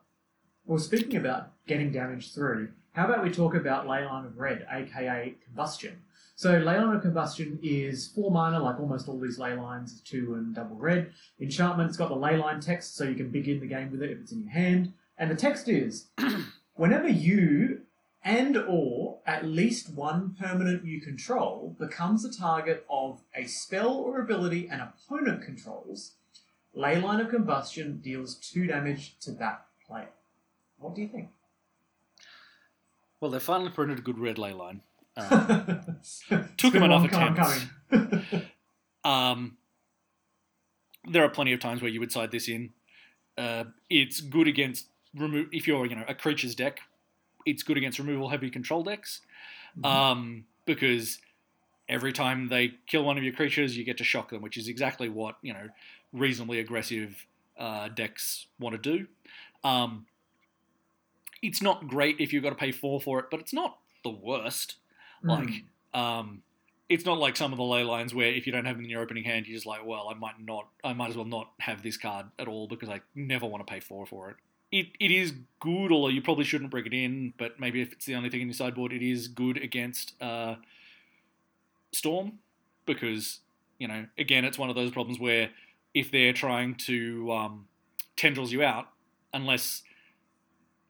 Well, 0.66 0.80
speaking 0.80 1.16
about 1.16 1.52
getting 1.68 1.92
damage 1.92 2.34
through, 2.34 2.70
how 2.92 3.06
about 3.06 3.24
we 3.24 3.32
talk 3.32 3.56
about 3.56 3.88
Leyline 3.88 4.26
of 4.28 4.38
Red, 4.38 4.68
aka 4.72 5.34
Combustion? 5.46 5.98
So, 6.36 6.54
Leyline 6.62 6.96
of 6.96 7.02
Combustion 7.02 7.60
is 7.62 8.08
four 8.08 8.32
mana, 8.32 8.60
like 8.60 8.80
almost 8.80 9.10
all 9.10 9.20
these 9.20 9.38
ley 9.40 9.56
lines, 9.56 10.00
two 10.02 10.36
and 10.36 10.56
double 10.56 10.78
red. 10.78 11.12
Enchantment, 11.42 11.90
it's 11.90 11.98
got 11.98 12.08
the 12.10 12.16
leyline 12.16 12.64
text, 12.64 12.96
so 12.96 13.04
you 13.04 13.16
can 13.16 13.30
begin 13.30 13.60
the 13.60 13.66
game 13.66 13.92
with 13.92 14.02
it 14.02 14.12
if 14.12 14.20
it's 14.20 14.32
in 14.32 14.44
your 14.44 14.52
hand. 14.52 14.94
And 15.18 15.30
the 15.30 15.36
text 15.36 15.68
is 15.68 16.06
whenever 16.76 17.10
you 17.10 17.82
and 18.24 18.58
or 18.58 19.20
at 19.26 19.46
least 19.46 19.94
one 19.94 20.36
permanent 20.40 20.86
you 20.86 21.02
control 21.02 21.76
becomes 21.80 22.24
the 22.24 22.36
target 22.36 22.86
of 22.90 23.22
a 23.36 23.46
spell 23.46 23.94
or 23.94 24.20
ability 24.20 24.68
an 24.68 24.82
opponent 24.82 25.44
controls, 25.44 26.14
Leyline 26.76 27.22
of 27.22 27.30
Combustion 27.30 28.02
deals 28.02 28.36
two 28.36 28.68
damage 28.68 29.18
to 29.22 29.32
that 29.34 29.66
player. 29.86 30.10
What 30.78 30.96
do 30.96 31.02
you 31.02 31.08
think? 31.08 31.30
Well, 33.20 33.32
they 33.32 33.40
finally 33.40 33.72
printed 33.72 34.00
a 34.00 34.02
good 34.02 34.20
red 34.20 34.38
ley 34.38 34.54
line. 34.54 34.82
Um, 35.18 36.00
Took 36.58 36.74
them 36.74 36.84
a 36.84 36.86
enough 36.86 37.06
attempts. 37.06 37.66
Um, 39.04 39.58
there 41.08 41.24
are 41.24 41.30
plenty 41.30 41.54
of 41.54 41.60
times 41.60 41.82
where 41.82 41.90
you 41.90 42.00
would 42.00 42.12
side 42.12 42.32
this 42.32 42.48
in. 42.50 42.72
Uh, 43.38 43.64
it's 43.90 44.20
good 44.20 44.48
against 44.48 44.88
remove 45.16 45.48
if 45.52 45.68
you're 45.68 45.86
you 45.86 45.96
know 45.96 46.04
a 46.08 46.14
creatures 46.14 46.54
deck. 46.54 46.82
It's 47.46 47.64
good 47.64 47.78
against 47.78 48.00
removal 48.00 48.30
heavy 48.30 48.50
control 48.50 48.84
decks 48.84 49.22
um, 49.84 50.46
because 50.66 51.20
every 51.88 52.14
time 52.14 52.48
they 52.50 52.74
kill 52.88 53.04
one 53.04 53.18
of 53.18 53.24
your 53.24 53.34
creatures, 53.34 53.78
you 53.78 53.84
get 53.84 53.98
to 53.98 54.04
shock 54.04 54.30
them, 54.30 54.42
which 54.42 54.58
is 54.58 54.68
exactly 54.68 55.10
what 55.10 55.38
you 55.42 55.54
know 55.54 55.70
reasonably 56.14 56.60
aggressive 56.60 57.26
uh, 57.58 57.90
decks 57.90 58.48
want 58.60 58.82
to 58.82 58.98
do. 58.98 59.08
Um, 59.64 60.06
it's 61.42 61.62
not 61.62 61.88
great 61.88 62.18
if 62.20 62.34
you've 62.34 62.44
got 62.44 62.50
to 62.50 62.56
pay 62.56 62.72
four 62.72 63.00
for 63.00 63.20
it, 63.20 63.26
but 63.32 63.40
it's 63.40 63.54
not 63.54 63.78
the 64.04 64.10
worst. 64.10 64.76
Mm. 65.24 65.30
Like, 65.30 65.64
um, 65.94 66.42
it's 66.90 67.06
not 67.06 67.18
like 67.18 67.38
some 67.38 67.52
of 67.52 67.58
the 67.58 67.64
ley 67.64 67.84
lines 67.84 68.14
where 68.14 68.28
if 68.28 68.46
you 68.46 68.52
don't 68.52 68.66
have 68.66 68.76
them 68.76 68.86
in 68.86 68.90
your 68.90 69.02
opening 69.02 69.24
hand, 69.24 69.48
you're 69.48 69.56
just 69.56 69.66
like, 69.66 69.86
well, 69.86 70.10
I 70.10 70.18
might 70.18 70.40
not, 70.40 70.68
I 70.84 70.94
might 70.94 71.10
as 71.10 71.16
well 71.16 71.26
not 71.26 71.52
have 71.60 71.84
this 71.84 71.98
card 71.98 72.28
at 72.38 72.48
all 72.48 72.68
because 72.68 72.90
I 72.90 73.02
never 73.16 73.46
want 73.46 73.66
to 73.66 73.72
pay 73.72 73.80
four 73.80 74.06
for 74.06 74.32
it. 74.32 74.38
It, 74.72 74.88
it 75.00 75.12
is 75.12 75.34
good, 75.60 75.92
although 75.92 76.10
you 76.10 76.22
probably 76.22 76.44
shouldn't 76.46 76.70
bring 76.70 76.86
it 76.86 76.94
in. 76.94 77.34
But 77.38 77.60
maybe 77.60 77.82
if 77.82 77.92
it's 77.92 78.06
the 78.06 78.16
only 78.16 78.30
thing 78.30 78.42
in 78.42 78.48
your 78.48 78.54
sideboard, 78.54 78.94
it 78.94 79.02
is 79.02 79.28
good 79.28 79.58
against 79.58 80.14
uh, 80.22 80.56
Storm 81.92 82.34
because 82.86 83.40
you 83.80 83.88
know, 83.88 84.06
again, 84.18 84.44
it's 84.46 84.58
one 84.58 84.70
of 84.70 84.76
those 84.76 84.92
problems 84.92 85.20
where 85.20 85.50
if 85.94 86.12
they're 86.12 86.34
trying 86.34 86.76
to 86.76 87.32
um, 87.32 87.68
tendrils 88.18 88.52
you 88.52 88.62
out, 88.62 88.90
unless 89.34 89.84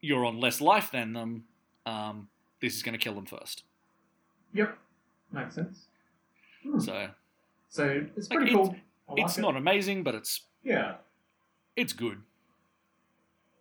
you're 0.00 0.24
on 0.24 0.40
less 0.40 0.60
life 0.60 0.90
than 0.90 1.12
them, 1.12 1.44
um, 1.86 2.28
this 2.60 2.74
is 2.76 2.82
going 2.82 2.92
to 2.92 2.98
kill 2.98 3.14
them 3.14 3.26
first. 3.26 3.62
Yep, 4.54 4.76
makes 5.32 5.54
sense. 5.54 5.84
Hmm. 6.64 6.80
So 6.80 7.08
So 7.68 8.04
it's 8.16 8.26
pretty 8.28 8.50
it's- 8.50 8.56
cool. 8.66 8.76
I 9.08 9.12
like 9.12 9.24
it's 9.24 9.38
it. 9.38 9.40
not 9.42 9.56
amazing, 9.56 10.02
but 10.02 10.14
it's 10.14 10.42
Yeah, 10.64 10.94
it's 11.76 11.92
good. 11.92 12.20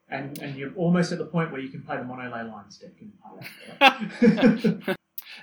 And 0.10 0.38
and 0.42 0.56
you're 0.56 0.74
almost 0.76 1.12
at 1.12 1.18
the 1.18 1.26
point 1.26 1.52
where 1.52 1.62
you 1.62 1.70
can 1.70 1.82
play 1.82 1.98
the 1.98 2.04
mono 2.04 2.24
ley 2.24 2.44
lines 2.44 2.78
deck. 2.78 2.92
And 3.00 3.12
I 3.82 4.78
like 4.78 4.98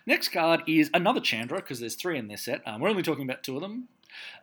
Next 0.07 0.29
card 0.29 0.62
is 0.66 0.90
another 0.94 1.20
Chandra 1.20 1.59
because 1.59 1.81
there's 1.81 1.96
three 1.96 2.18
in 2.18 2.29
this 2.29 2.42
set. 2.42 2.62
Um, 2.66 2.81
we're 2.81 2.90
only 2.90 3.02
talking 3.02 3.24
about 3.24 3.42
two 3.42 3.57
of 3.57 3.62
them. 3.62 3.88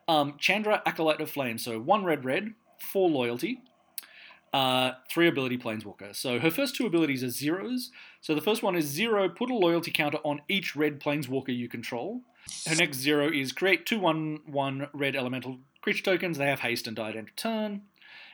Um, 0.07 0.35
Chandra, 0.37 0.81
Acolyte 0.85 1.21
of 1.21 1.29
Flame. 1.29 1.57
So 1.57 1.79
one 1.79 2.03
red, 2.03 2.25
red, 2.25 2.53
four 2.79 3.09
loyalty, 3.09 3.61
uh, 4.53 4.91
three 5.09 5.27
ability 5.27 5.57
Planeswalker. 5.57 6.15
So 6.15 6.39
her 6.39 6.51
first 6.51 6.75
two 6.75 6.85
abilities 6.85 7.23
are 7.23 7.29
zeros. 7.29 7.91
So 8.19 8.35
the 8.35 8.41
first 8.41 8.61
one 8.61 8.75
is 8.75 8.85
zero, 8.85 9.29
put 9.29 9.49
a 9.49 9.55
loyalty 9.55 9.91
counter 9.91 10.19
on 10.23 10.41
each 10.47 10.75
red 10.75 10.99
Planeswalker 10.99 11.55
you 11.55 11.69
control. 11.69 12.21
Her 12.67 12.75
next 12.75 12.97
zero 12.97 13.31
is 13.31 13.51
create 13.51 13.85
two 13.85 13.99
one 13.99 14.39
one 14.45 14.89
red 14.93 15.15
elemental 15.15 15.59
creature 15.81 16.03
tokens. 16.03 16.37
They 16.37 16.47
have 16.47 16.59
haste 16.59 16.87
and 16.87 16.95
die 16.95 17.09
at 17.09 17.15
end 17.15 17.29
of 17.29 17.35
turn. 17.35 17.83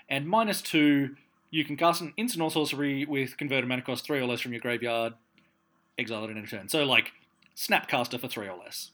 And 0.09 0.27
minus 0.27 0.61
two, 0.61 1.15
you 1.51 1.65
can 1.65 1.75
cast 1.77 2.01
an 2.01 2.13
instant 2.17 2.41
or 2.43 2.51
sorcery 2.51 3.05
with 3.05 3.37
converted 3.37 3.67
mana 3.67 3.81
cost 3.81 4.05
three 4.05 4.19
or 4.19 4.25
less 4.25 4.41
from 4.41 4.51
your 4.53 4.61
graveyard, 4.61 5.13
exile 5.97 6.21
it 6.23 6.29
at 6.31 6.35
end 6.35 6.45
of 6.45 6.49
turn. 6.49 6.69
So 6.69 6.83
like 6.85 7.11
Snapcaster 7.55 8.19
for 8.19 8.27
three 8.27 8.47
or 8.47 8.57
less. 8.57 8.91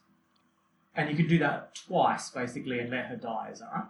and 0.94 1.10
you 1.10 1.16
can 1.16 1.28
do 1.28 1.38
that 1.38 1.74
twice 1.74 2.30
basically 2.30 2.78
and 2.80 2.90
let 2.90 3.06
her 3.06 3.16
die. 3.16 3.50
Is 3.52 3.60
that 3.60 3.68
right? 3.74 3.84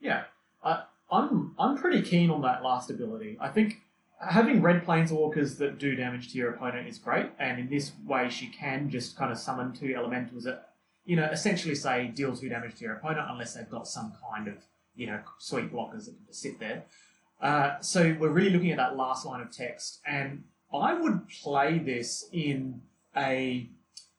Yeah, 0.00 0.24
I, 0.62 0.82
I'm 1.10 1.54
I'm 1.58 1.76
pretty 1.76 2.02
keen 2.02 2.30
on 2.30 2.42
that 2.42 2.62
last 2.62 2.90
ability. 2.90 3.38
I 3.40 3.48
think 3.48 3.80
having 4.20 4.60
red 4.62 4.84
planeswalkers 4.84 5.58
that 5.58 5.78
do 5.78 5.94
damage 5.94 6.32
to 6.32 6.38
your 6.38 6.50
opponent 6.50 6.86
is 6.88 6.98
great, 6.98 7.30
and 7.38 7.58
in 7.58 7.68
this 7.70 7.92
way 8.06 8.28
she 8.28 8.48
can 8.48 8.90
just 8.90 9.16
kind 9.16 9.32
of 9.32 9.38
summon 9.38 9.72
two 9.72 9.94
elementals 9.96 10.44
that 10.44 10.70
you 11.06 11.16
know 11.16 11.24
essentially 11.32 11.74
say 11.74 12.08
deal 12.08 12.36
two 12.36 12.48
damage 12.50 12.74
to 12.76 12.84
your 12.84 12.94
opponent 12.96 13.26
unless 13.30 13.54
they've 13.54 13.70
got 13.70 13.86
some 13.88 14.12
kind 14.30 14.48
of 14.48 14.58
you 14.94 15.06
know 15.06 15.20
sweet 15.38 15.72
blockers 15.72 16.04
that 16.04 16.14
can 16.16 16.26
just 16.26 16.40
sit 16.42 16.60
there. 16.60 16.84
Uh, 17.40 17.80
so 17.80 18.16
we're 18.18 18.30
really 18.30 18.50
looking 18.50 18.70
at 18.70 18.78
that 18.78 18.96
last 18.96 19.26
line 19.26 19.40
of 19.40 19.50
text, 19.50 20.00
and 20.06 20.44
I 20.72 20.94
would 20.94 21.28
play 21.28 21.78
this 21.78 22.26
in 22.32 22.80
a 23.16 23.68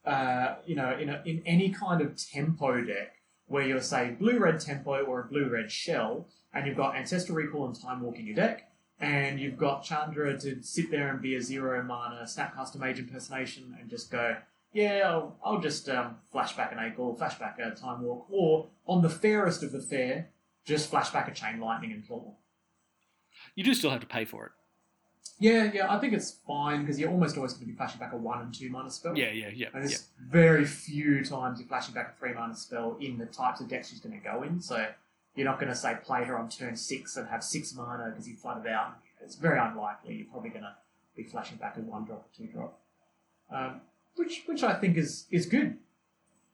uh, 0.07 0.55
you 0.65 0.75
know, 0.75 0.97
in, 0.97 1.09
a, 1.09 1.21
in 1.25 1.43
any 1.45 1.69
kind 1.69 2.01
of 2.01 2.15
tempo 2.15 2.81
deck 2.81 3.13
where 3.47 3.63
you're, 3.67 3.81
say, 3.81 4.15
blue 4.17 4.39
red 4.39 4.59
tempo 4.59 5.03
or 5.03 5.19
a 5.19 5.25
blue 5.25 5.49
red 5.49 5.69
shell, 5.69 6.27
and 6.53 6.65
you've 6.65 6.77
got 6.77 6.95
Ancestral 6.95 7.35
Recall 7.35 7.65
and 7.65 7.79
Time 7.79 8.01
Walk 8.01 8.17
in 8.17 8.25
your 8.25 8.35
deck, 8.35 8.71
and 9.01 9.37
you've 9.37 9.57
got 9.57 9.83
Chandra 9.83 10.39
to 10.39 10.63
sit 10.63 10.91
there 10.91 11.09
and 11.09 11.21
be 11.21 11.35
a 11.35 11.41
zero 11.41 11.83
mana 11.83 12.23
Snapcaster 12.23 12.77
Mage 12.77 12.99
Impersonation 12.99 13.75
and 13.79 13.89
just 13.89 14.09
go, 14.09 14.37
yeah, 14.71 15.01
I'll, 15.05 15.37
I'll 15.43 15.59
just 15.59 15.89
um, 15.89 16.15
flashback 16.33 16.71
an 16.71 16.79
Acorn, 16.79 17.17
flashback 17.17 17.59
a 17.59 17.75
Time 17.75 18.01
Walk, 18.01 18.27
or 18.29 18.67
on 18.85 19.01
the 19.01 19.09
fairest 19.09 19.61
of 19.61 19.73
the 19.73 19.81
fair, 19.81 20.29
just 20.65 20.89
flashback 20.89 21.29
a 21.29 21.33
Chain 21.33 21.59
Lightning 21.59 21.91
and 21.91 22.05
them. 22.07 22.33
You 23.57 23.63
do 23.63 23.73
still 23.73 23.89
have 23.89 24.01
to 24.01 24.07
pay 24.07 24.23
for 24.23 24.45
it. 24.45 24.51
Yeah, 25.39 25.71
yeah, 25.73 25.91
I 25.91 25.99
think 25.99 26.13
it's 26.13 26.37
fine 26.47 26.81
because 26.81 26.99
you're 26.99 27.09
almost 27.09 27.35
always 27.37 27.53
going 27.53 27.65
to 27.65 27.71
be 27.71 27.75
flashing 27.75 27.99
back 27.99 28.13
a 28.13 28.15
one 28.15 28.39
and 28.39 28.53
two 28.53 28.69
mana 28.69 28.91
spell. 28.91 29.17
Yeah, 29.17 29.31
yeah, 29.31 29.49
yeah. 29.53 29.69
And 29.73 29.89
yeah. 29.89 29.97
very 30.19 30.63
few 30.63 31.23
times 31.25 31.59
you're 31.59 31.67
flashing 31.67 31.95
back 31.95 32.13
a 32.15 32.19
three 32.19 32.33
mana 32.35 32.55
spell 32.55 32.97
in 33.01 33.17
the 33.17 33.25
types 33.25 33.59
of 33.59 33.67
decks 33.67 33.89
she's 33.89 33.99
going 33.99 34.15
to 34.15 34.23
go 34.23 34.43
in. 34.43 34.61
So 34.61 34.85
you're 35.35 35.45
not 35.45 35.59
going 35.59 35.71
to 35.71 35.75
say 35.75 35.95
play 36.03 36.23
her 36.23 36.37
on 36.37 36.49
turn 36.49 36.75
six 36.75 37.17
and 37.17 37.27
have 37.29 37.43
six 37.43 37.73
mana 37.73 38.11
because 38.11 38.29
you 38.29 38.35
flooded 38.35 38.71
out. 38.71 38.99
It's 39.23 39.35
very 39.35 39.57
unlikely. 39.57 40.13
You're 40.17 40.27
probably 40.27 40.51
going 40.51 40.61
to 40.61 40.75
be 41.15 41.23
flashing 41.23 41.57
back 41.57 41.77
a 41.77 41.81
one 41.81 42.05
drop 42.05 42.27
or 42.27 42.37
two 42.37 42.51
drop, 42.51 42.79
um, 43.51 43.81
which 44.17 44.43
which 44.45 44.61
I 44.61 44.75
think 44.75 44.97
is 44.97 45.25
is 45.31 45.47
good. 45.47 45.77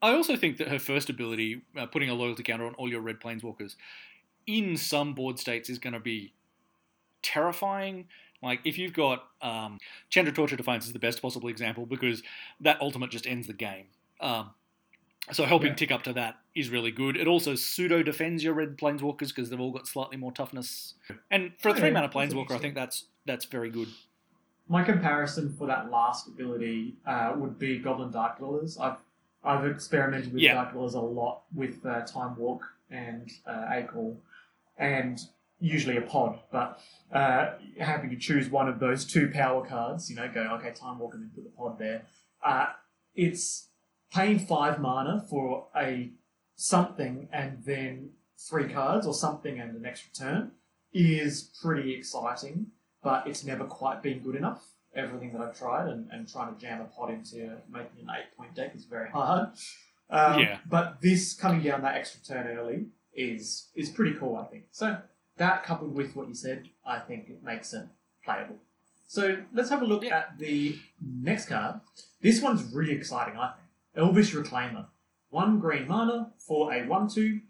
I 0.02 0.14
also 0.14 0.38
think 0.38 0.56
that 0.58 0.70
her 0.70 0.80
first 0.80 1.10
ability, 1.10 1.64
uh, 1.78 1.86
putting 1.86 2.10
a 2.10 2.14
loyalty 2.14 2.44
counter 2.44 2.66
on 2.66 2.76
all 2.76 2.90
your 2.90 3.02
red 3.02 3.20
planeswalkers, 3.20 3.76
in 4.48 4.78
some 4.78 5.14
board 5.14 5.38
states 5.38 5.70
is 5.70 5.80
going 5.80 5.94
to 5.94 6.00
be 6.00 6.34
terrifying. 7.24 8.06
Like 8.42 8.60
if 8.66 8.78
you've 8.78 8.94
got 8.94 9.24
um, 9.42 9.80
Chandra 10.10 10.34
Torch 10.34 10.52
of 10.52 10.58
Defiance 10.58 10.86
is 10.86 10.94
the 10.94 11.00
best 11.00 11.22
possible 11.22 11.50
example 11.50 11.86
because 11.86 12.22
that 12.60 12.80
ultimate 12.82 13.10
just 13.10 13.26
ends 13.26 13.48
the 13.48 13.54
game. 13.54 13.86
Um, 14.20 14.52
so 15.32 15.46
helping 15.46 15.70
Yeah. 15.70 15.76
tick 15.76 15.92
up 15.92 16.04
to 16.04 16.14
that 16.14 16.36
is 16.54 16.70
really 16.70 16.92
good. 16.92 17.16
It 17.16 17.28
also 17.28 17.56
pseudo 17.56 18.04
defends 18.04 18.44
your 18.44 18.54
red 18.54 18.78
planeswalkers 18.78 19.30
because 19.30 19.50
they've 19.50 19.60
all 19.60 19.72
got 19.72 19.88
slightly 19.88 20.18
more 20.18 20.34
toughness. 20.34 20.96
And 21.32 21.54
for 21.58 21.70
a 21.70 21.72
Yeah, 21.74 21.80
three 21.80 21.92
mana 21.92 22.08
that's 22.08 22.16
planeswalker, 22.16 22.52
I 22.52 22.58
think 22.60 22.76
that's 22.76 23.06
that's 23.26 23.46
very 23.46 23.70
good. 23.70 23.88
My 24.68 24.84
comparison 24.84 25.54
for 25.58 25.66
that 25.68 25.90
last 25.90 26.28
ability 26.28 26.96
uh, 27.06 27.34
would 27.38 27.58
be 27.58 27.80
Goblin 27.80 28.12
Dark 28.12 28.38
Dwellers. 28.38 28.78
I've 28.78 28.98
I've 29.46 29.66
experimented 29.66 30.34
with 30.34 30.42
Yeah. 30.42 30.56
Dark 30.56 30.74
Dwellers 30.74 30.94
a 30.94 31.00
lot 31.02 31.44
with 31.56 31.86
uh, 31.86 32.02
Time 32.06 32.36
Walk 32.38 32.64
and 32.90 33.30
uh, 33.46 33.66
Acol, 33.72 34.18
and 34.78 35.20
usually 35.64 35.98
a 35.98 36.02
pod. 36.02 36.40
But 36.52 36.80
uh, 37.12 37.54
happy 37.80 38.10
to 38.10 38.18
choose 38.18 38.50
one 38.50 38.68
of 38.68 38.80
those 38.80 39.06
two 39.06 39.30
power 39.34 39.66
cards. 39.66 40.10
You 40.10 40.16
know, 40.16 40.30
go 40.34 40.42
okay, 40.60 40.72
Time 40.72 41.00
Walk, 41.00 41.14
and 41.14 41.24
then 41.24 41.32
put 41.34 41.44
the 41.44 41.50
pod 41.50 41.80
there. 41.80 42.06
Uh, 42.44 42.68
it's 43.16 43.70
paying 44.14 44.40
five 44.40 44.80
mana 44.80 45.26
for 45.30 45.68
a 45.76 46.12
something 46.56 47.28
and 47.32 47.64
then 47.66 48.12
three 48.38 48.72
cards 48.72 49.08
or 49.08 49.14
something 49.14 49.60
and 49.60 49.76
an 49.76 49.86
extra 49.86 50.12
turn 50.14 50.52
is 50.94 51.52
pretty 51.62 51.94
exciting 51.96 52.68
but 53.04 53.28
it's 53.28 53.44
never 53.44 53.66
quite 53.66 54.02
been 54.02 54.20
good 54.20 54.36
enough. 54.36 54.64
Everything 54.96 55.34
that 55.34 55.42
I've 55.42 55.58
tried 55.58 55.90
and, 55.90 56.10
and 56.12 56.28
trying 56.28 56.54
to 56.54 56.60
jam 56.60 56.82
a 56.82 56.86
pot 56.86 57.10
into 57.10 57.58
making 57.70 58.04
an 58.04 58.08
eight 58.10 58.36
point 58.38 58.56
deck 58.56 58.74
is 58.76 58.86
very 58.86 59.10
hard. 59.10 59.50
Um, 60.10 60.40
Yeah. 60.40 60.60
But 60.68 61.02
this 61.02 61.34
coming 61.34 61.62
down 61.62 61.82
that 61.82 61.96
extra 61.96 62.22
turn 62.22 62.48
early 62.58 62.88
is 63.14 63.70
is 63.76 63.90
pretty 63.90 64.16
cool, 64.18 64.38
I 64.38 64.46
think. 64.46 64.66
So 64.72 64.98
that 65.38 65.64
coupled 65.64 65.94
with 65.94 66.16
what 66.16 66.28
you 66.28 66.34
said, 66.36 66.70
I 66.86 67.00
think 67.00 67.30
it 67.30 67.44
makes 67.44 67.74
it 67.74 67.88
playable. 68.24 68.58
So 69.08 69.44
let's 69.54 69.70
have 69.70 69.82
a 69.82 69.86
look 69.86 70.04
Yeah. 70.04 70.20
at 70.20 70.38
the 70.38 70.78
next 71.02 71.48
card. 71.48 71.82
This 72.22 72.42
one's 72.42 72.64
really 72.74 72.94
exciting, 72.94 73.38
I 73.38 73.54
think. 73.54 73.68
Elvish 73.96 74.34
Reclaimer. 74.34 74.88
One 75.30 75.60
green 75.60 75.88
mana 75.88 76.34
for 76.38 76.74
a 76.74 76.86
1 76.86 77.08
2. 77.10 77.42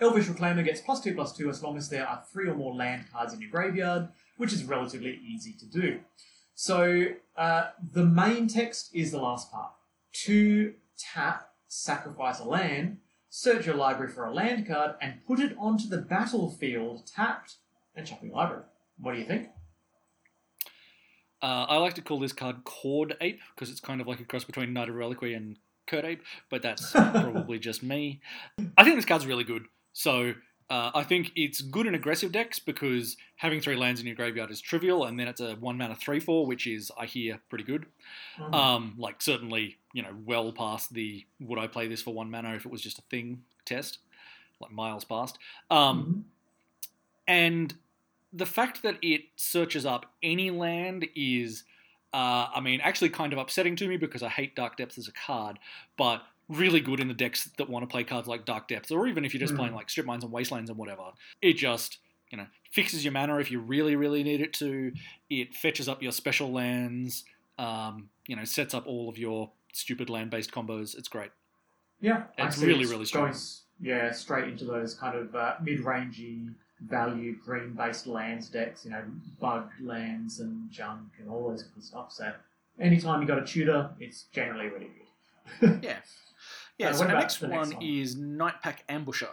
Elvish 0.00 0.26
Reclaimer 0.26 0.64
gets 0.64 0.80
plus 0.80 1.00
2 1.02 1.14
plus 1.14 1.36
2 1.36 1.50
as 1.50 1.62
long 1.62 1.76
as 1.76 1.88
there 1.88 2.06
are 2.08 2.22
three 2.32 2.48
or 2.48 2.54
more 2.54 2.74
land 2.74 3.06
cards 3.10 3.32
in 3.34 3.40
your 3.40 3.50
graveyard, 3.50 4.08
which 4.36 4.52
is 4.52 4.64
relatively 4.64 5.16
easy 5.26 5.52
to 5.54 5.66
do. 5.66 6.00
So 6.54 7.08
uh, 7.36 7.70
the 7.92 8.04
main 8.04 8.46
text 8.48 8.90
is 8.94 9.10
the 9.10 9.18
last 9.18 9.50
part. 9.50 9.72
To 10.24 10.74
tap, 10.96 11.50
sacrifice 11.68 12.38
a 12.40 12.44
land, 12.44 12.98
search 13.38 13.66
your 13.66 13.76
library 13.76 14.10
for 14.10 14.24
a 14.24 14.32
land 14.32 14.66
card, 14.66 14.96
and 15.00 15.24
put 15.24 15.38
it 15.38 15.54
onto 15.56 15.88
the 15.88 15.98
battlefield 15.98 17.06
tapped, 17.06 17.56
and 17.94 18.04
chuck 18.04 18.18
your 18.20 18.32
library. 18.32 18.64
What 18.98 19.12
do 19.12 19.20
you 19.20 19.24
think? 19.24 19.48
Uh, 21.40 21.66
I 21.68 21.76
like 21.76 21.94
to 21.94 22.02
call 22.02 22.18
this 22.18 22.32
card 22.32 22.64
Cord 22.64 23.16
Ape 23.20 23.40
because 23.54 23.70
it's 23.70 23.78
kind 23.78 24.00
of 24.00 24.08
like 24.08 24.18
a 24.18 24.24
cross 24.24 24.42
between 24.42 24.72
Knight 24.72 24.88
of 24.88 24.96
Reliquary 24.96 25.34
and 25.34 25.56
Kird 25.86 26.04
Ape, 26.04 26.22
but 26.50 26.62
that's 26.62 26.90
probably 26.92 27.60
just 27.60 27.80
me. 27.80 28.20
I 28.76 28.82
think 28.82 28.96
this 28.96 29.04
card's 29.04 29.24
really 29.24 29.44
good. 29.44 29.66
So 29.92 30.34
uh, 30.70 30.90
I 30.94 31.02
think 31.02 31.32
it's 31.34 31.62
good 31.62 31.86
in 31.86 31.94
aggressive 31.94 32.30
decks 32.32 32.58
because 32.58 33.16
having 33.36 33.60
three 33.60 33.76
lands 33.76 34.00
in 34.00 34.06
your 34.06 34.16
graveyard 34.16 34.50
is 34.50 34.60
trivial, 34.60 35.04
and 35.04 35.18
then 35.18 35.26
it's 35.28 35.40
a 35.40 35.54
one 35.56 35.78
mana 35.78 35.94
three 35.94 36.20
four, 36.20 36.46
which 36.46 36.66
is 36.66 36.90
I 36.98 37.06
hear 37.06 37.40
pretty 37.48 37.64
good. 37.64 37.86
Mhm. 38.36 38.54
Um, 38.54 38.94
like 38.98 39.22
certainly 39.22 39.78
you 39.94 40.02
know 40.02 40.14
well 40.24 40.52
past 40.52 40.92
the 40.92 41.24
would 41.40 41.58
I 41.58 41.66
play 41.66 41.88
this 41.88 42.02
for 42.02 42.12
one 42.12 42.30
mana 42.30 42.54
if 42.54 42.66
it 42.66 42.72
was 42.72 42.82
just 42.82 42.98
a 42.98 43.02
thing 43.02 43.44
test, 43.64 43.98
like 44.60 44.70
miles 44.70 45.04
past. 45.04 45.38
Um, 45.70 46.04
Mhm. 46.04 46.24
and 47.26 47.74
the 48.32 48.46
fact 48.46 48.82
that 48.82 48.98
it 49.02 49.22
searches 49.36 49.86
up 49.86 50.12
any 50.22 50.50
land 50.50 51.06
is, 51.14 51.64
uh, 52.12 52.48
I 52.54 52.60
mean, 52.60 52.80
actually 52.82 53.10
kind 53.10 53.32
of 53.32 53.38
upsetting 53.38 53.76
to 53.76 53.88
me 53.88 53.96
because 53.96 54.22
I 54.22 54.28
hate 54.28 54.54
Dark 54.54 54.76
Depths 54.76 54.98
as 54.98 55.08
a 55.08 55.12
card, 55.12 55.58
but 55.96 56.22
really 56.48 56.80
good 56.80 57.00
in 57.00 57.08
the 57.08 57.14
decks 57.14 57.44
that 57.58 57.68
want 57.68 57.82
to 57.82 57.86
play 57.92 58.04
cards 58.04 58.26
like 58.28 58.44
Dark 58.44 58.68
Depths, 58.68 58.90
or 58.90 59.06
even 59.06 59.24
if 59.24 59.34
you're 59.34 59.40
just 59.40 59.54
Mm. 59.54 59.58
playing 59.58 59.74
like 59.74 59.90
Strip 59.90 60.06
Mines 60.06 60.24
and 60.24 60.32
Wastelands 60.32 60.70
and 60.70 60.78
whatever. 60.78 61.12
It 61.42 61.54
just, 61.54 61.98
you 62.30 62.38
know, 62.38 62.46
fixes 62.70 63.04
your 63.04 63.12
mana 63.12 63.38
if 63.38 63.50
you 63.50 63.60
really, 63.60 63.96
really 63.96 64.22
need 64.22 64.40
it 64.40 64.52
to. 64.54 64.92
It 65.28 65.54
fetches 65.54 65.88
up 65.88 66.02
your 66.02 66.12
special 66.12 66.50
lands, 66.52 67.24
um, 67.58 68.08
you 68.26 68.36
know, 68.36 68.44
sets 68.44 68.72
up 68.74 68.86
all 68.86 69.08
of 69.08 69.18
your 69.18 69.50
stupid 69.72 70.08
land 70.08 70.30
based 70.30 70.50
combos. 70.50 70.96
It's 70.96 71.08
great. 71.08 71.30
Yeah, 72.00 72.24
I 72.38 72.46
It's 72.46 72.56
see 72.56 72.66
really, 72.66 72.86
really 72.86 73.04
strong. 73.04 73.30
going 73.30 73.36
yeah, 73.80 74.10
straight 74.12 74.48
into 74.48 74.64
those 74.64 74.94
kind 74.94 75.16
of 75.16 75.34
uh, 75.36 75.54
mid-rangey, 75.62 76.54
value 76.80 77.36
green-based 77.44 78.06
lands 78.06 78.48
decks. 78.48 78.84
You 78.84 78.92
know, 78.92 79.02
bug 79.40 79.68
lands 79.80 80.40
and 80.40 80.70
junk 80.70 81.10
and 81.18 81.28
all 81.28 81.50
those 81.50 81.62
kind 81.64 81.76
of 81.76 81.82
stuff. 81.84 82.12
So 82.12 82.32
anytime 82.80 83.20
you 83.20 83.26
got 83.28 83.38
a 83.38 83.44
tutor, 83.46 83.90
it's 84.00 84.24
generally 84.32 84.68
really 84.68 84.88
good. 85.60 85.80
Yeah. 85.82 85.98
Yeah, 86.78 86.92
so 86.92 87.04
the 87.04 87.12
next, 87.12 87.38
the 87.38 87.48
one 87.48 87.70
next 87.70 87.74
one? 87.74 87.84
is 87.84 88.16
Night 88.16 88.62
Pack 88.62 88.86
Ambusher. 88.88 89.28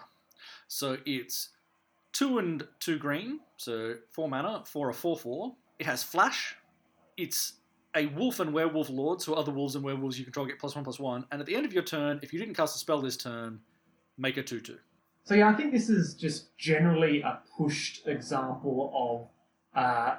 So 0.68 0.98
it's 1.06 1.50
two 2.12 2.40
and 2.40 2.68
two 2.80 2.98
green, 2.98 3.40
so 3.58 3.96
four 4.12 4.28
mana 4.28 4.64
for 4.66 4.90
a 4.90 4.94
4 4.94 5.18
4. 5.18 5.56
It 5.80 5.86
has 5.86 6.04
flash. 6.04 6.56
It's 7.18 7.54
a 7.96 8.08
wolf 8.08 8.40
and 8.40 8.54
werewolf 8.54 8.90
lord, 8.90 9.22
so 9.22 9.34
other 9.34 9.52
wolves 9.52 9.76
and 9.76 9.84
werewolves 9.84 10.18
you 10.18 10.26
control 10.26 10.46
get 10.46 10.60
plus 10.60 10.76
one 10.76 10.84
plus 10.84 11.00
one. 11.00 11.26
And 11.32 11.40
at 11.40 11.48
the 11.48 11.56
end 11.56 11.66
of 11.66 11.74
your 11.74 11.84
turn, 11.84 12.20
if 12.24 12.34
you 12.34 12.40
didn't 12.40 12.56
cast 12.56 12.76
a 12.76 12.80
spell 12.80 13.02
this 13.02 13.16
turn, 13.16 13.60
make 14.18 14.38
a 14.38 14.44
2 14.44 14.60
2. 14.60 14.78
So 15.24 15.34
yeah, 15.34 15.50
I 15.50 15.54
think 15.54 15.72
this 15.72 15.90
is 15.90 16.14
just 16.14 16.56
generally 16.58 17.22
a 17.22 17.40
pushed 17.58 18.08
example 18.08 19.30
of 19.76 19.80
uh, 19.82 20.18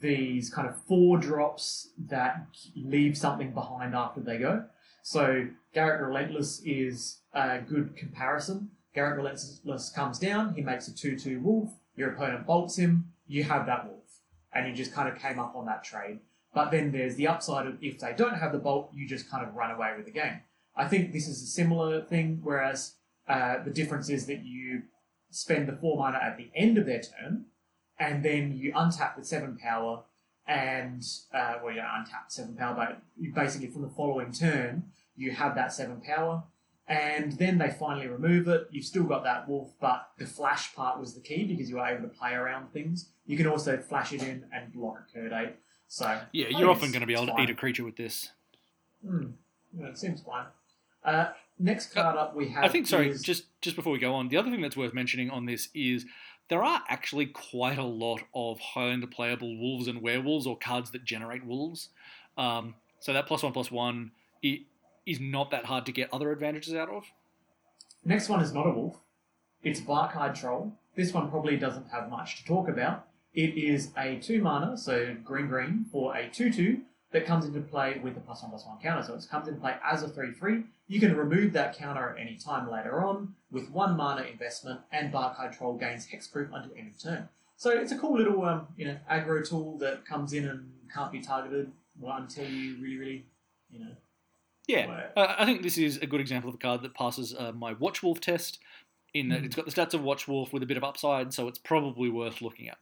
these 0.00 0.50
kind 0.50 0.68
of 0.68 0.76
four 0.84 1.18
drops 1.18 1.90
that 2.06 2.46
leave 2.76 3.16
something 3.16 3.52
behind 3.52 3.94
after 3.94 4.20
they 4.20 4.38
go. 4.38 4.64
So 5.04 5.48
Garruk 5.76 6.00
Relentless 6.00 6.62
is 6.64 7.18
a 7.34 7.58
good 7.58 7.94
comparison. 7.94 8.70
Garruk 8.96 9.18
Relentless 9.18 9.90
comes 9.94 10.18
down, 10.18 10.54
he 10.54 10.62
makes 10.62 10.88
a 10.88 10.92
2-2 10.92 11.42
wolf, 11.42 11.74
your 11.94 12.12
opponent 12.12 12.46
bolts 12.46 12.76
him, 12.76 13.12
you 13.26 13.44
have 13.44 13.66
that 13.66 13.86
wolf. 13.86 14.20
And 14.54 14.66
you 14.66 14.74
just 14.74 14.94
kind 14.94 15.06
of 15.06 15.20
came 15.20 15.38
up 15.38 15.54
on 15.54 15.66
that 15.66 15.84
trade. 15.84 16.20
But 16.54 16.70
then 16.70 16.90
there's 16.90 17.16
the 17.16 17.28
upside 17.28 17.66
of 17.66 17.76
if 17.82 18.00
they 18.00 18.14
don't 18.16 18.38
have 18.38 18.52
the 18.52 18.58
bolt, 18.58 18.92
you 18.94 19.06
just 19.06 19.28
kind 19.28 19.46
of 19.46 19.54
run 19.54 19.70
away 19.70 19.92
with 19.94 20.06
the 20.06 20.10
game. 20.10 20.40
I 20.74 20.88
think 20.88 21.12
this 21.12 21.28
is 21.28 21.42
a 21.42 21.46
similar 21.46 22.00
thing, 22.00 22.40
whereas 22.42 22.94
uh, 23.28 23.62
the 23.62 23.70
difference 23.70 24.08
is 24.08 24.24
that 24.26 24.42
you 24.42 24.84
spend 25.30 25.68
the 25.68 25.76
four 25.76 25.98
mana 25.98 26.18
at 26.18 26.38
the 26.38 26.50
end 26.54 26.78
of 26.78 26.86
their 26.86 27.02
turn, 27.02 27.44
and 27.98 28.24
then 28.24 28.56
you 28.56 28.72
untap 28.72 29.16
with 29.16 29.26
seven 29.26 29.58
power, 29.58 30.04
and 30.46 31.02
uh, 31.32 31.54
well, 31.62 31.72
you 31.74 31.80
don't 31.80 31.86
untap 31.90 32.28
seven 32.28 32.54
power, 32.54 32.74
but 32.74 33.02
you 33.18 33.32
basically 33.32 33.68
from 33.68 33.82
the 33.82 33.88
following 33.88 34.32
turn 34.32 34.84
you 35.16 35.30
have 35.30 35.54
that 35.54 35.72
seven 35.72 36.00
power, 36.00 36.42
and 36.88 37.32
then 37.38 37.58
they 37.58 37.70
finally 37.70 38.06
remove 38.08 38.48
it. 38.48 38.66
You've 38.70 38.84
still 38.84 39.04
got 39.04 39.22
that 39.24 39.48
wolf, 39.48 39.72
but 39.80 40.08
the 40.18 40.26
flash 40.26 40.74
part 40.74 40.98
was 40.98 41.14
the 41.14 41.20
key 41.20 41.44
because 41.44 41.70
you 41.70 41.76
were 41.76 41.86
able 41.86 42.02
to 42.02 42.08
play 42.14 42.32
around 42.32 42.72
things. 42.72 43.10
You 43.26 43.36
can 43.36 43.46
also 43.46 43.76
flash 43.78 44.12
it 44.12 44.22
in 44.22 44.44
and 44.52 44.72
block 44.72 44.98
a 45.08 45.12
Kird 45.12 45.32
Ape. 45.32 45.56
So 45.86 46.20
Yeah, 46.32 46.48
you're 46.50 46.68
often 46.70 46.90
going 46.90 47.02
to 47.02 47.06
be 47.06 47.14
able 47.14 47.26
to 47.26 47.40
eat 47.40 47.50
a 47.50 47.54
creature 47.54 47.84
with 47.84 47.96
this. 47.96 48.30
Hmm. 49.06 49.26
Yeah, 49.78 49.86
it 49.86 49.98
seems 49.98 50.22
fine. 50.22 50.46
Uh, 51.04 51.28
next 51.58 51.92
card 51.94 52.16
up 52.16 52.34
we 52.34 52.48
have. 52.48 52.64
I 52.64 52.68
think, 52.68 52.86
sorry, 52.86 53.10
is- 53.10 53.22
just 53.22 53.44
just 53.60 53.76
before 53.76 53.92
we 53.92 53.98
go 53.98 54.14
on, 54.14 54.28
the 54.28 54.36
other 54.36 54.50
thing 54.50 54.60
that's 54.60 54.76
worth 54.76 54.92
mentioning 54.94 55.30
on 55.30 55.46
this 55.46 55.68
is 55.74 56.04
there 56.48 56.62
are 56.62 56.82
actually 56.88 57.26
quite 57.26 57.78
a 57.78 57.84
lot 57.84 58.22
of 58.34 58.58
Highlander 58.60 59.06
playable 59.06 59.56
wolves 59.56 59.88
and 59.88 60.02
werewolves 60.02 60.46
or 60.46 60.56
cards 60.56 60.90
that 60.90 61.04
generate 61.04 61.44
wolves. 61.44 61.88
Um, 62.36 62.74
so 63.00 63.12
that 63.12 63.26
plus 63.26 63.42
one 63.42 63.52
plus 63.52 63.70
one 63.70 64.10
it 64.42 64.62
is 65.06 65.20
not 65.20 65.50
that 65.50 65.66
hard 65.66 65.86
to 65.86 65.92
get 65.92 66.08
other 66.12 66.32
advantages 66.32 66.74
out 66.74 66.88
of. 66.88 67.04
Next 68.04 68.28
one 68.28 68.40
is 68.40 68.52
not 68.52 68.66
a 68.66 68.70
wolf. 68.70 68.98
It's 69.62 69.80
Barkhide 69.80 70.38
Troll. 70.38 70.72
This 70.94 71.12
one 71.12 71.30
probably 71.30 71.56
doesn't 71.56 71.88
have 71.88 72.10
much 72.10 72.36
to 72.36 72.44
talk 72.44 72.68
about. 72.68 73.06
It 73.32 73.56
is 73.56 73.90
a 73.96 74.16
2 74.16 74.42
mana, 74.42 74.76
so 74.76 75.16
green 75.24 75.48
green, 75.48 75.86
for 75.90 76.14
a 76.14 76.28
2 76.28 76.52
2, 76.52 76.80
that 77.12 77.26
comes 77.26 77.46
into 77.46 77.60
play 77.60 77.98
with 78.02 78.16
a 78.16 78.20
plus 78.20 78.42
one 78.42 78.50
plus 78.50 78.66
one 78.66 78.78
counter. 78.82 79.02
So 79.02 79.14
it 79.14 79.26
comes 79.30 79.48
into 79.48 79.60
play 79.60 79.74
as 79.82 80.02
a 80.02 80.08
3 80.08 80.32
3. 80.32 80.62
You 80.86 81.00
can 81.00 81.16
remove 81.16 81.52
that 81.54 81.76
counter 81.76 82.10
at 82.10 82.20
any 82.20 82.36
time 82.36 82.70
later 82.70 83.04
on 83.04 83.34
with 83.54 83.70
one 83.70 83.96
mana 83.96 84.22
investment, 84.22 84.80
and 84.92 85.10
Barkhide 85.12 85.56
Troll 85.56 85.78
gains 85.78 86.06
hexproof 86.06 86.50
until 86.52 86.76
end 86.76 86.90
of 86.90 87.00
turn. 87.02 87.28
So 87.56 87.70
it's 87.70 87.92
a 87.92 87.96
cool 87.98 88.16
little 88.18 88.44
um, 88.44 88.66
you 88.76 88.84
know 88.86 88.96
aggro 89.10 89.48
tool 89.48 89.78
that 89.78 90.04
comes 90.04 90.32
in 90.34 90.46
and 90.46 90.70
can't 90.92 91.10
be 91.12 91.20
targeted 91.20 91.72
until 92.04 92.44
you 92.46 92.76
really, 92.82 92.96
really, 92.98 93.24
you 93.70 93.78
know. 93.80 93.92
Yeah, 94.66 95.08
uh, 95.16 95.34
I 95.38 95.44
think 95.44 95.62
this 95.62 95.78
is 95.78 95.98
a 95.98 96.06
good 96.06 96.20
example 96.20 96.48
of 96.48 96.54
a 96.56 96.58
card 96.58 96.82
that 96.82 96.94
passes 96.94 97.34
uh, 97.34 97.52
my 97.52 97.72
Watchwolf 97.74 98.20
test. 98.20 98.58
In 99.14 99.28
that 99.28 99.42
Mhm. 99.42 99.46
it's 99.46 99.54
got 99.54 99.64
the 99.66 99.70
stats 99.70 99.94
of 99.94 100.00
Watchwolf 100.00 100.52
with 100.52 100.62
a 100.64 100.66
bit 100.66 100.76
of 100.76 100.82
upside, 100.82 101.32
so 101.32 101.46
it's 101.46 101.58
probably 101.58 102.10
worth 102.10 102.42
looking 102.42 102.68
at. 102.68 102.78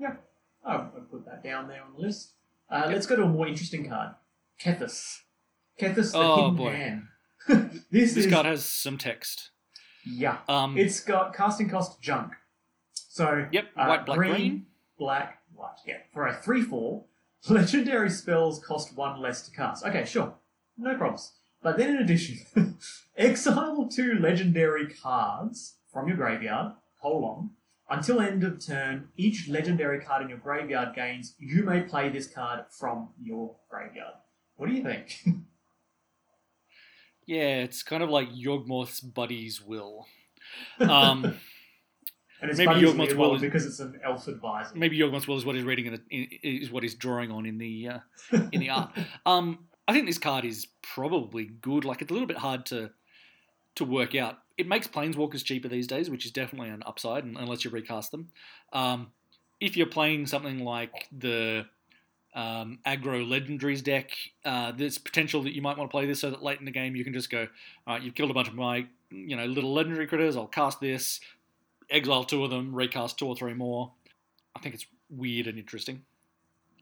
Yeah, 0.00 0.16
I'll 0.64 0.86
put 1.10 1.24
that 1.26 1.44
down 1.44 1.68
there 1.68 1.80
on 1.82 1.92
the 1.94 2.00
list. 2.00 2.30
Uh, 2.68 2.86
Let's 2.88 3.06
go 3.06 3.14
to 3.14 3.22
a 3.22 3.28
more 3.28 3.46
interesting 3.46 3.88
card. 3.88 4.14
Kethis. 4.60 5.20
Kethis, 5.80 6.10
the 6.12 6.18
Oh, 6.18 6.36
hidden 6.36 6.56
boy. 6.56 6.72
hand. 6.72 7.02
this, 7.48 8.14
This 8.14 8.16
is 8.26 8.32
card 8.32 8.46
has 8.46 8.64
some 8.64 8.98
text. 8.98 9.50
Yeah. 10.06 10.38
Um, 10.48 10.76
It's 10.76 11.00
got 11.00 11.34
casting 11.34 11.68
cost 11.68 12.00
junk. 12.00 12.32
So 12.92 13.46
yep, 13.52 13.66
uh, 13.76 13.86
white, 13.86 14.06
black, 14.06 14.18
green. 14.18 14.66
black, 14.98 15.38
white. 15.54 15.76
Yeah, 15.86 15.98
for 16.12 16.26
a 16.26 16.34
three-four, 16.34 17.04
legendary 17.48 18.10
spells 18.10 18.58
cost 18.64 18.96
one 18.96 19.20
less 19.20 19.42
to 19.48 19.54
cast. 19.54 19.84
Okay, 19.84 20.04
sure, 20.04 20.34
no 20.76 20.96
problems. 20.96 21.32
But 21.62 21.78
then 21.78 21.90
in 21.90 22.02
addition, 22.02 22.76
exile 23.16 23.88
two 23.88 24.14
legendary 24.18 24.86
cards 24.92 25.76
from 25.92 26.08
your 26.08 26.16
graveyard. 26.16 26.72
Colon. 27.00 27.50
Until 27.88 28.20
end 28.20 28.42
of 28.44 28.64
turn, 28.64 29.08
each 29.16 29.46
legendary 29.48 30.00
card 30.00 30.22
in 30.22 30.28
your 30.30 30.38
graveyard 30.38 30.94
gains. 30.94 31.34
You 31.38 31.62
may 31.64 31.82
play 31.82 32.08
this 32.08 32.26
card 32.26 32.64
from 32.70 33.10
your 33.20 33.56
graveyard. 33.70 34.14
What 34.56 34.68
do 34.68 34.74
you 34.74 34.82
think? 34.82 35.20
Yeah, 37.26 37.62
it's 37.62 37.82
kind 37.82 38.02
of 38.02 38.10
like 38.10 38.30
Yawgmoth's 38.30 39.00
buddy's 39.00 39.62
will. 39.62 40.06
Um, 40.80 41.34
And 42.40 42.50
it's 42.50 42.58
Maybe 42.58 42.84
weird 42.84 43.16
will 43.16 43.36
is- 43.36 43.40
because 43.40 43.64
it's 43.64 43.80
an 43.80 43.98
elf 44.04 44.28
advisor. 44.28 44.74
maybe 44.76 44.98
Yawgmoth's 44.98 45.26
will 45.26 45.38
is 45.38 45.46
what 45.46 45.54
he's 45.54 45.64
reading 45.64 45.86
in 45.86 45.92
the, 45.94 46.00
in, 46.10 46.28
is 46.42 46.70
what 46.70 46.82
he's 46.82 46.94
drawing 46.94 47.30
on 47.30 47.46
in 47.46 47.56
the 47.56 47.88
uh, 47.88 47.98
in 48.52 48.60
the 48.60 48.68
art. 48.68 48.90
Um, 49.24 49.60
I 49.88 49.94
think 49.94 50.04
this 50.06 50.18
card 50.18 50.44
is 50.44 50.66
probably 50.82 51.46
good. 51.46 51.86
Like 51.86 52.02
it's 52.02 52.10
a 52.10 52.12
little 52.12 52.26
bit 52.28 52.36
hard 52.36 52.66
to 52.66 52.90
to 53.76 53.84
work 53.86 54.14
out. 54.14 54.40
It 54.58 54.68
makes 54.68 54.86
planeswalkers 54.86 55.42
cheaper 55.42 55.68
these 55.68 55.86
days, 55.86 56.10
which 56.10 56.26
is 56.26 56.32
definitely 56.32 56.68
an 56.68 56.82
upside, 56.84 57.24
unless 57.24 57.64
you 57.64 57.70
recast 57.70 58.10
them. 58.10 58.28
Um, 58.74 59.12
if 59.58 59.74
you're 59.74 59.86
playing 59.86 60.26
something 60.26 60.58
like 60.64 61.08
the 61.16 61.64
um, 62.34 62.78
aggro 62.86 63.24
legendaries 63.26 63.82
deck, 63.82 64.10
uh, 64.44 64.72
there's 64.72 64.98
potential 64.98 65.42
that 65.44 65.54
you 65.54 65.62
might 65.62 65.78
want 65.78 65.90
to 65.90 65.92
play 65.92 66.06
this 66.06 66.20
so 66.20 66.30
that 66.30 66.42
late 66.42 66.58
in 66.58 66.64
the 66.64 66.70
game 66.70 66.96
you 66.96 67.04
can 67.04 67.12
just 67.12 67.30
go, 67.30 67.46
all 67.86 67.94
right, 67.94 68.02
you've 68.02 68.14
killed 68.14 68.30
a 68.30 68.34
bunch 68.34 68.48
of 68.48 68.54
my 68.54 68.86
you 69.10 69.36
know 69.36 69.46
little 69.46 69.72
legendary 69.72 70.06
critters. 70.06 70.36
I'll 70.36 70.46
cast 70.46 70.80
this, 70.80 71.20
exile 71.90 72.24
two 72.24 72.44
of 72.44 72.50
them, 72.50 72.74
recast 72.74 73.18
two 73.18 73.26
or 73.26 73.36
three 73.36 73.54
more. 73.54 73.92
I 74.56 74.60
think 74.60 74.74
it's 74.74 74.86
weird 75.10 75.46
and 75.46 75.58
interesting. 75.58 76.02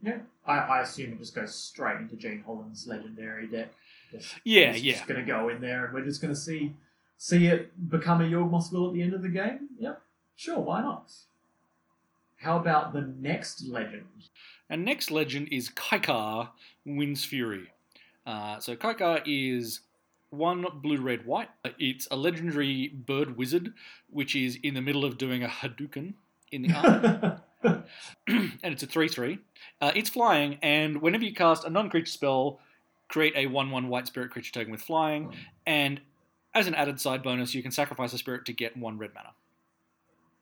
Yeah, 0.03 0.19
I, 0.47 0.59
I 0.59 0.81
assume 0.83 1.13
it 1.13 1.19
just 1.19 1.35
goes 1.35 1.55
straight 1.55 1.99
into 1.99 2.17
Gene 2.17 2.43
Holland's 2.45 2.87
legendary 2.89 3.47
deck. 3.47 3.73
Just, 4.11 4.35
Yeah, 4.45 4.71
it's 4.71 4.83
yeah. 4.83 4.95
just 4.95 5.07
going 5.07 5.21
to 5.21 5.27
go 5.27 5.49
in 5.49 5.61
there, 5.61 5.85
and 5.85 5.95
we're 5.95 6.05
just 6.05 6.21
going 6.21 6.35
to 6.35 6.39
see 6.41 6.75
see 7.19 7.47
it 7.47 7.89
become 7.89 8.21
a 8.21 8.25
Yawgmoth 8.25 8.73
will 8.73 8.89
at 8.89 8.95
the 8.95 9.03
end 9.03 9.15
of 9.15 9.23
the 9.23 9.29
game. 9.29 9.69
Yep, 9.79 10.03
sure, 10.35 10.59
why 10.59 10.83
not? 10.83 11.13
How 12.43 12.57
about 12.57 12.93
the 12.93 13.03
next 13.21 13.65
legend? 13.69 14.05
And 14.69 14.85
next 14.85 15.13
legend 15.13 15.49
is 15.53 15.69
Kykar 15.71 16.49
Wind's 16.85 17.25
Fury. 17.25 17.71
Uh, 18.27 18.59
so 18.59 18.75
Kykar 18.75 19.23
is 19.27 19.81
one 20.31 20.67
blue, 20.83 21.01
red, 21.01 21.25
white. 21.25 21.51
It's 21.79 22.09
a 22.11 22.17
legendary 22.17 22.89
bird 22.89 23.37
wizard, 23.37 23.75
which 24.11 24.35
is 24.35 24.59
in 24.65 24.75
the 24.75 24.81
middle 24.81 25.05
of 25.05 25.19
doing 25.19 25.45
a 25.45 25.49
Hadouken 25.49 26.15
in 26.51 26.63
the 26.63 26.73
art. 26.73 27.41
and 28.27 28.59
it's 28.65 28.83
a 28.83 28.87
3 28.87 29.07
3. 29.07 29.39
Uh, 29.81 29.93
it's 29.95 30.11
flying, 30.11 30.59
and 30.63 31.01
whenever 31.01 31.23
you 31.23 31.33
cast 31.33 31.65
a 31.65 31.71
non 31.71 31.91
creature 31.91 32.11
spell, 32.11 32.59
create 33.09 33.35
a 33.37 33.47
1 33.47 33.71
1 33.71 33.89
white 33.89 34.09
spirit 34.09 34.33
creature 34.33 34.53
token 34.53 34.73
with 34.73 34.83
flying. 34.83 35.33
And 35.65 36.01
as 36.55 36.67
an 36.67 36.75
added 36.75 37.01
side 37.01 37.23
bonus, 37.23 37.55
you 37.55 37.63
can 37.63 37.71
sacrifice 37.71 38.13
a 38.13 38.19
spirit 38.19 38.47
to 38.47 38.53
get 38.53 38.77
one 38.77 38.99
red 38.99 39.13
mana. 39.15 39.31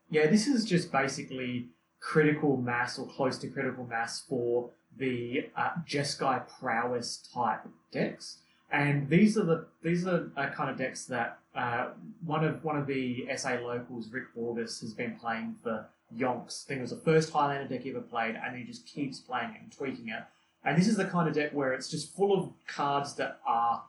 yeah, 0.09 0.25
this 0.27 0.47
is 0.47 0.65
just 0.65 0.91
basically 0.91 1.69
critical 2.01 2.57
mass 2.57 2.99
or 2.99 3.07
close 3.07 3.37
to 3.37 3.47
critical 3.47 3.85
mass 3.85 4.21
for 4.27 4.69
the 4.97 5.49
uh, 5.55 5.69
Jeskai 5.87 6.43
prowess 6.59 7.29
type 7.33 7.61
decks. 7.91 8.39
And 8.71 9.09
these 9.09 9.37
are 9.37 9.43
the 9.45 9.65
these 9.81 10.05
are 10.07 10.29
uh, 10.35 10.49
kind 10.49 10.69
of 10.69 10.77
decks 10.77 11.05
that 11.05 11.39
uh, 11.55 11.89
one 12.25 12.43
of 12.43 12.63
one 12.63 12.77
of 12.77 12.87
the 12.87 13.27
SA 13.35 13.55
locals, 13.63 14.09
Rick 14.09 14.33
Borges, 14.35 14.79
has 14.81 14.93
been 14.93 15.17
playing 15.17 15.55
for 15.61 15.85
yonks. 16.17 16.65
I 16.65 16.67
think 16.67 16.77
it 16.79 16.81
was 16.81 16.91
the 16.91 16.97
first 16.97 17.31
Highlander 17.31 17.67
deck 17.67 17.83
he 17.83 17.91
ever 17.91 18.01
played, 18.01 18.35
and 18.35 18.57
he 18.57 18.63
just 18.63 18.85
keeps 18.85 19.19
playing 19.19 19.51
it 19.51 19.61
and 19.61 19.71
tweaking 19.71 20.09
it. 20.09 20.23
And 20.63 20.77
this 20.77 20.87
is 20.87 20.95
the 20.95 21.05
kind 21.05 21.27
of 21.27 21.35
deck 21.35 21.51
where 21.53 21.73
it's 21.73 21.89
just 21.89 22.15
full 22.15 22.37
of 22.37 22.49
cards 22.67 23.15
that 23.15 23.39
are 23.45 23.83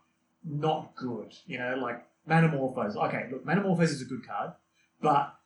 not 0.44 0.94
good. 0.96 1.32
You 1.46 1.58
know, 1.58 1.76
like 1.80 2.04
Manamorphose. 2.28 2.96
Okay, 2.96 3.28
look, 3.30 3.44
Manamorphose 3.44 3.90
is 3.90 4.02
a 4.02 4.06
good 4.06 4.26
card, 4.26 4.52
but 5.00 5.36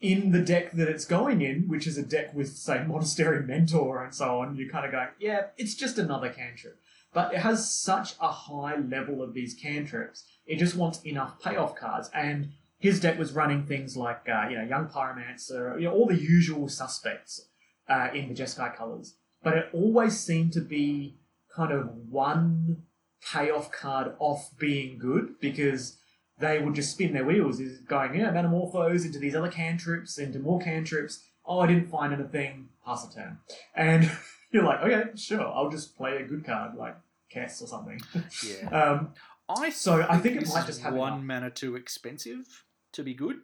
in 0.00 0.32
the 0.32 0.40
deck 0.40 0.72
that 0.72 0.88
it's 0.88 1.04
going 1.04 1.42
in, 1.42 1.68
which 1.68 1.86
is 1.86 1.98
a 1.98 2.02
deck 2.02 2.34
with, 2.34 2.56
say, 2.56 2.84
Monastery 2.86 3.42
Mentor 3.46 4.02
and 4.02 4.14
so 4.14 4.40
on, 4.40 4.56
you're 4.56 4.70
kind 4.70 4.86
of 4.86 4.92
going, 4.92 5.08
yeah, 5.18 5.46
it's 5.56 5.74
just 5.74 5.98
another 5.98 6.30
cantrip. 6.30 6.80
But 7.12 7.34
it 7.34 7.40
has 7.40 7.70
such 7.70 8.14
a 8.20 8.28
high 8.28 8.76
level 8.76 9.22
of 9.22 9.34
these 9.34 9.54
cantrips, 9.54 10.24
it 10.46 10.58
just 10.58 10.76
wants 10.76 11.04
enough 11.04 11.40
payoff 11.40 11.76
cards. 11.76 12.08
And 12.14 12.50
his 12.78 13.00
deck 13.00 13.18
was 13.18 13.32
running 13.32 13.66
things 13.66 13.96
like, 13.96 14.26
uh, 14.28 14.48
you 14.48 14.56
know, 14.56 14.64
Young 14.64 14.88
Pyromancer, 14.88 15.78
you 15.78 15.86
know, 15.86 15.92
all 15.92 16.06
the 16.06 16.20
usual 16.20 16.68
suspects 16.68 17.48
uh, 17.88 18.08
in 18.14 18.28
the 18.28 18.34
Jeskai 18.34 18.74
colours. 18.74 19.16
But 19.42 19.56
it 19.56 19.68
always 19.72 20.18
seemed 20.18 20.52
to 20.54 20.60
be 20.60 21.16
kind 21.54 21.72
of 21.72 21.88
one 22.08 22.84
payoff 23.22 23.70
card 23.70 24.14
off 24.18 24.50
being 24.58 24.98
good 24.98 25.38
because 25.40 25.98
they 26.40 26.58
would 26.58 26.74
just 26.74 26.92
spin 26.92 27.12
their 27.12 27.24
wheels, 27.24 27.60
is 27.60 27.78
going, 27.80 28.14
yeah, 28.14 28.30
Metamorphose 28.30 29.04
into 29.04 29.18
these 29.18 29.34
other 29.34 29.50
cantrips, 29.50 30.18
into 30.18 30.38
more 30.38 30.60
cantrips. 30.60 31.24
Oh, 31.46 31.60
I 31.60 31.66
didn't 31.66 31.88
find 31.88 32.12
anything, 32.12 32.68
pass 32.84 33.08
a 33.10 33.14
turn. 33.14 33.38
And 33.74 34.10
you're 34.50 34.64
like, 34.64 34.80
okay, 34.80 35.10
sure, 35.16 35.46
I'll 35.46 35.70
just 35.70 35.96
play 35.96 36.16
a 36.16 36.24
good 36.24 36.44
card 36.44 36.74
like 36.76 36.96
Kess 37.34 37.62
or 37.62 37.66
something. 37.66 38.00
Yeah. 38.44 38.68
Um, 38.72 39.14
I 39.48 39.70
So 39.70 40.06
I 40.08 40.18
think 40.18 40.40
it 40.40 40.48
might 40.48 40.66
just 40.66 40.80
have 40.82 40.94
one 40.94 41.14
enough. 41.14 41.24
mana 41.24 41.50
too 41.50 41.74
expensive 41.74 42.64
to 42.92 43.02
be 43.02 43.14
good. 43.14 43.36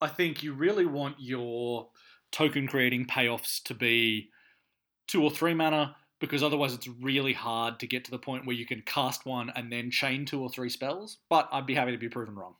I 0.00 0.08
think 0.08 0.42
you 0.42 0.54
really 0.54 0.86
want 0.86 1.16
your 1.18 1.88
token 2.30 2.66
creating 2.66 3.04
payoffs 3.06 3.62
to 3.64 3.74
be 3.74 4.30
two 5.06 5.22
or 5.22 5.30
three 5.30 5.52
mana 5.52 5.96
because 6.22 6.42
otherwise 6.42 6.72
it's 6.72 6.86
really 6.86 7.32
hard 7.32 7.80
to 7.80 7.86
get 7.86 8.04
to 8.04 8.12
the 8.12 8.18
point 8.18 8.46
where 8.46 8.54
you 8.54 8.64
can 8.64 8.80
cast 8.86 9.26
one 9.26 9.50
and 9.56 9.72
then 9.72 9.90
chain 9.90 10.24
two 10.24 10.40
or 10.40 10.48
three 10.48 10.70
spells. 10.70 11.18
But 11.28 11.48
I'd 11.50 11.66
be 11.66 11.74
happy 11.74 11.90
to 11.90 11.98
be 11.98 12.08
proven 12.08 12.36
wrong. 12.36 12.54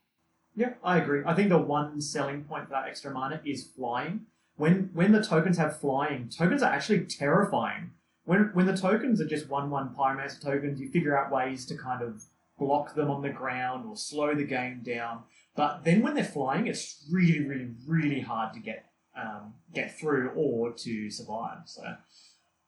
Yeah, 0.56 0.74
I 0.82 0.98
agree. 0.98 1.22
I 1.24 1.32
think 1.32 1.48
the 1.48 1.58
one 1.58 2.00
selling 2.00 2.42
point 2.42 2.64
for 2.64 2.72
that 2.72 2.88
extra 2.88 3.12
mana 3.12 3.40
is 3.44 3.64
flying. 3.64 4.26
When 4.56 4.90
when 4.92 5.12
the 5.12 5.22
tokens 5.22 5.56
have 5.58 5.78
flying, 5.78 6.28
tokens 6.28 6.62
are 6.62 6.72
actually 6.72 7.06
terrifying. 7.06 7.92
When 8.24 8.50
when 8.52 8.66
the 8.66 8.76
tokens 8.76 9.20
are 9.20 9.26
just 9.26 9.48
one 9.48 9.70
one 9.70 9.94
pyromancer 9.94 10.42
tokens, 10.42 10.80
you 10.80 10.90
figure 10.90 11.16
out 11.16 11.32
ways 11.32 11.64
to 11.66 11.76
kind 11.76 12.02
of 12.02 12.24
block 12.58 12.94
them 12.96 13.10
on 13.10 13.22
the 13.22 13.30
ground 13.30 13.86
or 13.86 13.96
slow 13.96 14.34
the 14.34 14.44
game 14.44 14.82
down. 14.84 15.22
But 15.54 15.84
then 15.84 16.02
when 16.02 16.14
they're 16.14 16.24
flying, 16.24 16.66
it's 16.66 17.06
really, 17.10 17.44
really, 17.44 17.70
really 17.86 18.20
hard 18.20 18.52
to 18.54 18.60
get 18.60 18.86
um, 19.16 19.54
get 19.72 19.96
through 19.98 20.30
or 20.34 20.72
to 20.72 21.10
survive. 21.10 21.58
So 21.66 21.82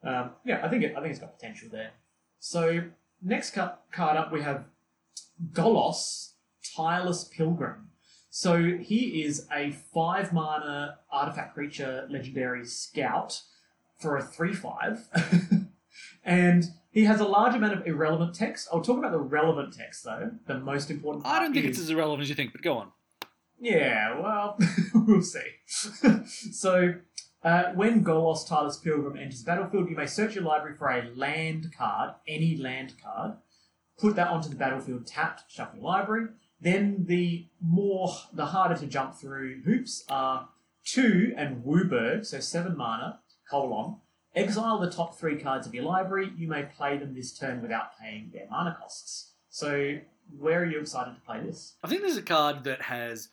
um, 0.05 0.31
yeah, 0.45 0.61
I 0.65 0.69
think 0.69 0.83
it, 0.85 0.95
I 0.97 1.01
think 1.01 1.11
it's 1.11 1.21
got 1.21 1.39
potential 1.39 1.69
there. 1.71 1.91
So 2.39 2.85
next 3.23 3.53
ca- 3.53 3.77
card 3.93 4.17
up, 4.17 4.33
we 4.33 4.43
have 4.43 4.65
Golos, 5.53 6.33
Tireless 6.77 7.25
Pilgrim. 7.25 7.89
So 8.31 8.77
he 8.79 9.23
is 9.23 9.47
a 9.53 9.71
five 9.71 10.33
mana 10.33 10.99
artifact 11.11 11.55
creature 11.55 12.07
legendary 12.11 12.65
scout 12.65 13.43
for 13.99 14.17
a 14.17 14.23
three 14.23 14.53
five. 14.53 15.09
and 16.25 16.65
he 16.91 17.05
has 17.05 17.21
a 17.21 17.25
large 17.25 17.55
amount 17.55 17.75
of 17.75 17.87
irrelevant 17.87 18.35
text. 18.35 18.69
I'll 18.73 18.81
talk 18.83 18.99
about 18.99 19.13
the 19.13 19.19
relevant 19.21 19.75
text 19.75 20.05
though. 20.05 20.33
The 20.47 20.59
most 20.59 20.91
important 20.91 21.25
part 21.25 21.41
I 21.41 21.45
don't 21.45 21.55
think 21.55 21.67
is, 21.67 21.73
it's 21.73 21.81
as 21.81 21.91
irrelevant 21.91 22.23
as 22.23 22.29
you 22.29 22.35
think, 22.35 22.53
but 22.53 22.63
go 22.63 22.77
on. 22.79 22.89
yeah, 23.61 24.19
well, 24.21 24.59
we'll 24.95 25.23
see. 25.23 25.41
so, 26.53 26.95
uh, 27.45 27.73
when 27.75 28.03
Golos 28.03 28.49
Tireless 28.49 28.79
Pilgrim 28.79 29.19
enters 29.19 29.43
battlefield, 29.43 29.91
you 29.91 29.97
may 29.97 30.07
search 30.07 30.35
your 30.35 30.45
library 30.45 30.77
for 30.77 30.89
a 30.89 31.11
land 31.15 31.75
card, 31.77 32.15
any 32.27 32.57
land 32.57 32.95
card, 33.03 33.35
put 33.99 34.17
that 34.17 34.29
onto 34.29 34.49
the 34.49 34.57
battlefield 34.57 35.07
tapped, 35.07 35.51
shuffle 35.51 35.79
your 35.79 35.85
library. 35.85 36.29
Then 36.61 37.05
the 37.07 37.47
more, 37.61 38.15
the 38.33 38.47
harder 38.47 38.77
to 38.77 38.87
jump 38.87 39.15
through 39.15 39.63
hoops 39.65 40.05
are 40.09 40.49
two 40.85 41.35
and 41.37 41.63
WUBRG, 41.63 42.25
so 42.25 42.41
seven 42.41 42.77
mana, 42.77 43.21
colon, 43.51 43.97
exile 44.35 44.79
the 44.79 44.91
top 44.91 45.19
three 45.19 45.39
cards 45.39 45.67
of 45.67 45.75
your 45.75 45.85
library. 45.85 46.33
You 46.37 46.49
may 46.49 46.63
play 46.63 46.97
them 46.97 47.15
this 47.15 47.37
turn 47.37 47.61
without 47.61 47.99
paying 48.01 48.31
their 48.33 48.47
mana 48.51 48.77
costs. 48.81 49.33
So, 49.51 49.99
where 50.39 50.63
are 50.63 50.65
you 50.65 50.81
excited 50.81 51.15
to 51.15 51.21
play 51.21 51.41
this? 51.41 51.75
I 51.85 51.89
think 51.89 52.01
this 52.01 52.13
is 52.13 52.19
a 52.19 52.23
card 52.23 52.65
that 52.65 52.83
has 52.83 53.29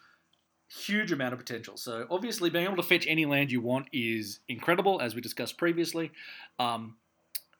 huge 0.79 1.11
amount 1.11 1.33
of 1.33 1.39
potential. 1.39 1.77
So 1.77 2.05
obviously, 2.09 2.49
being 2.49 2.65
able 2.65 2.77
to 2.77 2.83
fetch 2.83 3.05
any 3.07 3.25
land 3.25 3.51
you 3.51 3.61
want 3.61 3.87
is 3.91 4.39
incredible, 4.47 5.01
as 5.01 5.15
we 5.15 5.21
discussed 5.21 5.57
previously. 5.57 6.11
Um, 6.59 6.95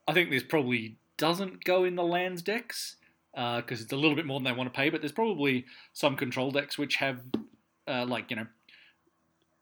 I 0.07 0.13
think 0.13 0.29
this 0.29 0.43
probably 0.43 0.97
doesn't 1.17 1.63
go 1.63 1.83
in 1.83 1.95
the 1.95 2.03
lands 2.03 2.41
decks 2.41 2.95
because 3.33 3.79
uh, 3.79 3.83
it's 3.83 3.93
a 3.93 3.95
little 3.95 4.15
bit 4.15 4.25
more 4.25 4.39
than 4.39 4.45
they 4.45 4.51
want 4.51 4.73
to 4.73 4.77
pay. 4.77 4.89
But 4.89 5.01
there's 5.01 5.11
probably 5.11 5.65
some 5.93 6.15
control 6.15 6.51
decks 6.51 6.77
which 6.77 6.95
have, 6.97 7.19
uh, 7.87 8.05
like 8.05 8.29
you 8.29 8.35
know, 8.37 8.47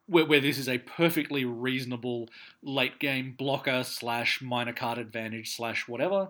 where, 0.08 0.26
where 0.26 0.42
this 0.42 0.58
is 0.58 0.68
a 0.68 0.78
perfectly 0.80 1.46
reasonable 1.46 2.30
late 2.64 3.00
game 3.00 3.36
blocker 3.38 3.84
slash 3.84 4.42
minor 4.42 4.74
card 4.74 4.98
advantage 4.98 5.56
slash 5.56 5.88
whatever 5.88 6.30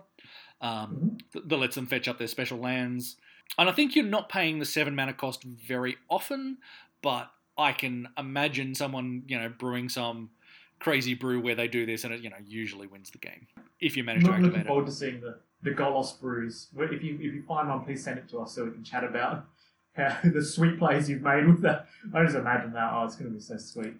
um, 0.60 1.18
that, 1.32 1.48
that 1.48 1.56
lets 1.56 1.74
them 1.74 1.86
fetch 1.86 2.08
up 2.08 2.18
their 2.18 2.26
special 2.26 2.58
lands. 2.58 3.16
And 3.58 3.68
I 3.68 3.72
think 3.72 3.96
you're 3.96 4.04
not 4.04 4.28
paying 4.28 4.58
the 4.58 4.64
seven 4.64 4.94
mana 4.94 5.12
cost 5.12 5.42
very 5.42 5.96
often, 6.08 6.58
but 7.02 7.30
I 7.56 7.72
can 7.72 8.08
imagine 8.16 8.74
someone, 8.74 9.22
you 9.26 9.38
know, 9.38 9.48
brewing 9.48 9.88
some 9.88 10.30
crazy 10.78 11.14
brew 11.14 11.40
where 11.40 11.54
they 11.54 11.68
do 11.68 11.84
this 11.84 12.04
and 12.04 12.14
it, 12.14 12.20
you 12.20 12.30
know, 12.30 12.36
usually 12.44 12.86
wins 12.86 13.10
the 13.10 13.18
game 13.18 13.46
if 13.80 13.96
you 13.96 14.04
manage 14.04 14.24
I'm 14.24 14.28
to 14.28 14.32
activate 14.32 14.50
looking 14.52 14.60
it. 14.62 14.66
forward 14.66 14.86
to 14.86 14.92
seeing 14.92 15.20
the, 15.20 15.38
the 15.62 15.70
Golos 15.70 16.18
brews. 16.20 16.68
If 16.76 17.02
you 17.02 17.14
if 17.16 17.34
you 17.34 17.42
find 17.46 17.68
one, 17.68 17.84
please 17.84 18.02
send 18.02 18.18
it 18.18 18.28
to 18.30 18.40
us 18.40 18.54
so 18.54 18.64
we 18.64 18.70
can 18.72 18.84
chat 18.84 19.04
about 19.04 19.46
how, 19.94 20.16
the 20.24 20.42
sweet 20.42 20.78
plays 20.78 21.08
you've 21.08 21.22
made 21.22 21.46
with 21.46 21.60
that. 21.62 21.86
I 22.14 22.24
just 22.24 22.36
imagine 22.36 22.72
that. 22.72 22.90
Oh, 22.92 23.04
it's 23.04 23.16
going 23.16 23.30
to 23.30 23.34
be 23.34 23.42
so 23.42 23.56
sweet. 23.56 23.94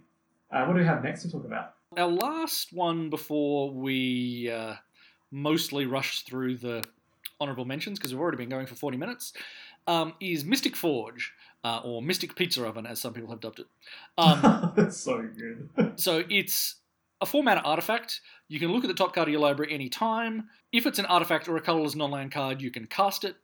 Uh, 0.50 0.64
what 0.64 0.74
do 0.74 0.80
we 0.80 0.86
have 0.86 1.04
next 1.04 1.22
to 1.22 1.30
talk 1.30 1.44
about? 1.44 1.74
Our 1.96 2.08
last 2.08 2.72
one 2.72 3.10
before 3.10 3.70
we 3.70 4.50
uh, 4.50 4.74
mostly 5.30 5.86
rush 5.86 6.22
through 6.22 6.56
the 6.58 6.84
honourable 7.40 7.64
mentions 7.64 7.98
because 7.98 8.12
we've 8.12 8.20
already 8.20 8.36
been 8.36 8.48
going 8.48 8.66
for 8.66 8.74
40 8.74 8.96
minutes 8.96 9.32
um, 9.86 10.14
is 10.20 10.44
Mystic 10.44 10.76
Forge. 10.76 11.32
Uh, 11.62 11.78
or 11.84 12.00
Mystic 12.00 12.36
Pizza 12.36 12.64
Oven, 12.64 12.86
as 12.86 12.98
some 12.98 13.12
people 13.12 13.28
have 13.28 13.40
dubbed 13.40 13.60
it. 13.60 13.66
Um, 14.16 14.72
That's 14.76 14.96
so 14.96 15.20
good. 15.36 15.68
So 15.96 16.24
it's 16.30 16.76
a 17.20 17.26
four 17.26 17.42
mana 17.42 17.60
artifact. 17.62 18.22
You 18.48 18.58
can 18.58 18.72
look 18.72 18.82
at 18.82 18.88
the 18.88 18.94
top 18.94 19.14
card 19.14 19.28
of 19.28 19.32
your 19.32 19.42
library 19.42 19.72
any 19.74 19.90
time. 19.90 20.48
If 20.72 20.86
it's 20.86 20.98
an 20.98 21.04
artifact 21.04 21.48
or 21.48 21.56
a 21.58 21.60
colorless 21.60 21.94
non 21.94 22.10
land 22.10 22.32
card, 22.32 22.62
you 22.62 22.70
can 22.70 22.86
cast 22.86 23.24
it. 23.24 23.36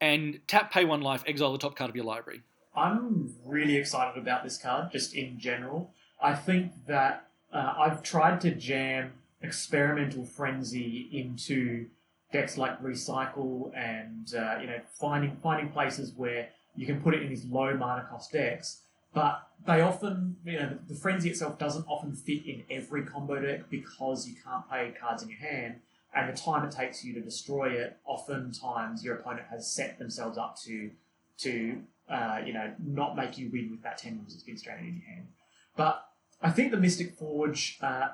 And 0.00 0.38
tap, 0.46 0.70
pay 0.70 0.84
one 0.84 1.00
life, 1.00 1.24
exile 1.26 1.50
the 1.50 1.58
top 1.58 1.74
card 1.74 1.90
of 1.90 1.96
your 1.96 2.04
library. 2.04 2.42
I'm 2.76 3.34
really 3.44 3.76
excited 3.76 4.20
about 4.20 4.44
this 4.44 4.56
card, 4.56 4.92
just 4.92 5.14
in 5.14 5.40
general. 5.40 5.90
I 6.22 6.34
think 6.34 6.86
that 6.86 7.26
uh, 7.52 7.74
I've 7.76 8.02
tried 8.02 8.40
to 8.42 8.54
jam 8.54 9.12
experimental 9.42 10.24
frenzy 10.24 11.08
into 11.12 11.86
decks 12.32 12.58
like 12.58 12.80
recycle 12.82 13.70
and 13.74 14.34
uh, 14.34 14.58
you 14.60 14.66
know 14.66 14.80
finding 14.92 15.36
finding 15.42 15.70
places 15.70 16.12
where 16.16 16.48
you 16.76 16.86
can 16.86 17.00
put 17.00 17.14
it 17.14 17.22
in 17.22 17.28
these 17.28 17.44
low 17.46 17.74
mana 17.74 18.06
cost 18.08 18.32
decks, 18.32 18.82
but 19.14 19.48
they 19.66 19.80
often 19.80 20.36
you 20.44 20.58
know 20.58 20.78
the 20.88 20.94
frenzy 20.94 21.30
itself 21.30 21.58
doesn't 21.58 21.86
often 21.88 22.14
fit 22.14 22.44
in 22.46 22.62
every 22.70 23.02
combo 23.02 23.40
deck 23.40 23.68
because 23.70 24.28
you 24.28 24.34
can't 24.44 24.68
play 24.68 24.92
cards 25.00 25.22
in 25.22 25.30
your 25.30 25.38
hand. 25.38 25.76
And 26.14 26.34
the 26.34 26.40
time 26.40 26.66
it 26.66 26.72
takes 26.72 27.04
you 27.04 27.12
to 27.14 27.20
destroy 27.20 27.68
it, 27.72 27.98
oftentimes 28.06 29.04
your 29.04 29.16
opponent 29.16 29.46
has 29.50 29.70
set 29.70 29.98
themselves 29.98 30.38
up 30.38 30.56
to 30.64 30.90
to 31.38 31.80
uh, 32.08 32.40
you 32.44 32.52
know 32.52 32.72
not 32.84 33.16
make 33.16 33.38
you 33.38 33.50
win 33.52 33.70
with 33.70 33.82
that 33.82 33.98
ten 33.98 34.16
moves 34.16 34.34
that's 34.34 34.44
been 34.44 34.56
stranded 34.56 34.86
in 34.86 34.96
your 34.96 35.06
hand. 35.06 35.28
But 35.76 36.04
I 36.42 36.50
think 36.50 36.70
the 36.70 36.76
Mystic 36.76 37.16
Forge 37.18 37.78
uh, 37.82 38.08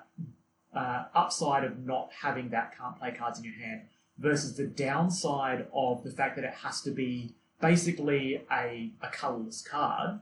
uh, 0.75 1.05
upside 1.15 1.65
of 1.65 1.79
not 1.85 2.11
having 2.23 2.49
that 2.51 2.77
can't 2.77 2.99
play 2.99 3.13
cards 3.13 3.39
in 3.39 3.45
your 3.45 3.55
hand 3.55 3.83
versus 4.19 4.57
the 4.57 4.67
downside 4.67 5.67
of 5.73 6.05
the 6.05 6.11
fact 6.11 6.37
that 6.37 6.45
it 6.45 6.55
has 6.63 6.81
to 6.83 6.91
be 6.91 7.35
basically 7.61 8.43
a, 8.51 8.91
a 9.03 9.09
colorless 9.11 9.63
card 9.63 10.21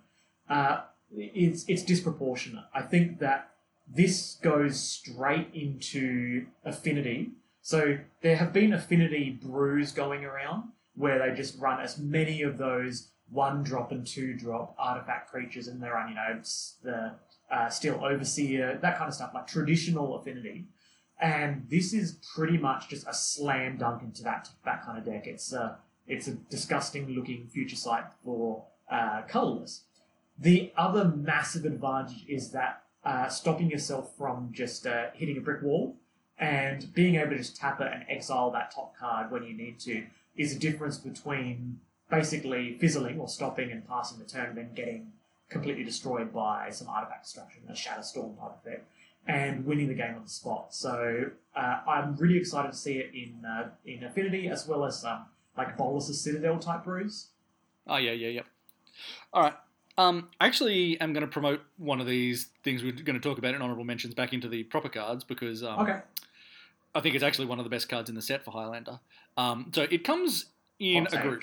uh, 0.49 0.83
it's 1.15 1.65
it's 1.69 1.83
disproportionate. 1.83 2.65
I 2.75 2.83
think 2.83 3.19
that 3.21 3.51
this 3.89 4.39
goes 4.43 4.81
straight 4.81 5.49
into 5.53 6.47
affinity. 6.65 7.33
So 7.61 7.99
there 8.23 8.37
have 8.37 8.53
been 8.53 8.73
affinity 8.73 9.39
brews 9.43 9.93
going 9.93 10.25
around 10.25 10.65
where 10.95 11.19
they 11.19 11.35
just 11.35 11.59
run 11.59 11.81
as 11.81 11.99
many 11.99 12.43
of 12.43 12.59
those 12.59 13.09
one 13.31 13.63
drop 13.63 13.93
and 13.93 14.07
two 14.07 14.35
drop 14.35 14.75
artifact 14.79 15.31
creatures, 15.31 15.69
and 15.69 15.83
they 15.83 15.89
run 15.89 16.09
you 16.09 16.15
know 16.15 16.41
the 16.83 17.13
uh, 17.51 17.69
steel 17.69 18.01
overseer 18.03 18.79
that 18.81 18.99
kind 18.99 19.09
of 19.09 19.15
stuff 19.15 19.33
like 19.35 19.47
traditional 19.47 20.17
affinity. 20.17 20.67
And 21.23 21.69
this 21.71 21.95
is 21.95 22.19
pretty 22.35 22.59
much 22.59 22.89
just 22.89 23.07
a 23.07 23.15
slam 23.15 23.77
dunk 23.77 24.03
into 24.03 24.25
that 24.25 24.49
that 24.65 24.85
kind 24.85 24.99
of 24.99 25.05
deck. 25.05 25.29
It's 25.29 25.53
a 25.53 25.79
it's 26.09 26.27
a 26.27 26.33
disgusting 26.33 27.09
looking 27.11 27.47
future 27.47 27.77
sight 27.77 28.05
for 28.25 28.65
uh, 28.91 29.23
colorless. 29.29 29.85
The 30.37 30.73
other 30.77 31.05
massive 31.05 31.65
advantage 31.65 32.25
is 32.27 32.51
that 32.51 32.83
uh, 33.05 33.29
stopping 33.29 33.71
yourself 33.71 34.17
from 34.19 34.51
just 34.53 34.85
uh, 34.85 35.07
hitting 35.15 35.39
a 35.39 35.41
brick 35.41 35.63
wall 35.63 35.95
and 36.39 36.93
being 36.93 37.15
able 37.15 37.31
to 37.31 37.39
just 37.39 37.57
tap 37.57 37.81
it 37.81 37.89
and 37.93 38.05
exile 38.09 38.51
that 38.51 38.75
top 38.75 38.97
card 38.97 39.31
when 39.31 39.45
you 39.45 39.55
need 39.55 39.79
to 39.81 40.05
is 40.37 40.57
a 40.57 40.59
difference 40.59 40.99
between 40.99 41.79
basically 42.11 42.77
fizzling 42.79 43.21
or 43.21 43.29
stopping 43.29 43.71
and 43.71 43.87
passing 43.87 44.19
the 44.19 44.25
turn 44.25 44.47
and 44.47 44.59
then 44.59 44.75
getting 44.75 45.13
completely 45.49 45.85
destroyed 45.85 46.33
by 46.33 46.71
some 46.71 46.89
artifact 46.89 47.25
destruction, 47.25 47.63
a 47.69 47.77
shatter 47.77 48.03
storm 48.03 48.35
type 48.37 48.57
effect, 48.65 48.87
and 49.27 49.65
winning 49.65 49.89
the 49.89 49.95
game 49.95 50.15
on 50.17 50.23
the 50.23 50.29
spot. 50.29 50.75
So 50.75 51.31
uh, 51.55 51.81
I'm 51.87 52.17
really 52.17 52.39
excited 52.39 52.73
to 52.73 52.77
see 52.77 52.99
it 52.99 53.11
in 53.15 53.45
uh, 53.45 53.71
in 53.85 54.05
Affinity 54.05 54.49
as 54.49 54.67
well 54.67 54.85
as 54.85 55.05
um, 55.05 55.27
like 55.57 55.77
Bolas's 55.77 56.21
Citadel 56.21 56.59
type 56.59 56.85
brews. 56.85 57.29
Oh, 57.87 57.97
yeah, 57.97 58.13
yeah, 58.13 58.29
yeah. 58.29 58.43
All 59.33 59.43
right. 59.43 59.55
Um, 59.99 60.29
I 60.41 60.47
actually 60.47 60.99
am 61.01 61.13
going 61.13 61.23
to 61.23 61.31
promote 61.31 61.61
one 61.77 62.01
of 62.01 62.07
these 62.07 62.49
things 62.65 62.83
we're 62.83 62.93
going 62.93 63.21
to 63.21 63.29
talk 63.29 63.39
about 63.39 63.55
in 63.55 63.61
honorable 63.61 63.85
mentions 63.85 64.15
back 64.15 64.33
into 64.33 64.49
the 64.49 64.63
proper 64.65 64.89
cards 64.89 65.25
because 65.25 65.63
um, 65.63 65.81
Okay. 65.81 65.99
I 66.95 67.01
think 67.01 67.15
it's 67.15 67.25
actually 67.25 67.47
one 67.47 67.59
of 67.59 67.65
the 67.65 67.71
best 67.71 67.89
cards 67.89 68.09
in 68.09 68.15
the 68.15 68.23
set 68.23 68.45
for 68.45 68.53
Highlander. 68.53 69.01
Um, 69.37 69.71
so 69.75 69.87
it 69.91 70.05
comes 70.05 70.47
in 70.79 71.07
a 71.13 71.23
group. 71.23 71.43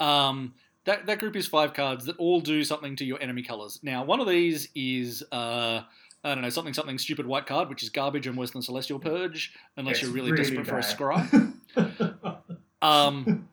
Um, 0.00 0.54
that, 0.84 1.06
that 1.06 1.20
group 1.20 1.36
is 1.36 1.46
five 1.46 1.74
cards 1.74 2.04
that 2.06 2.16
all 2.16 2.40
do 2.40 2.64
something 2.64 2.96
to 2.96 3.04
your 3.04 3.22
enemy 3.22 3.42
colors. 3.42 3.78
Now, 3.82 4.04
one 4.04 4.20
of 4.20 4.28
these 4.28 4.68
is, 4.74 5.22
uh, 5.32 5.82
I 6.24 6.34
don't 6.34 6.42
know, 6.42 6.50
something 6.50 6.72
something 6.74 6.98
stupid 6.98 7.26
white 7.26 7.46
card, 7.46 7.68
which 7.68 7.82
is 7.82 7.88
garbage 7.88 8.26
and 8.26 8.36
worse 8.36 8.52
than 8.52 8.62
Celestial 8.62 8.98
Purge, 8.98 9.52
unless 9.76 9.94
It's 9.96 10.02
you're 10.02 10.12
really, 10.12 10.30
really 10.32 10.42
desperate 10.44 10.66
for 10.66 10.78
a 10.78 10.82
scry. 10.82 11.52
Um, 12.82 13.48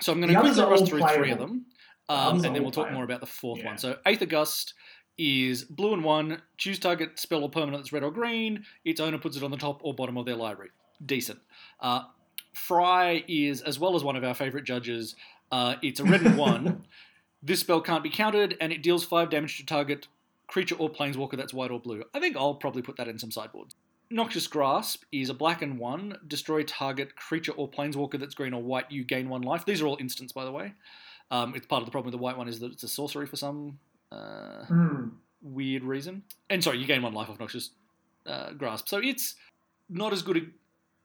so 0.00 0.12
I'm 0.12 0.20
going 0.20 0.32
to 0.32 0.40
quickly 0.40 0.62
rush 0.62 0.88
through 0.88 1.06
three 1.14 1.30
of 1.30 1.38
them, 1.38 1.66
um, 2.08 2.36
and 2.44 2.54
then 2.54 2.62
we'll 2.62 2.70
talk 2.70 2.84
playable. 2.84 2.94
more 2.94 3.04
about 3.04 3.20
the 3.20 3.26
fourth 3.26 3.60
Yeah. 3.60 3.66
one. 3.66 3.78
So 3.78 3.98
Aethergust 4.06 4.72
is 5.18 5.64
blue 5.64 5.92
and 5.92 6.02
one. 6.02 6.40
Choose 6.56 6.78
target 6.78 7.18
spell 7.18 7.42
or 7.42 7.50
permanent 7.50 7.82
that's 7.82 7.92
red 7.92 8.02
or 8.02 8.10
green. 8.10 8.64
Its 8.84 8.98
owner 8.98 9.18
puts 9.18 9.36
it 9.36 9.42
on 9.42 9.50
the 9.50 9.58
top 9.58 9.80
or 9.84 9.92
bottom 9.94 10.16
of 10.16 10.24
their 10.24 10.36
library. 10.36 10.70
Decent. 11.04 11.40
Uh, 11.80 12.04
Fry 12.54 13.22
is, 13.28 13.60
as 13.60 13.78
well 13.78 13.94
as 13.94 14.02
one 14.02 14.16
of 14.16 14.24
our 14.24 14.34
favourite 14.34 14.64
judges, 14.64 15.16
uh, 15.50 15.74
it's 15.82 16.00
a 16.00 16.04
red 16.04 16.22
and 16.22 16.36
one. 16.38 16.84
This 17.44 17.58
spell 17.58 17.80
can't 17.80 18.04
be 18.04 18.08
countered, 18.10 18.56
and 18.60 18.72
it 18.72 18.84
deals 18.84 19.04
five 19.04 19.28
damage 19.28 19.56
to 19.56 19.66
target 19.66 20.06
creature 20.52 20.74
or 20.78 20.90
planeswalker 20.90 21.34
that's 21.36 21.54
white 21.54 21.70
or 21.70 21.80
blue. 21.80 22.04
I 22.12 22.20
think 22.20 22.36
I'll 22.36 22.54
probably 22.54 22.82
put 22.82 22.96
that 22.98 23.08
in 23.08 23.18
some 23.18 23.30
sideboards. 23.30 23.74
Noxious 24.10 24.46
Grasp 24.46 25.04
is 25.10 25.30
a 25.30 25.34
black 25.34 25.62
and 25.62 25.78
one. 25.78 26.18
Destroy 26.28 26.62
target 26.62 27.16
creature 27.16 27.52
or 27.52 27.70
planeswalker 27.70 28.20
that's 28.20 28.34
green 28.34 28.52
or 28.52 28.62
white. 28.62 28.92
You 28.92 29.02
gain 29.04 29.30
one 29.30 29.40
life. 29.40 29.64
These 29.64 29.80
are 29.80 29.86
all 29.86 29.96
instants, 29.98 30.34
by 30.34 30.44
the 30.44 30.52
way. 30.52 30.74
Um, 31.30 31.54
it's 31.54 31.64
part 31.66 31.80
of 31.80 31.86
the 31.86 31.90
problem 31.90 32.12
with 32.12 32.18
the 32.18 32.22
white 32.22 32.36
one 32.36 32.48
is 32.48 32.60
that 32.60 32.70
it's 32.72 32.82
a 32.82 32.88
sorcery 32.88 33.26
for 33.26 33.36
some 33.36 33.78
uh, 34.12 34.66
Hmm. 34.66 35.08
weird 35.40 35.84
reason. 35.84 36.22
And 36.50 36.62
sorry, 36.62 36.76
you 36.78 36.86
gain 36.86 37.00
one 37.00 37.14
life 37.14 37.30
off 37.30 37.40
Noxious 37.40 37.70
uh, 38.26 38.52
Grasp. 38.52 38.88
So 38.88 38.98
it's 38.98 39.36
not 39.88 40.12
as 40.12 40.20
good 40.20 40.52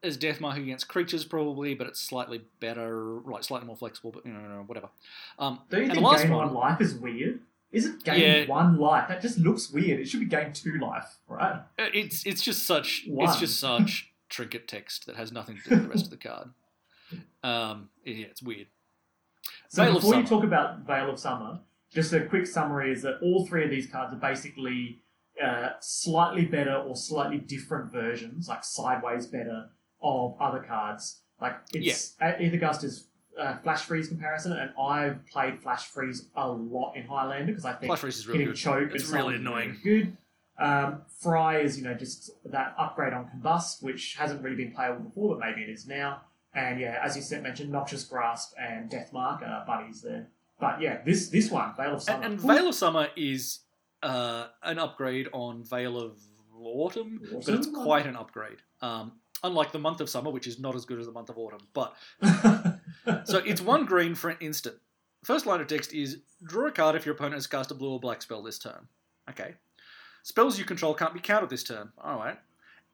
as 0.04 0.18
Deathmark 0.18 0.58
against 0.58 0.90
creatures, 0.90 1.24
probably, 1.24 1.74
but 1.74 1.88
it's 1.88 2.02
slightly 2.02 2.42
better, 2.60 3.22
like 3.26 3.46
slightly 3.46 3.68
more 3.68 3.78
flexible. 3.78 4.12
But 4.12 4.26
you 4.26 4.34
know, 4.34 4.64
whatever. 4.68 4.90
Um, 5.40 5.62
Don't 5.70 5.84
you 5.84 5.88
think 5.88 6.00
the 6.00 6.06
last 6.06 6.24
gain 6.24 6.32
one, 6.34 6.48
one 6.48 6.56
life 6.56 6.82
is 6.82 6.96
weird? 6.96 7.40
Is 7.72 7.86
it 7.86 8.04
game 8.04 8.22
Yeah. 8.22 8.46
one 8.48 8.78
life? 8.78 9.08
That 9.10 9.22
just 9.22 9.38
looks 9.38 9.70
weird. 9.72 10.00
It 10.00 10.08
should 10.08 10.22
be 10.22 10.26
game 10.26 10.54
two 10.54 10.78
life, 10.80 11.18
right? 11.28 11.62
Uh, 11.78 11.86
It's 11.94 12.26
it's 12.26 12.42
just 12.42 12.66
such 12.66 13.04
it's 13.08 13.40
just 13.40 13.60
such 13.70 14.12
trinket 14.30 14.68
text 14.68 15.06
that 15.06 15.16
has 15.16 15.32
nothing 15.32 15.58
to 15.58 15.64
do 15.70 15.76
with 15.76 15.84
the 15.84 15.90
rest 15.90 16.06
of 16.06 16.12
the 16.12 16.18
card. 16.18 16.50
Um, 17.44 17.90
yeah, 18.04 18.26
it's 18.28 18.42
weird. 18.42 18.68
So 19.70 19.84
Veil 19.84 19.94
before 19.96 20.16
you 20.16 20.24
talk 20.26 20.44
about 20.44 20.80
Veil 20.86 21.10
of 21.10 21.20
Summer, 21.20 21.60
just 21.94 22.14
a 22.14 22.26
quick 22.26 22.48
summary 22.48 22.92
is 22.92 23.02
that 23.04 23.20
all 23.22 23.46
three 23.46 23.64
of 23.64 23.70
these 23.70 23.88
cards 23.88 24.14
are 24.14 24.18
basically 24.18 25.02
uh, 25.44 25.70
slightly 25.80 26.46
better 26.46 26.76
or 26.76 26.96
slightly 26.96 27.38
different 27.38 27.92
versions, 27.92 28.48
like 28.48 28.64
sideways 28.64 29.28
better 29.28 29.70
of 30.02 30.36
other 30.40 30.60
cards. 30.60 31.22
Like 31.40 31.56
it's 31.74 32.16
uh, 32.22 32.34
Aethergust 32.40 32.84
is 32.84 33.08
uh, 33.38 33.58
Flash 33.58 33.84
Freeze 33.84 34.08
comparison, 34.08 34.54
and 34.54 34.72
I've 34.80 35.26
played 35.28 35.62
Flash 35.62 35.88
Freeze 35.88 36.28
a 36.36 36.50
lot 36.50 36.94
in 36.96 37.04
Highlander 37.04 37.48
because 37.48 37.66
I 37.66 37.74
think 37.74 37.90
Flash 37.90 38.00
Freeze 38.00 38.18
is 38.18 38.28
really 38.28 38.40
hitting 38.40 38.54
good. 38.54 38.60
choke 38.60 38.92
It's 38.94 39.06
is 39.06 39.12
really 39.12 39.36
annoying. 39.36 39.78
Good. 39.84 40.18
Um, 40.60 41.02
Fry 41.20 41.60
is, 41.60 41.78
you 41.78 41.84
know, 41.84 41.94
just 41.94 42.32
that 42.46 42.74
upgrade 42.78 43.14
on 43.14 43.30
Combust, 43.30 43.84
which 43.84 44.16
hasn't 44.16 44.42
really 44.42 44.56
been 44.56 44.72
playable 44.72 45.02
before, 45.02 45.36
but 45.36 45.40
maybe 45.40 45.62
it 45.62 45.70
is 45.70 45.88
now. 45.88 46.22
And 46.54 46.80
yeah, 46.80 47.00
as 47.04 47.16
you 47.16 47.22
said, 47.22 47.44
mentioned, 47.44 47.72
Noxious 47.72 48.04
Grasp 48.04 48.54
and 48.60 48.90
Deathmark 48.90 49.48
are 49.48 49.64
buddies 49.68 50.02
there. 50.02 50.28
But 50.60 50.82
yeah, 50.82 51.02
this 51.06 51.30
this 51.30 51.52
one, 51.52 51.76
Veil 51.76 51.94
of 51.94 52.02
Summer. 52.02 52.24
And, 52.24 52.34
and 52.34 52.42
Veil 52.42 52.70
of 52.70 52.76
Summer 52.76 53.10
is 53.16 53.60
uh, 54.02 54.48
an 54.64 54.80
upgrade 54.80 55.28
on 55.34 55.64
Veil 55.64 56.00
of 56.00 56.18
Autumn, 56.60 57.22
but 57.46 57.54
it's 57.54 57.68
quite 57.68 58.08
an 58.08 58.16
upgrade. 58.16 58.58
Um, 58.82 59.12
unlike 59.44 59.72
the 59.72 59.80
month 59.80 60.02
of 60.02 60.10
summer, 60.10 60.32
which 60.32 60.48
is 60.48 60.60
not 60.60 60.76
as 60.76 60.86
good 60.86 61.00
as 61.00 61.06
the 61.06 61.12
month 61.12 61.30
of 61.30 61.38
autumn. 61.38 61.68
But 61.74 61.94
so 63.26 63.38
it's 63.46 63.62
one 63.62 63.86
green 63.86 64.16
for 64.16 64.30
an 64.30 64.38
instant. 64.40 64.76
First 65.24 65.46
line 65.46 65.62
of 65.62 65.68
text 65.68 65.94
is 65.94 66.20
draw 66.44 66.68
a 66.68 66.72
card 66.72 66.96
if 66.96 67.06
your 67.06 67.16
opponent 67.16 67.36
has 67.36 67.48
cast 67.48 67.72
a 67.72 67.76
blue 67.76 67.92
or 67.92 68.00
black 68.00 68.22
spell 68.22 68.42
this 68.44 68.60
turn. 68.60 68.88
Okay. 69.30 69.56
Spells 70.24 70.60
you 70.60 70.66
control 70.66 70.94
can't 70.94 71.14
be 71.14 71.20
countered 71.20 71.50
this 71.50 71.64
turn. 71.64 71.92
All 71.98 72.18
right. 72.18 72.38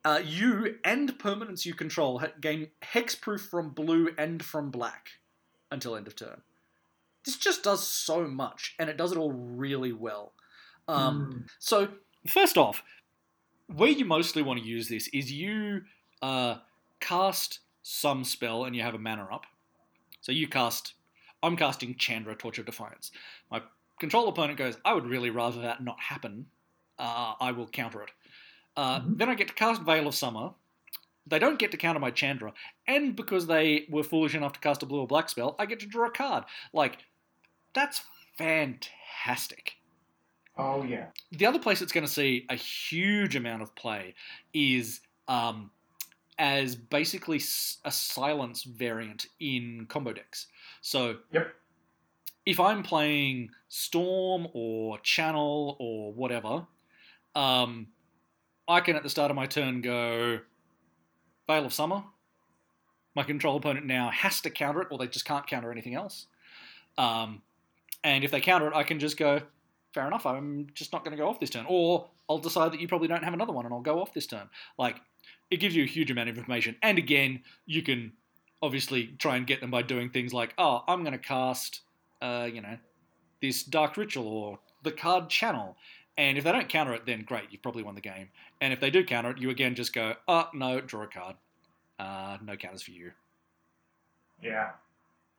Uh, 0.05 0.19
you 0.23 0.75
and 0.83 1.17
permanents 1.17 1.65
you 1.65 1.73
control 1.73 2.21
gain 2.41 2.67
hexproof 2.81 3.39
from 3.39 3.69
blue 3.69 4.09
and 4.17 4.43
from 4.43 4.69
black 4.69 5.09
until 5.71 5.95
end 5.95 6.07
of 6.07 6.15
turn. 6.15 6.41
This 7.25 7.37
just 7.37 7.63
does 7.63 7.87
so 7.87 8.27
much, 8.27 8.75
and 8.77 8.89
it 8.89 8.97
does 8.97 9.13
it 9.13 9.17
all 9.17 9.31
really 9.31 9.93
well. 9.93 10.33
Um, 10.89 11.45
so, 11.57 11.87
first 12.27 12.57
off, 12.57 12.83
where 13.67 13.89
you 13.89 14.03
mostly 14.03 14.41
want 14.41 14.59
to 14.59 14.65
use 14.65 14.89
this 14.89 15.07
is 15.13 15.31
you 15.31 15.83
uh, 16.21 16.57
cast 16.99 17.59
some 17.81 18.23
spell 18.23 18.65
and 18.65 18.75
you 18.75 18.81
have 18.81 18.93
a 18.93 18.99
mana 18.99 19.27
up. 19.31 19.45
So 20.23 20.31
you 20.31 20.47
cast, 20.47 20.93
I'm 21.43 21.57
casting 21.57 21.95
Chandra, 21.95 22.33
Torch 22.33 22.57
of 22.57 22.65
Defiance. 22.65 23.11
My 23.51 23.61
control 23.99 24.29
opponent 24.29 24.57
goes, 24.57 24.77
I 24.85 24.93
would 24.93 25.05
really 25.05 25.29
rather 25.29 25.61
that 25.61 25.83
not 25.83 25.99
happen. 25.99 26.47
Uh, 26.97 27.33
I 27.41 27.51
will 27.51 27.67
counter 27.67 28.01
it. 28.01 28.09
Uh, 28.77 29.01
Mhm. 29.01 29.17
Then 29.17 29.29
I 29.29 29.35
get 29.35 29.49
to 29.49 29.53
cast 29.53 29.81
Veil 29.81 30.07
of 30.07 30.15
Summer. 30.15 30.51
They 31.27 31.39
don't 31.39 31.59
get 31.59 31.71
to 31.71 31.77
counter 31.77 31.99
my 31.99 32.09
Chandra, 32.11 32.53
and 32.87 33.15
because 33.15 33.47
they 33.47 33.85
were 33.89 34.03
foolish 34.03 34.33
enough 34.33 34.53
to 34.53 34.59
cast 34.61 34.81
a 34.83 34.85
blue 34.85 35.01
or 35.01 35.07
black 35.07 35.27
spell, 35.29 35.55
I 35.59 35.65
get 35.65 35.79
to 35.81 35.85
draw 35.85 36.07
a 36.07 36.11
card. 36.11 36.45
Like, 36.73 36.99
that's 37.73 38.01
fantastic. 38.37 39.73
oh 40.57 40.83
yeah. 40.83 41.07
The 41.31 41.45
other 41.47 41.59
place 41.59 41.81
it's 41.81 41.91
going 41.91 42.05
to 42.05 42.11
see 42.11 42.45
a 42.49 42.55
huge 42.55 43.35
amount 43.35 43.61
of 43.63 43.73
play 43.75 44.13
is 44.53 45.01
um, 45.27 45.71
as 46.39 46.75
basically 46.75 47.37
a 47.85 47.91
silence 47.91 48.63
variant 48.63 49.27
in 49.39 49.85
combo 49.87 50.13
decks. 50.13 50.47
So, 50.81 51.19
Yep. 51.31 51.53
if 52.45 52.59
I'm 52.59 52.83
playing 52.83 53.51
Storm 53.69 54.47
or 54.53 54.97
Channel 54.99 55.75
or 55.79 56.11
whatever, 56.13 56.67
um, 57.35 57.87
I 58.67 58.79
can 58.81 58.95
at 58.95 59.03
the 59.03 59.09
start 59.09 59.29
of 59.31 59.35
my 59.35 59.45
turn 59.45 59.81
go 59.81 60.39
Veil 61.47 61.65
of 61.65 61.73
Summer. 61.73 62.03
My 63.15 63.23
control 63.23 63.57
opponent 63.57 63.85
now 63.85 64.09
has 64.09 64.41
to 64.41 64.49
counter 64.49 64.81
it, 64.81 64.87
or 64.89 64.97
they 64.97 65.07
just 65.07 65.25
can't 65.25 65.45
counter 65.45 65.71
anything 65.71 65.93
else. 65.93 66.27
Um, 66.97 67.41
and 68.03 68.23
if 68.23 68.31
they 68.31 68.41
counter 68.41 68.67
it, 68.67 68.75
I 68.75 68.83
can 68.83 68.99
just 68.99 69.17
go, 69.17 69.41
fair 69.93 70.07
enough, 70.07 70.25
I'm 70.25 70.67
just 70.73 70.91
not 70.91 71.03
going 71.03 71.15
to 71.15 71.21
go 71.21 71.29
off 71.29 71.39
this 71.39 71.49
turn. 71.49 71.65
Or 71.67 72.09
I'll 72.29 72.37
decide 72.37 72.71
that 72.71 72.79
you 72.79 72.87
probably 72.87 73.07
don't 73.07 73.23
have 73.23 73.33
another 73.33 73.53
one 73.53 73.65
and 73.65 73.73
I'll 73.73 73.81
go 73.81 74.01
off 74.01 74.13
this 74.13 74.27
turn. 74.27 74.49
Like, 74.77 75.01
it 75.51 75.57
gives 75.57 75.75
you 75.75 75.83
a 75.83 75.87
huge 75.87 76.09
amount 76.09 76.29
of 76.29 76.37
information. 76.37 76.75
And 76.81 76.97
again, 76.97 77.41
you 77.65 77.81
can 77.81 78.13
obviously 78.61 79.07
try 79.19 79.35
and 79.35 79.45
get 79.45 79.61
them 79.61 79.71
by 79.71 79.81
doing 79.81 80.09
things 80.09 80.33
like, 80.33 80.53
oh, 80.57 80.83
I'm 80.87 81.01
going 81.01 81.13
to 81.13 81.19
cast, 81.19 81.81
uh, 82.21 82.47
you 82.51 82.61
know, 82.61 82.77
this 83.41 83.63
Dark 83.63 83.97
Ritual 83.97 84.27
or 84.27 84.59
the 84.83 84.91
card 84.91 85.29
Channel. 85.29 85.75
And 86.17 86.37
if 86.37 86.43
they 86.43 86.51
don't 86.51 86.69
counter 86.69 86.93
it, 86.93 87.05
then 87.05 87.23
great, 87.23 87.45
you've 87.49 87.61
probably 87.61 87.83
won 87.83 87.95
the 87.95 88.01
game. 88.01 88.29
And 88.61 88.71
if 88.71 88.79
they 88.79 88.89
do 88.89 89.03
counter 89.03 89.31
it, 89.31 89.39
you 89.39 89.49
again 89.49 89.75
just 89.75 89.93
go, 89.93 90.15
oh, 90.27 90.47
no, 90.53 90.79
draw 90.79 91.03
a 91.03 91.07
card. 91.07 91.35
Uh, 91.99 92.37
no 92.43 92.55
counters 92.55 92.83
for 92.83 92.91
you. 92.91 93.11
Yeah, 94.41 94.71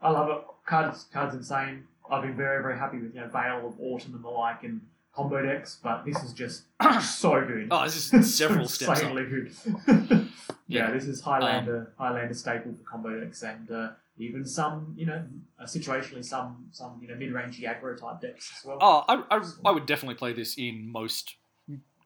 I 0.01 0.11
love 0.11 0.31
it. 0.31 0.45
Cards, 0.67 1.07
cards 1.13 1.35
insane. 1.35 1.85
I've 2.11 2.23
been 2.23 2.37
very, 2.37 2.63
very 2.63 2.79
happy 2.79 2.99
with 2.99 3.15
you 3.15 3.21
know 3.21 3.29
Veil 3.29 3.67
of 3.67 3.75
Autumn 3.81 4.15
and 4.15 4.25
the 4.25 4.29
like 4.29 4.63
and 4.63 4.81
combo 5.15 5.43
decks, 5.45 5.79
but 5.83 6.05
this 6.05 6.23
is 6.23 6.33
just 6.33 6.65
so 7.03 7.45
good. 7.47 7.69
Oh, 7.71 7.85
this 7.85 8.13
is 8.13 8.35
several 8.35 8.67
steps 8.77 9.03
up. 9.03 9.13
good. 9.15 9.53
yeah, 9.89 10.25
Yeah. 10.67 10.91
this 10.91 11.05
is 11.07 11.21
Highlander, 11.21 11.93
Highlander 11.99 12.35
staple 12.35 12.73
for 12.73 12.83
combo 12.91 13.21
decks, 13.21 13.43
and 13.43 13.71
uh, 13.71 13.91
even 14.19 14.45
some, 14.45 14.95
you 14.97 15.07
know, 15.07 15.23
uh, 15.59 15.65
situationally 15.65 16.25
some, 16.25 16.67
some 16.73 16.99
you 17.01 17.09
know 17.09 17.15
mid-range 17.17 17.61
aggro 17.61 17.99
type 17.99 18.21
decks 18.21 18.53
as 18.59 18.65
well. 18.65 18.79
Oh, 18.81 19.05
I, 19.09 19.23
I, 19.37 19.43
I 19.67 19.71
would 19.71 19.87
definitely 19.87 20.17
play 20.17 20.33
this 20.33 20.57
in 20.59 20.91
most 20.91 21.35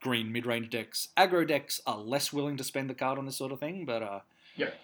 green 0.00 0.30
mid-range 0.32 0.70
decks. 0.70 1.08
Aggro 1.16 1.46
decks 1.46 1.80
are 1.86 1.98
less 1.98 2.32
willing 2.32 2.56
to 2.56 2.64
spend 2.64 2.88
the 2.88 2.94
card 2.94 3.18
on 3.18 3.26
this 3.26 3.36
sort 3.36 3.52
of 3.52 3.58
thing, 3.60 3.84
but 3.84 4.02
uh, 4.02 4.20
Yep. 4.56 4.74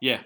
yeah. 0.00 0.20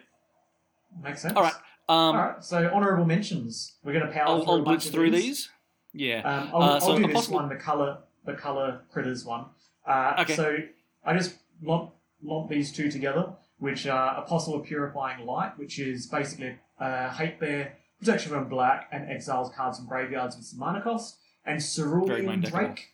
Makes 1.03 1.23
sense. 1.23 1.35
All 1.37 1.43
right. 1.43 1.55
Um, 1.89 1.97
All 1.99 2.15
right. 2.15 2.45
So 2.45 2.67
honourable 2.73 3.05
mentions. 3.05 3.73
We're 3.83 3.93
going 3.95 4.07
to 4.07 4.13
power 4.13 4.27
I'll, 4.29 4.49
I'll 4.49 4.63
bunch 4.63 4.83
blitz 4.83 4.91
through 4.91 5.11
these. 5.11 5.23
these. 5.25 5.51
Yeah. 5.93 6.21
Um, 6.23 6.51
I'll, 6.55 6.63
Uh, 6.63 6.81
I'll 6.83 6.97
do 6.97 7.07
this 7.07 7.15
possible- 7.15 7.37
one, 7.41 7.49
the 7.49 7.57
color, 7.57 7.99
the 8.25 8.35
color 8.35 8.81
critters 8.91 9.25
one. 9.25 9.47
Uh, 9.87 10.17
Okay. 10.21 10.35
So 10.35 10.57
I 11.05 11.15
just 11.17 11.39
lump, 11.63 11.93
lump 12.23 12.49
these 12.49 12.73
two 12.73 12.91
together, 12.91 13.33
which 13.59 13.87
are 13.87 14.17
Apostle 14.19 14.55
of 14.55 14.65
Purifying 14.65 15.27
Light, 15.27 15.59
which 15.59 15.79
is 15.79 16.07
basically 16.07 16.59
uh, 16.81 17.11
hate 17.11 17.39
bear, 17.39 17.77
protection 17.99 18.33
from 18.33 18.49
black, 18.49 18.89
and 18.91 19.09
exiles 19.09 19.51
cards 19.55 19.79
from 19.79 19.87
graveyards 19.87 20.37
with 20.37 20.45
some 20.45 20.59
mana 20.59 20.81
cost, 20.81 21.19
and 21.45 21.61
Cerulean. 21.63 22.41
Drake. 22.41 22.89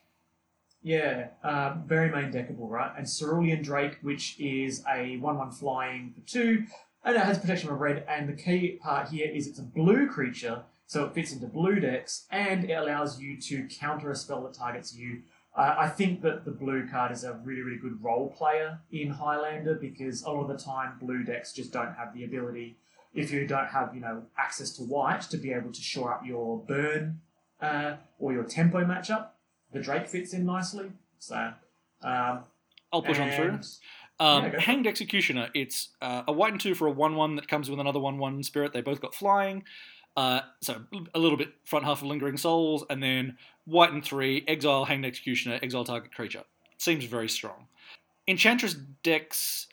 Yeah, 0.82 1.28
um, 1.42 1.84
very 1.86 2.10
main 2.10 2.30
deckable, 2.32 2.68
right? 2.70 2.92
And 2.96 3.06
Cerulean 3.06 3.62
Drake, 3.62 3.98
which 4.02 4.38
is 4.38 4.84
a 4.88 5.16
one-one 5.18 5.50
flying 5.50 6.12
for 6.14 6.20
two, 6.26 6.66
and 7.04 7.16
it 7.16 7.20
has 7.22 7.38
protection 7.38 7.68
from 7.68 7.78
red. 7.78 8.04
And 8.08 8.28
the 8.28 8.34
key 8.34 8.78
part 8.82 9.08
here 9.08 9.28
is 9.30 9.46
it's 9.46 9.58
a 9.58 9.62
blue 9.62 10.06
creature, 10.08 10.62
so 10.88 11.04
it 11.04 11.12
fits 11.14 11.32
into 11.32 11.46
blue 11.46 11.78
decks, 11.78 12.26
and 12.30 12.64
it 12.68 12.72
allows 12.72 13.20
you 13.20 13.40
to 13.42 13.68
counter 13.68 14.10
a 14.10 14.16
spell 14.16 14.42
that 14.42 14.54
targets 14.54 14.96
you. 14.96 15.20
Uh, 15.56 15.74
I 15.78 15.88
think 15.88 16.22
that 16.22 16.44
the 16.44 16.50
blue 16.50 16.88
card 16.88 17.12
is 17.12 17.24
a 17.24 17.34
really, 17.44 17.62
really 17.62 17.78
good 17.78 18.02
role 18.02 18.30
player 18.36 18.80
in 18.90 19.10
Highlander 19.10 19.74
because 19.74 20.22
a 20.22 20.30
lot 20.30 20.42
of 20.42 20.48
the 20.48 20.62
time 20.64 20.98
blue 21.00 21.22
decks 21.24 21.52
just 21.52 21.72
don't 21.72 21.94
have 21.94 22.12
the 22.14 22.24
ability, 22.24 22.76
if 23.14 23.30
you 23.32 23.46
don't 23.46 23.66
have 23.68 23.94
you 23.94 24.00
know 24.00 24.22
access 24.36 24.70
to 24.76 24.82
white, 24.82 25.22
to 25.22 25.36
be 25.36 25.52
able 25.52 25.72
to 25.72 25.80
shore 25.80 26.12
up 26.14 26.24
your 26.26 26.58
burn 26.66 27.20
uh, 27.60 27.96
or 28.18 28.32
your 28.32 28.44
tempo 28.44 28.84
matchup. 28.84 29.28
The 29.72 29.80
Drake 29.80 30.08
fits 30.08 30.32
in 30.32 30.46
nicely, 30.46 30.90
so 31.18 31.52
um, 32.02 32.44
I'll 32.92 33.02
push 33.02 33.18
on 33.18 33.30
through. 33.32 33.48
and- 33.50 33.66
Um, 34.20 34.42
Yeah, 34.44 34.48
go 34.48 34.50
for 34.50 34.56
it. 34.56 34.62
Hanged 34.62 34.86
Executioner. 34.86 35.48
It's 35.54 35.90
uh, 36.00 36.22
a 36.26 36.32
white 36.32 36.52
and 36.52 36.60
two 36.60 36.74
for 36.74 36.86
a 36.88 36.90
one-one 36.90 37.36
that 37.36 37.46
comes 37.46 37.68
with 37.70 37.78
another 37.78 38.00
one-one 38.00 38.42
spirit. 38.42 38.72
They 38.72 38.80
both 38.80 39.00
got 39.00 39.14
flying. 39.14 39.62
Uh, 40.18 40.40
so 40.60 40.82
a 41.14 41.18
little 41.20 41.38
bit 41.38 41.52
front 41.64 41.84
half 41.84 42.02
of 42.02 42.08
Lingering 42.08 42.36
Souls, 42.36 42.84
and 42.90 43.00
then 43.00 43.38
white 43.66 43.92
and 43.92 44.04
three, 44.04 44.44
exile 44.48 44.84
Hanged 44.84 45.06
Executioner, 45.06 45.60
exile 45.62 45.84
target 45.84 46.12
creature. 46.12 46.42
Seems 46.76 47.04
very 47.04 47.28
strong. 47.28 47.68
Enchantress 48.26 48.74
decks 49.04 49.68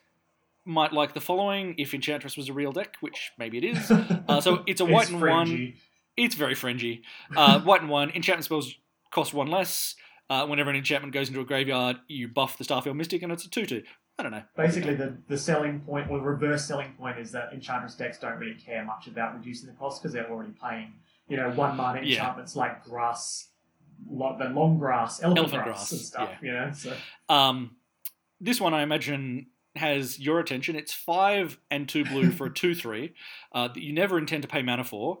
might 0.64 0.92
like 0.92 1.14
the 1.14 1.20
following 1.20 1.74
if 1.78 1.94
Enchantress 1.94 2.36
was 2.36 2.48
a 2.48 2.52
real 2.52 2.70
deck, 2.70 2.94
which 3.00 3.32
maybe 3.36 3.58
it 3.58 3.64
is. 3.64 3.90
Uh, 4.28 4.40
so 4.40 4.62
it's 4.66 4.80
a 4.80 4.84
white 4.84 5.08
and 5.08 5.20
one. 5.20 5.74
It's 6.16 6.34
very 6.34 6.54
fringy. 6.54 7.02
Uh, 7.36 7.60
white 7.64 7.80
and 7.80 7.90
one. 7.90 8.10
Enchantment 8.10 8.44
spells 8.44 8.74
cost 9.12 9.32
one 9.34 9.48
less. 9.48 9.94
Uh, 10.28 10.46
whenever 10.46 10.70
an 10.70 10.76
enchantment 10.76 11.14
goes 11.14 11.28
into 11.28 11.40
a 11.40 11.44
graveyard, 11.44 11.96
you 12.08 12.26
buff 12.26 12.58
the 12.58 12.64
Starfield 12.64 12.96
Mystic, 12.96 13.22
and 13.22 13.32
it's 13.32 13.44
a 13.44 13.50
two-two. 13.50 13.82
I 14.18 14.22
don't 14.22 14.32
know. 14.32 14.42
Basically, 14.56 14.94
the, 14.94 15.16
the 15.28 15.36
selling 15.36 15.80
point 15.80 16.10
or 16.10 16.18
the 16.18 16.24
reverse 16.24 16.64
selling 16.64 16.92
point 16.98 17.18
is 17.18 17.30
that 17.32 17.52
Enchantress 17.52 17.94
decks 17.96 18.18
don't 18.18 18.38
really 18.38 18.54
care 18.54 18.84
much 18.84 19.06
about 19.08 19.34
reducing 19.36 19.68
the 19.68 19.74
cost 19.74 20.00
because 20.02 20.14
they're 20.14 20.30
already 20.30 20.52
paying, 20.52 20.94
you 21.28 21.36
know, 21.36 21.50
one 21.50 21.76
mana 21.76 22.00
Yeah. 22.02 22.16
enchantments 22.20 22.56
like 22.56 22.82
grass, 22.84 23.48
like 24.08 24.38
the 24.38 24.46
long 24.48 24.78
grass, 24.78 25.22
elephant, 25.22 25.38
Elephant 25.38 25.64
grass, 25.64 25.76
grass, 25.78 25.92
and 25.92 26.00
stuff. 26.00 26.30
You 26.42 26.52
know, 26.52 26.72
so 26.72 26.96
Um, 27.28 27.76
this 28.40 28.58
one, 28.60 28.72
I 28.72 28.82
imagine, 28.82 29.48
has 29.76 30.18
your 30.18 30.40
attention. 30.40 30.76
It's 30.76 30.94
five 30.94 31.58
and 31.70 31.86
two 31.86 32.04
blue 32.06 32.30
for 32.30 32.46
a 32.46 32.52
two-three 32.52 33.14
uh, 33.52 33.68
that 33.68 33.82
you 33.82 33.92
never 33.92 34.16
intend 34.16 34.42
to 34.42 34.48
pay 34.48 34.62
mana 34.62 34.84
for. 34.84 35.18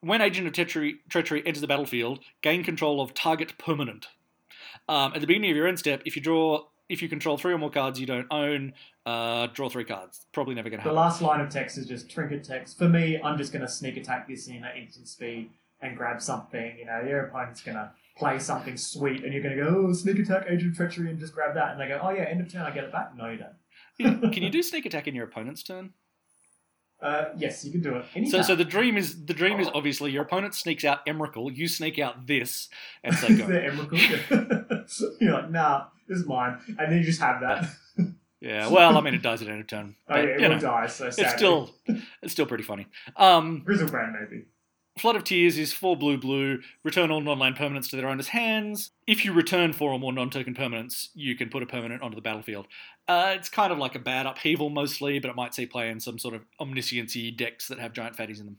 When 0.00 0.20
Agent 0.20 0.46
of 0.46 0.52
Treachery, 0.52 0.96
Treachery 1.08 1.42
enters 1.46 1.62
the 1.62 1.66
battlefield, 1.66 2.20
gain 2.42 2.62
control 2.62 3.00
of 3.00 3.14
target 3.14 3.56
permanent. 3.56 4.08
Um, 4.88 5.12
at 5.14 5.22
the 5.22 5.26
beginning 5.26 5.50
of 5.50 5.56
your 5.56 5.66
end 5.66 5.78
step, 5.78 6.02
if 6.04 6.14
you 6.14 6.22
draw, 6.22 6.66
if 6.88 7.02
you 7.02 7.08
control 7.08 7.36
three 7.36 7.52
or 7.52 7.58
more 7.58 7.70
cards 7.70 7.98
you 7.98 8.06
don't 8.06 8.26
own, 8.30 8.72
uh, 9.04 9.48
draw 9.48 9.68
three 9.68 9.84
cards. 9.84 10.26
Probably 10.32 10.54
never 10.54 10.68
going 10.70 10.78
to 10.78 10.82
happen. 10.82 10.94
the 10.94 11.00
last 11.00 11.20
line 11.20 11.40
of 11.40 11.48
text 11.48 11.78
is 11.78 11.86
just 11.86 12.10
trinket 12.10 12.44
text. 12.44 12.78
For 12.78 12.88
me, 12.88 13.20
I'm 13.22 13.38
just 13.38 13.52
going 13.52 13.62
to 13.62 13.68
sneak 13.68 13.96
attack 13.96 14.28
this 14.28 14.48
in 14.48 14.64
at 14.64 14.76
instant 14.76 15.08
speed 15.08 15.50
and 15.80 15.96
grab 15.96 16.22
something. 16.22 16.76
You 16.78 16.86
know, 16.86 17.02
your 17.06 17.26
opponent's 17.26 17.62
going 17.62 17.76
to 17.76 17.90
play 18.16 18.38
something 18.38 18.76
sweet, 18.76 19.24
and 19.24 19.32
you're 19.32 19.42
going 19.42 19.56
to 19.56 19.62
go, 19.62 19.86
oh, 19.88 19.92
sneak 19.92 20.18
attack, 20.18 20.46
Agent 20.48 20.72
of 20.72 20.76
Treachery, 20.76 21.10
and 21.10 21.18
just 21.18 21.34
grab 21.34 21.54
that. 21.54 21.72
And 21.72 21.80
they 21.80 21.88
go, 21.88 22.00
oh 22.02 22.10
yeah, 22.10 22.22
end 22.22 22.40
of 22.40 22.50
turn, 22.50 22.62
I 22.62 22.70
get 22.70 22.84
it 22.84 22.92
back. 22.92 23.16
No, 23.16 23.28
you 23.28 23.38
don't. 23.38 24.32
Can 24.32 24.42
you 24.42 24.50
do 24.50 24.62
sneak 24.62 24.86
attack 24.86 25.06
in 25.06 25.14
your 25.14 25.24
opponent's 25.24 25.62
turn? 25.62 25.92
Uh, 27.00 27.26
yes, 27.36 27.64
you 27.64 27.70
can 27.70 27.82
do 27.82 27.94
it. 27.96 28.04
So, 28.04 28.18
Anytime. 28.18 28.42
so 28.42 28.54
the 28.56 28.64
dream 28.64 28.96
is 28.96 29.26
the 29.26 29.34
dream 29.34 29.60
is 29.60 29.68
Oh. 29.68 29.72
obviously 29.74 30.12
your 30.12 30.22
opponent 30.22 30.54
sneaks 30.54 30.84
out 30.84 31.04
Emrakul, 31.06 31.54
you 31.54 31.68
sneak 31.68 31.98
out 31.98 32.26
this, 32.26 32.68
and 33.04 33.14
say 33.14 33.34
the 33.34 33.42
go. 33.42 33.48
Emrakul. 33.48 35.16
You're 35.20 35.32
like, 35.34 35.50
nah, 35.50 35.84
this 36.08 36.18
is 36.20 36.26
mine, 36.26 36.58
and 36.78 36.90
then 36.90 36.98
you 36.98 37.04
just 37.04 37.20
have 37.20 37.40
that. 37.42 37.68
yeah, 38.40 38.68
well, 38.68 38.96
I 38.96 39.00
mean 39.02 39.14
it 39.14 39.22
dies 39.22 39.42
at 39.42 39.48
end 39.48 39.60
of 39.60 39.66
turn, 39.66 39.94
Oh 40.08 40.16
yeah, 40.16 40.22
it 40.22 40.40
will 40.40 40.48
know, 40.50 40.58
die. 40.58 40.86
So 40.86 41.06
it's 41.06 41.32
still 41.32 41.70
it's 42.22 42.32
still 42.32 42.46
pretty 42.46 42.64
funny. 42.64 42.86
Um, 43.16 43.62
Griselbrand 43.66 44.14
maybe. 44.18 44.44
Flood 44.98 45.16
of 45.16 45.24
Tears 45.24 45.58
is 45.58 45.74
four 45.74 45.94
blue 45.94 46.16
blue. 46.16 46.60
Return 46.82 47.10
all 47.10 47.20
non-land 47.20 47.56
permanents 47.56 47.90
to 47.90 47.96
their 47.96 48.08
owner's 48.08 48.28
hands. 48.28 48.92
If 49.06 49.26
you 49.26 49.34
return 49.34 49.74
four 49.74 49.92
or 49.92 49.98
more 49.98 50.12
non-token 50.12 50.54
permanents, 50.54 51.08
you 51.14 51.36
can 51.36 51.50
put 51.50 51.62
a 51.62 51.66
permanent 51.66 52.02
onto 52.02 52.14
the 52.14 52.22
battlefield. 52.22 52.66
Uh, 53.06 53.34
it's 53.36 53.50
kind 53.50 53.70
of 53.72 53.78
like 53.78 53.94
a 53.94 53.98
bad 53.98 54.24
upheaval 54.24 54.70
mostly, 54.70 55.18
but 55.18 55.28
it 55.28 55.36
might 55.36 55.54
see 55.54 55.66
play 55.66 55.90
in 55.90 56.00
some 56.00 56.18
sort 56.18 56.34
of 56.34 56.42
omnisciency 56.60 57.36
decks 57.36 57.68
that 57.68 57.78
have 57.78 57.92
giant 57.92 58.16
fatties 58.16 58.40
in 58.40 58.46
them. 58.46 58.56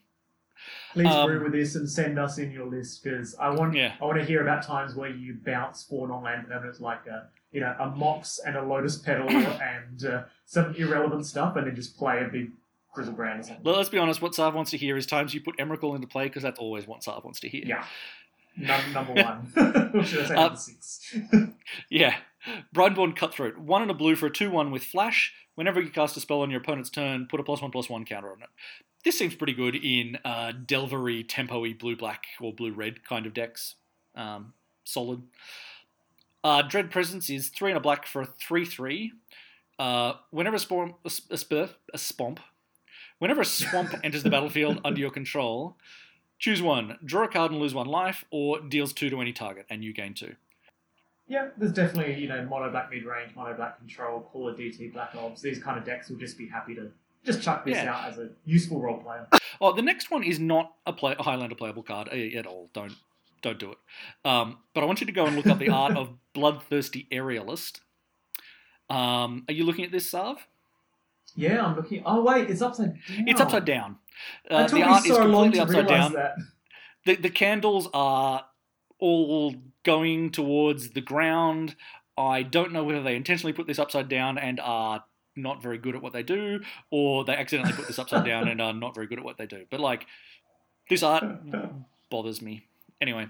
Please 0.94 1.08
Um, 1.08 1.28
brew 1.28 1.44
with 1.44 1.54
this 1.54 1.76
and 1.76 1.90
send 1.90 2.20
us 2.20 2.38
in 2.38 2.52
your 2.52 2.68
list 2.68 3.04
because 3.04 3.36
I 3.40 3.50
want 3.50 3.74
Yeah. 3.74 3.96
I 4.00 4.06
want 4.06 4.20
to 4.20 4.26
hear 4.26 4.42
about 4.44 4.62
times 4.64 4.94
where 4.96 5.10
you 5.10 5.40
bounce 5.44 5.84
four 5.84 6.08
non-land 6.08 6.48
permanents 6.48 6.80
like 6.80 7.06
a 7.08 7.30
you 7.52 7.62
know 7.62 7.76
a 7.80 7.90
mox 7.90 8.40
and 8.46 8.56
a 8.56 8.62
lotus 8.62 8.98
petal 8.98 9.30
and 9.30 10.06
uh, 10.06 10.24
some 10.46 10.76
irrelevant 10.76 11.26
stuff, 11.26 11.56
and 11.56 11.66
then 11.66 11.76
just 11.76 11.98
play 11.98 12.24
a 12.24 12.28
big 12.28 12.52
Or 12.98 13.44
something. 13.44 13.64
Well, 13.64 13.76
let's 13.78 13.90
be 13.90 13.98
honest. 13.98 14.22
What 14.22 14.36
Sav 14.36 14.54
wants 14.54 14.72
to 14.72 14.78
hear 14.78 14.98
is 14.98 15.06
times 15.06 15.34
you 15.34 15.42
put 15.42 15.58
Emrakul 15.58 15.96
into 15.96 16.08
play 16.08 16.26
because 16.26 16.44
that's 16.44 16.60
always 16.60 16.88
what 16.88 17.04
Sav 17.04 17.24
wants 17.24 17.40
to 17.42 17.50
hear. 17.50 17.64
Yeah. 17.66 17.86
Num- 18.58 18.94
number 18.94 19.14
one. 19.24 19.52
should 20.06 20.22
I 20.22 20.28
say 20.28 20.36
Uh, 20.36 20.56
six? 20.56 21.16
Yeah. 21.90 22.16
Brineborn 22.76 23.16
Cutthroat. 23.16 23.58
One 23.58 23.82
and 23.82 23.92
a 23.92 23.94
blue 23.94 24.16
for 24.16 24.28
a 24.28 24.32
2 24.32 24.50
1 24.50 24.72
with 24.72 24.84
flash. 24.84 25.34
Whenever 25.56 25.82
you 25.82 25.90
cast 25.90 26.16
a 26.18 26.20
spell 26.20 26.42
on 26.42 26.50
your 26.52 26.62
opponent's 26.62 26.90
turn, 26.90 27.28
put 27.30 27.40
a 27.40 27.44
plus 27.44 27.62
1 27.62 27.72
plus 27.72 27.90
1 27.90 28.06
counter 28.06 28.32
on 28.32 28.42
it. 28.42 28.50
This 29.04 29.18
seems 29.18 29.36
pretty 29.36 29.54
good 29.54 29.76
in 29.76 30.18
uh, 30.26 30.52
Delvery, 30.66 31.24
Tempo 31.24 31.62
y, 31.62 31.74
blue 31.78 31.96
black, 31.96 32.26
or 32.42 32.54
blue 32.54 32.72
red 32.74 33.04
kind 33.04 33.26
of 33.26 33.34
decks. 33.34 33.76
Um, 34.16 34.54
solid. 34.84 35.24
Uh, 36.44 36.62
Dread 36.62 36.92
Presence 36.92 37.30
is 37.30 37.50
3 37.50 37.72
and 37.72 37.78
a 37.78 37.82
black 37.82 38.06
for 38.06 38.22
a 38.22 38.26
3 38.26 38.66
3. 38.66 39.12
Uh, 39.80 40.14
whenever 40.32 40.56
a, 40.56 40.60
spom- 40.60 40.96
a, 41.06 41.10
sp- 41.12 41.32
a, 41.32 41.38
spur, 41.38 41.70
a 41.94 41.98
spomp. 41.98 42.38
Whenever 43.20 43.42
a 43.42 43.46
swamp 43.46 43.94
enters 44.04 44.24
the 44.24 44.30
battlefield 44.30 44.80
under 44.86 45.00
your 45.00 45.12
control, 45.12 45.76
choose 46.40 46.62
one. 46.62 46.98
Draw 47.04 47.24
a 47.26 47.28
card 47.28 47.52
and 47.52 47.60
lose 47.60 47.74
one 47.74 47.88
life, 47.88 48.24
or 48.32 48.60
deals 48.60 48.94
2 48.94 49.10
to 49.10 49.22
any 49.22 49.34
target, 49.34 49.66
and 49.70 49.84
you 49.84 49.94
gain 49.94 50.14
2. 50.14 50.36
Yeah, 51.30 51.50
there's 51.58 51.74
definitely, 51.74 52.16
you 52.22 52.30
know, 52.30 52.46
mono 52.46 52.70
black 52.72 52.90
mid 52.90 53.04
range, 53.04 53.36
mono 53.36 53.54
black 53.54 53.78
control, 53.80 54.22
call 54.32 54.48
of 54.48 54.58
DT 54.58 54.94
black 54.94 55.14
ops. 55.16 55.42
These 55.42 55.60
kind 55.62 55.78
of 55.78 55.84
decks 55.84 56.10
will 56.10 56.18
just 56.18 56.38
be 56.38 56.48
happy 56.48 56.74
to 56.76 56.90
just 57.26 57.42
chuck 57.42 57.66
this 57.66 57.76
Yeah. 57.76 57.94
out 57.94 58.10
as 58.10 58.18
a 58.18 58.30
useful 58.46 58.80
role 58.80 58.98
player. 59.00 59.28
Oh, 59.60 59.74
the 59.74 59.82
next 59.82 60.10
one 60.10 60.24
is 60.24 60.40
not 60.40 60.74
a, 60.86 60.94
play, 60.94 61.16
a 61.20 61.24
Highlander 61.24 61.56
playable 61.56 61.84
card 61.84 62.08
eh, 62.14 62.38
at 62.38 62.46
all. 62.48 62.70
Don't 62.74 62.94
don't 63.42 63.60
do 63.60 63.72
it. 63.72 63.78
Um, 64.26 64.58
but 64.74 64.82
I 64.82 64.86
want 64.88 65.00
you 65.02 65.06
to 65.06 65.12
go 65.12 65.26
and 65.26 65.36
look 65.36 65.46
up 65.48 65.60
the 65.60 65.70
art 65.70 65.96
of 65.96 66.10
Bloodthirsty 66.34 67.08
Aerialist. 67.12 67.82
Um, 68.90 69.44
are 69.48 69.54
you 69.54 69.64
looking 69.64 69.86
at 69.86 69.92
this, 69.92 70.10
Sav? 70.10 70.48
Yeah, 71.38 71.64
I'm 71.66 71.76
looking. 71.76 72.02
Oh 72.06 72.24
wait, 72.24 72.50
it's 72.50 72.62
upside 72.62 72.94
down. 72.96 73.28
It's 73.28 73.40
upside 73.40 73.64
down. 73.66 73.98
It 74.46 74.52
Uh, 74.54 74.62
took 74.64 74.72
the 74.72 74.76
me 74.78 74.82
art 74.84 75.06
is 75.06 75.12
so 75.16 75.24
long 75.26 75.52
completely 75.52 75.58
to 75.58 75.62
upside 75.82 75.88
down. 75.88 76.14
that. 76.14 76.36
The, 77.06 77.16
the 77.16 77.30
candles 77.30 77.88
are 77.94 78.46
all 79.00 79.56
going 79.84 80.32
towards 80.32 80.90
the 80.90 81.02
ground. 81.02 81.76
I 82.18 82.42
don't 82.42 82.74
know 82.74 82.84
whether 82.84 83.04
they 83.04 83.16
intentionally 83.16 83.54
put 83.54 83.68
this 83.68 83.78
upside 83.80 84.10
down 84.10 84.38
and 84.40 84.60
are 84.60 85.04
not 85.36 85.62
very 85.62 85.78
good 85.78 85.96
at 85.96 86.02
what 86.02 86.14
they 86.14 86.24
do, 86.24 86.62
or 86.90 87.24
they 87.24 87.36
accidentally 87.36 87.76
put 87.76 87.86
this 87.88 88.00
upside 88.00 88.26
down 88.26 88.48
and 88.48 88.60
are 88.60 88.74
not 88.74 88.96
very 88.96 89.06
good 89.06 89.20
at 89.20 89.24
what 89.24 89.38
they 89.38 89.46
do. 89.46 89.66
But 89.70 89.80
like, 89.80 90.08
this 90.90 91.04
art 91.04 91.24
bothers 92.10 92.42
me. 92.42 92.66
Anyway, 93.00 93.28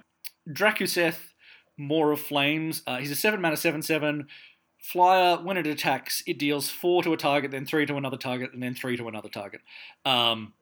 Drakuseth, 0.49 1.33
Maw 1.77 2.11
of 2.11 2.21
Flames. 2.21 2.81
Uh, 2.87 2.97
he's 2.99 3.11
a 3.11 3.15
7 3.15 3.41
mana 3.41 3.57
7 3.57 3.81
7 3.81 4.27
flyer. 4.91 5.37
When 5.37 5.57
it 5.57 5.67
attacks, 5.67 6.23
it 6.25 6.37
deals 6.39 6.69
4 6.69 7.03
to 7.03 7.13
a 7.13 7.17
target, 7.17 7.51
then 7.51 7.65
3 7.65 7.85
to 7.87 7.95
another 7.95 8.17
target, 8.17 8.53
and 8.53 8.61
then 8.63 8.73
3 8.73 8.97
to 8.97 9.07
another 9.07 9.29
target. 9.29 9.61
Um, 10.05 10.53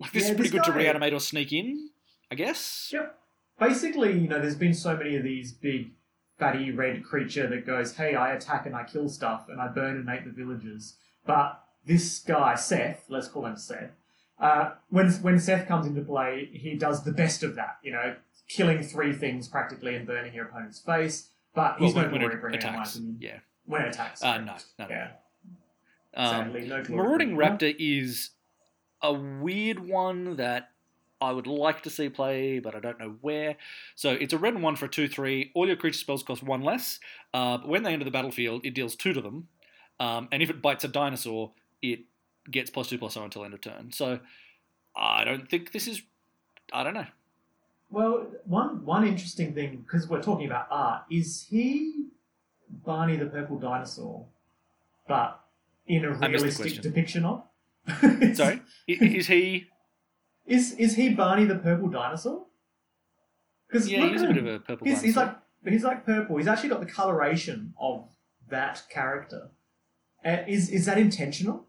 like, 0.00 0.12
this 0.12 0.24
Yeah, 0.24 0.30
is 0.30 0.36
pretty 0.36 0.50
good 0.50 0.64
to 0.64 0.72
reanimate 0.72 1.12
or 1.12 1.20
sneak 1.20 1.52
in, 1.52 1.90
I 2.30 2.34
guess. 2.34 2.90
Yep. 2.92 3.18
Basically, 3.58 4.18
you 4.18 4.28
know, 4.28 4.40
there's 4.40 4.56
been 4.56 4.74
so 4.74 4.96
many 4.96 5.16
of 5.16 5.22
these 5.22 5.52
big 5.52 5.92
fatty 6.38 6.72
red 6.72 7.04
creature 7.04 7.46
that 7.46 7.64
goes, 7.64 7.96
"Hey, 7.96 8.16
I 8.16 8.32
attack 8.34 8.66
and 8.66 8.74
I 8.74 8.82
kill 8.84 9.08
stuff 9.08 9.48
and 9.48 9.60
I 9.60 9.68
burn 9.68 9.96
and 9.96 10.04
make 10.04 10.24
the 10.24 10.32
villagers." 10.32 10.96
But 11.24 11.62
this 11.86 12.18
guy, 12.18 12.56
Seth, 12.56 13.04
let's 13.08 13.28
call 13.28 13.46
him 13.46 13.56
Seth. 13.56 13.92
Uh, 14.40 14.72
when 14.88 15.12
when 15.22 15.38
Seth 15.38 15.68
comes 15.68 15.86
into 15.86 16.02
play, 16.02 16.50
he 16.52 16.74
does 16.74 17.04
the 17.04 17.12
best 17.12 17.44
of 17.44 17.54
that. 17.54 17.78
You 17.84 17.92
know, 17.92 18.16
killing 18.48 18.82
three 18.82 19.12
things 19.12 19.46
practically 19.46 19.94
and 19.94 20.04
burning 20.06 20.34
your 20.34 20.46
opponent's 20.46 20.80
face. 20.80 21.30
But 21.54 21.76
he's 21.78 21.94
Well, 21.94 22.04
no 22.04 22.10
when 22.10 22.20
glory 22.20 22.34
it 22.34 22.40
bringer, 22.40 22.58
in 22.58 22.64
my 22.64 22.70
attacks. 22.82 23.00
Yeah. 23.18 23.38
When 23.66 23.82
it 23.82 23.88
attacks. 23.88 24.22
Uh, 24.22 24.38
no, 24.38 24.44
no, 24.44 24.54
no. 24.80 24.86
Yeah. 24.88 25.08
Um, 26.14 26.28
Sadly, 26.28 26.66
no 26.66 26.82
Marauding. 26.88 27.36
Raptor 27.36 27.74
is 27.78 28.30
a 29.02 29.12
weird 29.12 29.80
one 29.80 30.36
that 30.36 30.70
I 31.20 31.32
would 31.32 31.46
like 31.46 31.82
to 31.82 31.90
see 31.90 32.08
play, 32.08 32.58
but 32.58 32.74
I 32.74 32.80
don't 32.80 32.98
know 32.98 33.16
where. 33.20 33.56
So 33.94 34.10
it's 34.10 34.32
a 34.32 34.38
red 34.38 34.54
and 34.54 34.62
one 34.62 34.76
for 34.76 34.86
a 34.86 34.88
2 34.88 35.08
3. 35.08 35.52
All 35.54 35.66
your 35.66 35.76
creature 35.76 35.98
spells 35.98 36.22
cost 36.22 36.42
one 36.42 36.62
less. 36.62 37.00
Uh, 37.32 37.58
but 37.58 37.68
when 37.68 37.82
they 37.82 37.92
enter 37.92 38.04
the 38.04 38.10
battlefield, 38.10 38.64
it 38.64 38.74
deals 38.74 38.94
two 38.94 39.12
to 39.12 39.20
them. 39.20 39.48
Um, 40.00 40.28
and 40.32 40.42
if 40.42 40.50
it 40.50 40.60
bites 40.60 40.84
a 40.84 40.88
dinosaur, 40.88 41.52
it 41.80 42.00
gets 42.50 42.70
plus 42.70 42.88
two 42.88 42.98
plus 42.98 43.14
zero 43.14 43.24
until 43.24 43.44
end 43.44 43.54
of 43.54 43.60
turn. 43.60 43.92
So 43.92 44.20
I 44.96 45.24
don't 45.24 45.48
think 45.48 45.72
this 45.72 45.86
is. 45.86 46.02
I 46.72 46.82
don't 46.82 46.94
know. 46.94 47.06
Well, 47.90 48.26
one 48.44 48.84
one 48.84 49.06
interesting 49.06 49.54
thing 49.54 49.84
because 49.86 50.08
we're 50.08 50.22
talking 50.22 50.46
about 50.46 50.66
art 50.70 51.02
is 51.10 51.46
he 51.48 52.06
Barney 52.68 53.16
the 53.16 53.26
purple 53.26 53.58
dinosaur, 53.58 54.26
but 55.06 55.40
in 55.86 56.04
a 56.04 56.12
realistic 56.12 56.80
depiction 56.82 57.24
of. 57.24 57.44
Sorry, 58.34 58.62
is 58.88 59.26
he? 59.26 59.66
Is 60.46 60.72
is 60.72 60.96
he 60.96 61.10
Barney 61.10 61.44
the 61.44 61.56
purple 61.56 61.88
dinosaur? 61.88 62.46
Because 63.68 63.90
Yeah, 63.90 64.08
he's 64.08 64.22
a 64.22 64.26
bit 64.28 64.36
of 64.38 64.46
a 64.46 64.58
purple. 64.60 64.86
he's, 64.86 65.02
he's 65.02 65.16
like 65.16 65.36
he's 65.66 65.84
like 65.84 66.04
purple. 66.04 66.36
He's 66.36 66.46
actually 66.46 66.70
got 66.70 66.80
the 66.80 66.86
coloration 66.86 67.74
of 67.80 68.08
that 68.48 68.82
character. 68.90 69.50
Uh, 70.24 70.38
is 70.46 70.70
is 70.70 70.86
that 70.86 70.98
intentional? 70.98 71.66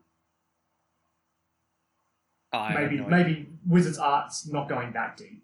I 2.53 2.74
maybe 2.74 2.97
no 2.97 3.07
maybe 3.07 3.49
Wizards 3.66 3.97
Art's 3.97 4.47
not 4.47 4.70
going 4.70 4.93
that 4.93 5.18
deep. 5.18 5.43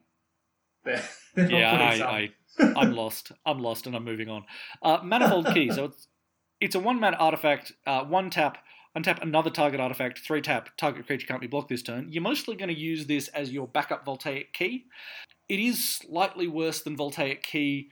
They're, 0.84 1.04
they're 1.36 1.52
Yeah, 1.60 1.74
I, 1.74 2.32
I, 2.60 2.74
I'm 2.78 2.94
lost. 2.94 3.32
I'm 3.46 3.60
lost, 3.60 3.88
and 3.88 3.96
I'm 3.96 4.04
moving 4.04 4.30
on. 4.30 4.44
Uh, 4.82 5.00
Manifold 5.04 5.48
Key. 5.54 5.72
So 5.72 5.86
it's 5.86 6.08
it's 6.60 6.76
a 6.76 6.80
one 6.80 7.00
mana 7.00 7.18
artifact. 7.18 7.72
Uh, 7.86 8.04
one 8.04 8.30
tap, 8.30 8.58
untap 8.98 9.22
another 9.22 9.50
target 9.50 9.80
artifact. 9.80 10.20
Three 10.20 10.42
tap. 10.42 10.70
Target 10.78 11.08
creature 11.08 11.28
can't 11.28 11.42
be 11.42 11.48
blocked 11.48 11.70
this 11.70 11.84
turn. 11.84 12.08
You're 12.10 12.24
mostly 12.24 12.56
going 12.56 12.70
to 12.70 12.80
use 12.80 13.08
this 13.08 13.28
as 13.30 13.52
your 13.52 13.68
backup 13.68 14.06
Voltaic 14.06 14.54
Key. 14.54 14.86
It 15.50 15.60
is 15.60 15.88
slightly 15.88 16.48
worse 16.48 16.82
than 16.82 16.96
Voltaic 16.96 17.44
Key. 17.44 17.90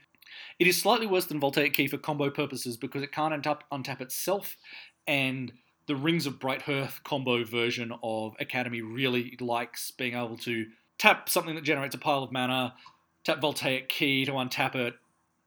It 0.58 0.66
is 0.66 0.80
slightly 0.80 1.06
worse 1.06 1.26
than 1.26 1.40
Voltaic 1.40 1.74
Key 1.74 1.88
for 1.88 1.98
combo 1.98 2.30
purposes 2.30 2.76
because 2.76 3.02
it 3.02 3.12
can't 3.12 3.34
untap, 3.34 3.60
untap 3.72 4.00
itself, 4.00 4.56
and 5.06 5.52
the 5.86 5.96
Rings 5.96 6.26
of 6.26 6.38
Bright 6.38 6.62
Hearth 6.62 7.00
combo 7.02 7.44
version 7.44 7.92
of 8.02 8.34
Academy 8.38 8.80
really 8.80 9.36
likes 9.40 9.90
being 9.90 10.14
able 10.14 10.36
to 10.38 10.66
tap 11.00 11.30
something 11.30 11.54
that 11.54 11.64
generates 11.64 11.94
a 11.94 11.98
pile 11.98 12.22
of 12.22 12.30
mana, 12.30 12.74
tap 13.24 13.40
Voltaic 13.40 13.88
Key 13.88 14.26
to 14.26 14.32
untap 14.32 14.74
it, 14.74 14.94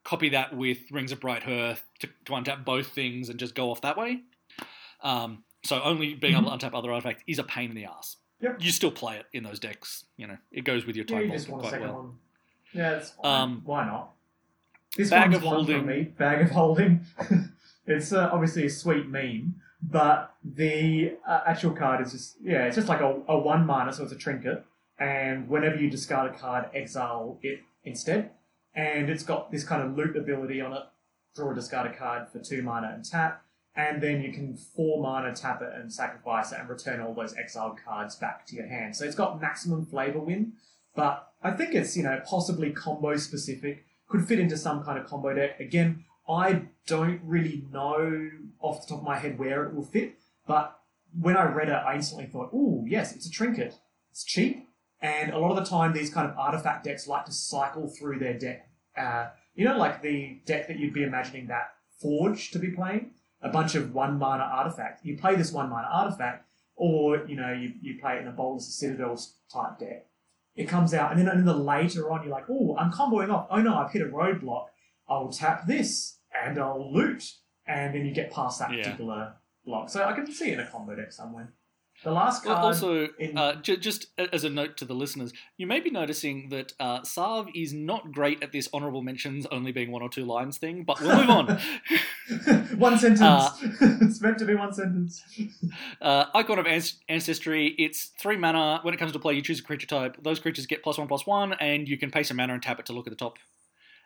copy 0.04 0.30
that 0.30 0.58
with 0.58 0.80
Rings 0.91 1.12
of 1.12 1.20
Bright 1.20 1.43
Hearth 1.43 1.84
to, 1.99 2.08
to 2.26 2.32
untap 2.34 2.66
both 2.66 2.88
things 2.88 3.30
and 3.30 3.39
just 3.39 3.54
go 3.54 3.70
off 3.70 3.82
that 3.82 3.95
way. 3.95 4.22
Um, 5.01 5.43
so 5.64 5.80
only 5.84 6.16
being 6.16 6.36
able 6.36 6.49
to 6.49 6.58
untap 6.58 6.76
other 6.78 6.91
artifacts 6.91 7.24
is 7.28 7.38
a 7.38 7.43
pain 7.43 7.70
in 7.70 7.76
the 7.76 7.86
ass. 7.86 8.18
Yep. 8.41 8.58
You 8.62 8.72
still 8.72 8.91
play 8.91 9.18
it 9.18 9.28
in 9.32 9.43
those 9.43 9.60
decks. 9.60 10.06
You 10.18 10.26
know, 10.28 10.38
it 10.51 10.66
goes 10.66 10.88
with 10.88 10.95
your 10.95 11.06
Yeah, 11.08 11.20
time 11.20 11.32
you 11.32 11.39
quite 11.45 11.70
second 11.70 11.88
well. 11.88 11.93
one. 11.93 12.12
Yeah. 12.74 13.04
Um, 13.24 13.62
Why 13.64 13.86
not? 13.86 14.10
This 14.97 15.12
Bag 15.12 15.26
one's 15.32 15.36
of 15.36 15.43
Holding. 15.43 15.86
me. 15.86 16.01
Bag 16.04 16.41
of 16.41 16.49
holding. 16.51 17.01
it's 17.88 18.12
uh, 18.12 18.30
obviously 18.34 18.66
a 18.66 18.70
sweet 18.70 19.08
meme, 19.08 19.56
but 19.82 20.36
the 20.43 21.14
uh, 21.28 21.41
actual 21.45 21.72
card 21.72 22.06
is 22.06 22.12
just 22.12 22.36
yeah, 22.43 22.66
it's 22.66 22.76
just 22.76 22.88
like 22.89 23.01
a, 23.01 23.22
a 23.28 23.38
one 23.38 23.66
mana, 23.66 23.93
so 23.93 24.04
it's 24.04 24.12
a 24.12 24.16
trinket. 24.18 24.64
And 25.04 25.49
whenever 25.49 25.76
you 25.76 25.89
discard 25.89 26.34
a 26.34 26.38
card, 26.38 26.70
exile 26.74 27.38
it 27.41 27.60
instead. 27.84 28.32
And 28.74 29.10
it's 29.10 29.24
got 29.24 29.51
this 29.51 29.66
kind 29.66 29.84
of 29.84 29.97
loot 29.97 30.16
ability 30.16 30.62
on 30.62 30.72
it. 30.72 30.84
Draw 31.36 31.51
a 31.51 31.56
discard 31.56 31.91
a 31.91 31.93
card 31.93 32.30
for 32.30 32.39
two 32.39 32.62
mana 32.62 32.93
and 32.95 33.04
tap. 33.04 33.43
And 33.76 34.01
then 34.01 34.22
you 34.22 34.32
can 34.32 34.56
four 34.56 35.01
mana 35.04 35.36
tap 35.36 35.62
it 35.62 35.72
and 35.76 35.91
sacrifice 35.91 36.54
it 36.54 36.60
and 36.60 36.70
return 36.70 37.01
all 37.01 37.14
those 37.14 37.36
exiled 37.36 37.80
cards 37.84 38.16
back 38.16 38.45
to 38.47 38.56
your 38.56 38.68
hand. 38.68 38.95
So 38.95 39.04
it's 39.04 39.16
got 39.16 39.41
maximum 39.41 39.86
flavor 39.86 40.20
win, 40.20 40.54
but 40.95 41.34
I 41.41 41.51
think 41.51 41.74
it's, 41.76 41.97
you 41.97 42.04
know, 42.04 42.22
possibly 42.26 42.72
combo 42.72 43.18
specific. 43.18 43.84
Could 44.08 44.26
fit 44.26 44.39
into 44.39 44.56
some 44.56 44.84
kind 44.86 44.97
of 44.97 45.06
combo 45.06 45.34
deck. 45.34 45.60
Again, 45.60 46.06
I 46.30 46.68
don't 46.88 47.20
really 47.26 47.66
know 47.74 48.30
off 48.60 48.82
the 48.82 48.93
top 48.93 48.99
of 48.99 49.04
my 49.04 49.18
head 49.18 49.38
where 49.38 49.66
it 49.66 49.74
will 49.74 49.84
fit, 49.84 50.20
but 50.47 50.80
when 51.20 51.36
I 51.36 51.43
read 51.43 51.68
it, 51.68 51.74
I 51.74 51.95
instantly 51.95 52.28
thought, 52.28 52.54
"Ooh, 52.54 52.86
yes, 52.88 53.14
it's 53.14 53.26
a 53.26 53.32
trinket. 53.32 53.80
It's 54.12 54.24
cheap." 54.24 54.70
And 55.04 55.32
a 55.34 55.38
lot 55.38 55.51
of 55.51 55.58
the 55.58 55.70
time, 55.70 55.91
these 55.91 56.10
kind 56.10 56.28
of 56.30 56.36
artifact 56.38 56.86
decks 56.86 57.08
like 57.08 57.26
to 57.26 57.32
cycle 57.34 57.89
through 57.89 58.20
their 58.20 58.34
deck. 58.39 58.70
Uh, 58.97 59.28
you 59.54 59.66
know, 59.66 59.78
like 59.78 60.01
the 60.01 60.39
deck 60.45 60.68
that 60.70 60.80
you'd 60.80 60.93
be 60.93 61.04
imagining 61.04 61.47
that 61.47 61.74
Forge 62.01 62.51
to 62.51 62.60
be 62.60 62.72
playing, 62.72 63.12
a 63.41 63.49
bunch 63.49 63.76
of 63.76 63.93
one 63.93 64.18
mana 64.18 64.43
artifact. 64.43 65.06
You 65.06 65.18
play 65.18 65.36
this 65.36 65.51
one 65.51 65.70
mana 65.70 65.88
artifact, 65.91 66.47
or 66.76 67.26
you 67.28 67.36
know, 67.36 67.51
you, 67.54 67.74
you 67.82 67.99
play 67.99 68.16
it 68.16 68.22
in 68.22 68.28
a 68.28 68.32
Boldness 68.32 68.68
of 68.68 68.74
Citadels 68.74 69.36
type 69.54 69.78
deck. 69.80 70.08
It 70.56 70.66
comes 70.70 70.93
out, 70.93 71.12
and 71.12 71.20
then 71.20 71.38
in 71.38 71.45
the 71.45 71.56
later 71.56 72.12
on, 72.12 72.24
you're 72.24 72.32
like, 72.32 72.49
"Oh, 72.49 72.76
I'm 72.78 72.91
comboing 72.91 73.30
off. 73.32 73.47
Oh 73.49 73.62
no, 73.62 73.76
I've 73.76 73.91
hit 73.91 74.01
a 74.01 74.06
roadblock. 74.06 74.68
I'll 75.08 75.30
tap 75.32 75.68
this 75.68 76.18
and 76.43 76.58
I'll 76.58 76.91
loot." 76.93 77.36
And 77.66 77.93
then 77.93 78.06
you 78.06 78.14
get 78.14 78.32
past 78.32 78.60
that 78.60 78.72
Yeah. 78.72 78.84
particular 78.84 79.34
block. 79.66 79.89
So 79.89 80.04
I 80.04 80.14
can 80.14 80.30
see 80.32 80.49
it 80.49 80.54
in 80.56 80.60
a 80.60 80.68
combo 80.68 80.95
deck 80.95 81.12
somewhere. 81.14 81.54
The 82.04 82.12
last 82.12 82.43
card. 82.43 82.58
also, 82.58 83.08
in- 83.18 83.38
uh, 83.38 83.62
j- 83.62 83.78
just 83.78 84.08
as 84.18 84.43
a 84.43 84.49
note 84.49 84.76
to 84.78 84.86
the 84.86 84.93
listeners, 84.93 85.32
you 85.58 85.66
may 85.68 85.80
be 85.80 85.89
noticing 85.89 86.49
that 86.49 86.74
uh, 86.80 87.01
Sarv 87.01 87.49
is 87.56 87.74
not 87.74 88.12
great 88.12 88.43
at 88.43 88.51
this 88.51 88.68
honourable 88.74 89.01
mentions 89.01 89.45
only 89.47 89.72
being 89.72 89.89
one 89.91 90.01
or 90.01 90.10
two 90.10 90.26
lines 90.26 90.58
thing, 90.58 90.84
but 90.84 90.99
we'll 91.01 91.16
move 91.16 91.30
on. 91.30 91.60
one 92.78 92.97
sentence. 92.97 93.22
Uh, 93.22 93.49
it's 94.01 94.22
meant 94.22 94.38
to 94.39 94.45
be 94.45 94.56
one 94.56 94.74
sentence. 94.74 95.24
Uh, 96.01 96.26
Icon 96.36 96.60
of 96.60 96.66
Anc- 96.66 96.95
Ancestry, 97.08 97.74
it's 97.78 98.12
three 98.20 98.36
mana. 98.38 98.80
When 98.84 98.93
it 98.93 98.97
comes 98.97 99.14
to 99.14 99.20
play, 99.20 99.34
you 99.34 99.41
choose 99.41 99.60
a 99.60 99.64
creature 99.64 99.88
type. 99.88 100.18
Those 100.22 100.39
creatures 100.39 100.66
get 100.66 100.84
plus 100.84 100.97
one, 100.97 101.08
plus 101.08 101.26
one, 101.26 101.54
and 101.54 101.88
you 101.88 101.97
can 101.97 102.12
pay 102.12 102.24
some 102.24 102.38
mana 102.38 102.54
and 102.54 102.62
tap 102.62 102.80
it 102.80 102.86
to 102.88 102.93
look 102.93 103.08
at 103.08 103.12
the 103.12 103.18
top 103.18 103.38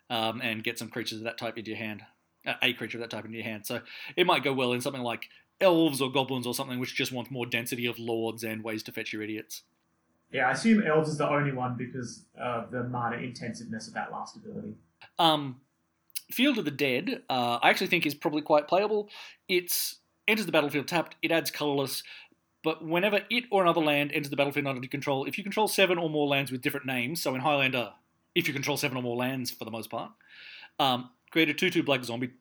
um, 0.09 0.39
and 0.41 0.63
get 0.63 0.77
some 0.77 0.89
creatures 0.89 1.17
of 1.17 1.23
that 1.25 1.37
type 1.37 1.57
into 1.57 1.71
your 1.71 1.79
hand. 1.79 2.03
Uh, 2.45 2.53
a 2.61 2.73
creature 2.73 2.97
of 2.97 3.01
that 3.01 3.09
type 3.09 3.25
into 3.25 3.37
your 3.37 3.45
hand. 3.45 3.65
So 3.65 3.81
it 4.15 4.25
might 4.27 4.43
go 4.43 4.53
well 4.53 4.73
in 4.73 4.81
something 4.81 5.01
like 5.01 5.27
elves 5.59 6.01
or 6.01 6.11
goblins 6.11 6.45
or 6.45 6.53
something, 6.53 6.79
which 6.79 6.95
just 6.95 7.11
wants 7.11 7.31
more 7.31 7.45
density 7.45 7.85
of 7.85 7.97
lords 7.97 8.43
and 8.43 8.63
ways 8.63 8.83
to 8.83 8.91
fetch 8.91 9.13
your 9.13 9.21
idiots. 9.21 9.63
Yeah, 10.31 10.47
I 10.47 10.51
assume 10.51 10.83
elves 10.83 11.09
is 11.09 11.17
the 11.17 11.29
only 11.29 11.53
one 11.53 11.77
because 11.77 12.25
of 12.37 12.69
the 12.71 12.83
mana 12.83 13.17
intensiveness 13.17 13.87
of 13.87 13.93
that 13.93 14.11
last 14.11 14.35
ability. 14.35 14.75
Um, 15.17 15.61
Field 16.29 16.57
of 16.57 16.65
the 16.65 16.71
Dead, 16.71 17.23
uh, 17.29 17.59
I 17.61 17.69
actually 17.69 17.87
think 17.87 18.05
is 18.05 18.13
probably 18.13 18.41
quite 18.41 18.67
playable. 18.67 19.09
It's 19.47 19.97
enters 20.27 20.45
the 20.45 20.51
battlefield 20.51 20.87
tapped. 20.87 21.15
It 21.21 21.31
adds 21.31 21.49
colorless, 21.49 22.03
but 22.63 22.83
whenever 22.83 23.21
it 23.29 23.45
or 23.49 23.61
another 23.61 23.79
land 23.79 24.11
enters 24.13 24.29
the 24.29 24.35
battlefield 24.35 24.67
under 24.67 24.81
your 24.81 24.89
control, 24.89 25.23
if 25.25 25.37
you 25.37 25.43
control 25.43 25.69
seven 25.69 25.97
or 25.97 26.09
more 26.09 26.27
lands 26.27 26.51
with 26.51 26.61
different 26.61 26.85
names, 26.85 27.21
so 27.21 27.33
in 27.33 27.41
Highlander, 27.41 27.93
if 28.35 28.47
you 28.47 28.53
control 28.53 28.75
seven 28.75 28.97
or 28.97 29.01
more 29.01 29.15
lands 29.15 29.49
for 29.49 29.63
the 29.63 29.71
most 29.71 29.89
part, 29.89 30.11
um, 30.77 31.09
create 31.31 31.49
a 31.49 31.53
two-two 31.53 31.83
black 31.83 32.03
zombie 32.03 32.31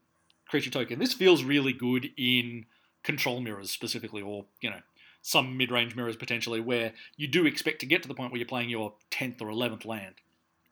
creature 0.48 0.70
token. 0.70 0.98
This 0.98 1.12
feels 1.12 1.44
really 1.44 1.72
good 1.72 2.10
in 2.16 2.66
control 3.06 3.40
mirrors 3.40 3.70
specifically, 3.70 4.20
or 4.20 4.44
you 4.60 4.68
know 4.68 4.80
some 5.22 5.56
mid-range 5.56 5.96
mirrors 5.96 6.16
potentially, 6.16 6.60
where 6.60 6.92
you 7.16 7.26
do 7.26 7.46
expect 7.46 7.80
to 7.80 7.86
get 7.86 8.02
to 8.02 8.08
the 8.08 8.14
point 8.14 8.30
where 8.32 8.38
you're 8.38 8.46
playing 8.46 8.68
your 8.68 8.92
tenth 9.10 9.40
or 9.40 9.48
eleventh 9.48 9.86
land. 9.86 10.16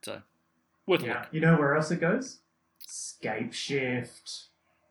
So 0.02 0.20
worth 0.86 1.02
a 1.02 1.06
look. 1.06 1.26
You 1.32 1.40
know 1.40 1.56
where 1.56 1.74
else 1.74 1.90
it 1.90 2.00
goes? 2.00 2.38
Scape 2.86 3.54
Shift. 3.54 4.44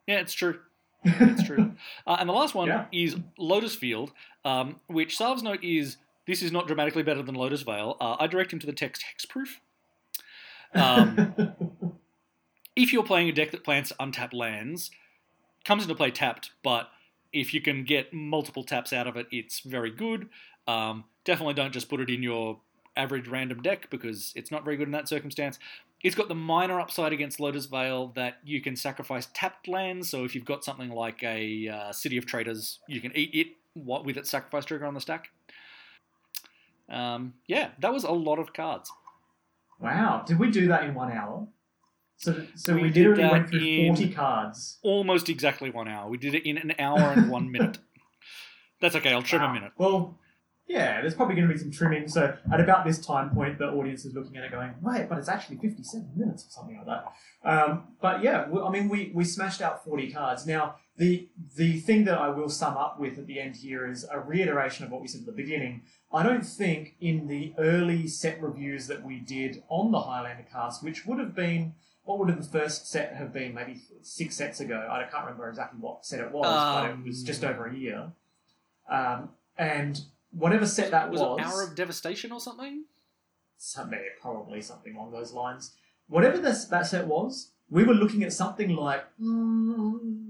Yeah, 0.07 0.19
it's 0.21 0.33
true. 0.33 0.59
It's 1.05 1.43
true. 1.43 1.73
Uh, 2.07 2.15
and 2.17 2.29
the 2.29 2.33
last 2.33 2.55
one 2.55 2.69
Yeah. 2.69 2.85
is 2.93 3.17
Lotus 3.37 3.75
Field, 3.75 4.13
um, 4.45 4.79
which 4.87 5.17
Sarv's 5.17 5.43
note 5.43 5.61
is 5.61 5.97
this 6.27 6.41
is 6.41 6.49
not 6.49 6.65
dramatically 6.65 7.03
better 7.03 7.21
than 7.21 7.35
Lotus 7.35 7.61
Vale. 7.61 7.97
Uh, 7.99 8.15
I 8.21 8.27
direct 8.27 8.53
him 8.53 8.59
to 8.59 8.65
the 8.65 8.71
text 8.71 9.03
hexproof. 9.03 9.59
Um, 10.73 11.35
if 12.77 12.93
you're 12.93 13.03
playing 13.03 13.27
a 13.27 13.33
deck 13.33 13.51
that 13.51 13.65
plants 13.65 13.91
untapped 13.99 14.33
lands, 14.33 14.91
comes 15.65 15.83
into 15.83 15.93
play 15.95 16.09
tapped, 16.09 16.51
but 16.63 16.89
if 17.33 17.53
you 17.53 17.61
can 17.61 17.83
get 17.83 18.13
multiple 18.13 18.63
taps 18.63 18.93
out 18.93 19.07
of 19.07 19.17
it, 19.17 19.27
it's 19.31 19.61
very 19.61 19.89
good. 19.89 20.29
Um, 20.67 21.05
definitely 21.25 21.55
don't 21.55 21.73
just 21.73 21.89
put 21.89 21.99
it 21.99 22.09
in 22.09 22.23
your 22.23 22.59
average 22.95 23.27
random 23.27 23.61
deck 23.61 23.89
because 23.89 24.31
it's 24.35 24.51
not 24.51 24.63
very 24.63 24.77
good 24.77 24.87
in 24.87 24.91
that 24.91 25.09
circumstance. 25.09 25.59
It's 26.03 26.15
got 26.15 26.27
the 26.27 26.35
minor 26.35 26.79
upside 26.79 27.13
against 27.13 27.39
Lotus 27.39 27.65
Vale 27.65 28.07
that 28.15 28.35
you 28.43 28.61
can 28.61 28.75
sacrifice 28.75 29.29
tapped 29.33 29.67
lands. 29.67 30.09
So 30.09 30.25
if 30.25 30.35
you've 30.35 30.45
got 30.45 30.63
something 30.63 30.89
like 30.89 31.23
a 31.23 31.69
uh, 31.69 31.91
City 31.91 32.17
of 32.17 32.25
Traitors, 32.25 32.79
you 32.87 33.01
can 33.01 33.11
eat 33.15 33.31
it 33.33 33.47
what 33.73 34.05
with 34.05 34.17
its 34.17 34.29
sacrifice 34.29 34.65
trigger 34.65 34.85
on 34.85 34.93
the 34.93 35.01
stack. 35.01 35.29
Um, 36.89 37.33
yeah, 37.47 37.69
that 37.79 37.93
was 37.93 38.03
a 38.03 38.11
lot 38.11 38.37
of 38.37 38.53
cards. 38.53 38.91
wow. 39.79 40.23
Did 40.27 40.39
we 40.39 40.51
do 40.51 40.67
that 40.67 40.83
in 40.83 40.93
one 40.93 41.11
hour? 41.11 41.47
So, 42.23 42.45
so 42.55 42.73
We 42.75 42.83
we, 42.83 42.89
did 42.89 43.07
literally 43.09 43.29
went 43.31 43.49
through 43.49 43.59
in- 43.59 43.95
40 43.95 44.13
cards. 44.13 44.79
Almost 44.81 45.27
exactly 45.27 45.69
one 45.69 45.89
hour. 45.89 46.09
We 46.09 46.17
did 46.17 46.33
it 46.35 46.47
in 46.47 46.57
an 46.57 46.73
hour 46.79 46.99
and 47.11 47.29
one 47.29 47.51
minute. 47.51 47.79
That's 48.81 48.95
okay. 48.95 49.11
I'll 49.11 49.21
trim 49.23 49.41
Wow. 49.41 49.49
a 49.51 49.53
minute. 49.53 49.71
Well, 49.77 50.17
yeah, 50.65 51.01
there's 51.01 51.13
probably 51.15 51.35
going 51.35 51.47
to 51.49 51.53
be 51.53 51.59
some 51.59 51.71
trimming. 51.71 52.07
So 52.07 52.35
at 52.51 52.61
about 52.61 52.85
this 52.85 53.05
time 53.05 53.29
point, 53.31 53.57
the 53.59 53.65
audience 53.65 54.05
is 54.05 54.13
looking 54.13 54.37
at 54.37 54.45
it 54.45 54.51
going, 54.51 54.73
wait, 54.81 55.09
but 55.09 55.17
it's 55.17 55.27
actually 55.27 55.57
57 55.57 56.11
minutes 56.15 56.45
or 56.45 56.49
something 56.51 56.77
like 56.77 56.85
that. 56.85 57.11
Um, 57.43 57.83
but 58.01 58.23
yeah, 58.23 58.45
I 58.65 58.69
mean, 58.69 58.87
we, 58.87 59.11
we 59.13 59.25
smashed 59.25 59.61
out 59.61 59.83
40 59.83 60.11
cards. 60.13 60.47
Now, 60.47 60.75
the 60.95 61.27
the 61.55 61.79
thing 61.79 62.03
that 62.05 62.19
I 62.19 62.29
will 62.29 62.49
sum 62.49 62.77
up 62.77 62.99
with 62.99 63.17
at 63.17 63.25
the 63.25 63.39
end 63.39 63.55
here 63.57 63.89
is 63.89 64.05
a 64.11 64.19
reiteration 64.19 64.85
of 64.85 64.91
what 64.91 65.01
we 65.01 65.07
said 65.07 65.21
at 65.21 65.25
the 65.25 65.31
beginning. 65.31 65.81
I 66.13 66.21
don't 66.21 66.45
think 66.45 66.95
in 67.01 67.27
the 67.27 67.53
early 67.57 68.07
set 68.07 68.39
reviews 68.41 68.85
that 68.87 69.03
we 69.03 69.19
did 69.19 69.63
on 69.69 69.91
the 69.91 69.99
Highlander 70.01 70.45
cast, 70.51 70.83
which 70.83 71.05
would 71.07 71.17
have 71.17 71.33
been 71.35 71.73
what 72.05 72.19
would 72.19 72.29
have 72.29 72.37
the 72.37 72.59
first 72.59 72.87
set 72.89 73.13
have 73.15 73.31
been? 73.33 73.53
Maybe 73.53 73.81
six 74.01 74.35
sets 74.35 74.59
ago. 74.59 74.87
I 74.91 75.03
can't 75.03 75.23
remember 75.25 75.47
exactly 75.49 75.79
what 75.79 76.05
set 76.05 76.19
it 76.19 76.31
was, 76.31 76.43
but 76.45 76.89
it 76.89 77.05
was 77.05 77.19
Um, 77.21 77.25
just 77.25 77.43
over 77.43 77.65
a 77.67 77.75
year. 77.75 78.11
Um, 78.89 79.29
and 79.57 80.01
whatever 80.31 80.65
set 80.65 80.91
that 80.91 81.09
Was 81.09 81.21
was, 81.21 81.39
it 81.39 81.45
Hour 81.45 81.63
of 81.63 81.75
Devastation 81.75 82.31
or 82.31 82.39
something? 82.39 82.83
something, 83.57 83.99
probably 84.21 84.61
something 84.61 84.93
along 84.95 85.11
those 85.11 85.31
lines. 85.31 85.71
Whatever 86.07 86.37
this, 86.37 86.65
that 86.65 86.85
set 86.85 87.07
was, 87.07 87.51
we 87.69 87.85
were 87.85 87.93
looking 87.93 88.21
at 88.23 88.33
something 88.33 88.75
like 88.75 89.05
mm, 89.21 90.22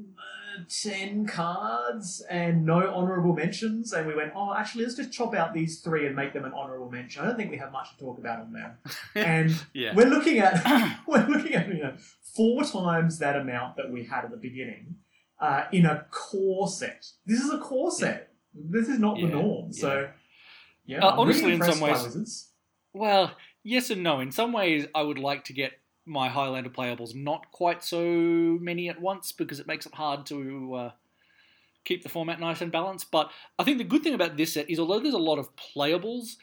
10 0.70 1.26
cards 1.28 2.22
and 2.30 2.66
no 2.66 2.80
honourable 2.93 3.34
mentions. 3.34 3.93
And 3.93 4.08
we 4.08 4.16
went, 4.16 4.32
oh, 4.36 4.54
actually, 4.54 4.84
let's 4.84 4.95
just 4.95 5.12
chop 5.12 5.34
out 5.36 5.54
these 5.54 5.82
three 5.82 6.06
and 6.08 6.16
make 6.16 6.34
them 6.34 6.45
an 6.45 6.54
honourable 6.54 6.89
mention. 6.91 7.22
I 7.24 7.28
don't 7.28 7.36
think 7.38 7.51
we 7.51 7.58
have 7.58 7.72
much 7.72 7.91
to 7.91 7.97
talk 7.97 8.18
about 8.18 8.39
on 8.39 8.54
them. 8.54 8.72
And 9.16 9.56
Yeah. 9.74 9.93
we're 9.95 10.10
looking 10.10 10.39
at 10.39 10.64
we're 11.08 11.26
looking 11.28 11.54
at 11.54 11.68
you 11.68 11.82
know 11.84 11.93
four 12.36 12.64
times 12.64 13.20
that 13.20 13.36
amount 13.36 13.78
that 13.78 13.91
we 13.91 14.04
had 14.06 14.26
at 14.26 14.32
the 14.32 14.38
beginning 14.38 14.95
uh, 15.39 15.66
in 15.72 15.86
a 15.86 16.06
core 16.12 16.68
set. 16.68 17.06
This 17.26 17.39
is 17.41 17.51
a 17.51 17.60
core 17.60 17.91
set. 17.91 18.32
This 18.54 18.88
is 18.88 18.99
not 18.99 19.18
Yeah, 19.20 19.28
the 19.28 19.34
norm. 19.34 19.74
So 19.74 20.10
yeah, 20.86 20.99
Uh, 21.06 21.16
honestly, 21.18 21.51
really 21.51 21.66
in 21.66 21.72
some 21.74 21.80
ways- 21.82 22.49
Well, 22.93 23.32
yes 23.64 23.89
and 23.89 24.04
no. 24.04 24.20
In 24.20 24.32
some 24.32 24.51
ways, 24.54 24.88
I 24.93 25.01
would 25.01 25.18
like 25.20 25.45
to 25.45 25.54
get 25.54 25.72
my 26.06 26.30
Highlander 26.30 26.70
playables 26.70 27.16
not 27.16 27.51
quite 27.51 27.84
so 27.84 28.01
many 28.62 28.89
at 28.89 28.99
once 29.01 29.32
because 29.32 29.60
it 29.60 29.68
makes 29.68 29.86
it 29.86 29.93
hard 29.93 30.26
to 30.28 30.74
uh, 30.76 30.91
keep 31.86 32.04
the 32.04 32.10
format 32.10 32.39
nice 32.39 32.62
and 32.62 32.72
balanced. 32.72 33.10
But 33.12 33.32
I 33.58 33.64
think 33.64 33.78
the 33.78 33.84
good 33.84 34.04
thing 34.04 34.14
about 34.14 34.36
this 34.38 34.54
set 34.54 34.70
is 34.70 34.80
although 34.80 34.99
there's 34.99 35.14
a 35.14 35.18
lot 35.20 35.39
of 35.39 35.49
playables, 35.56 36.36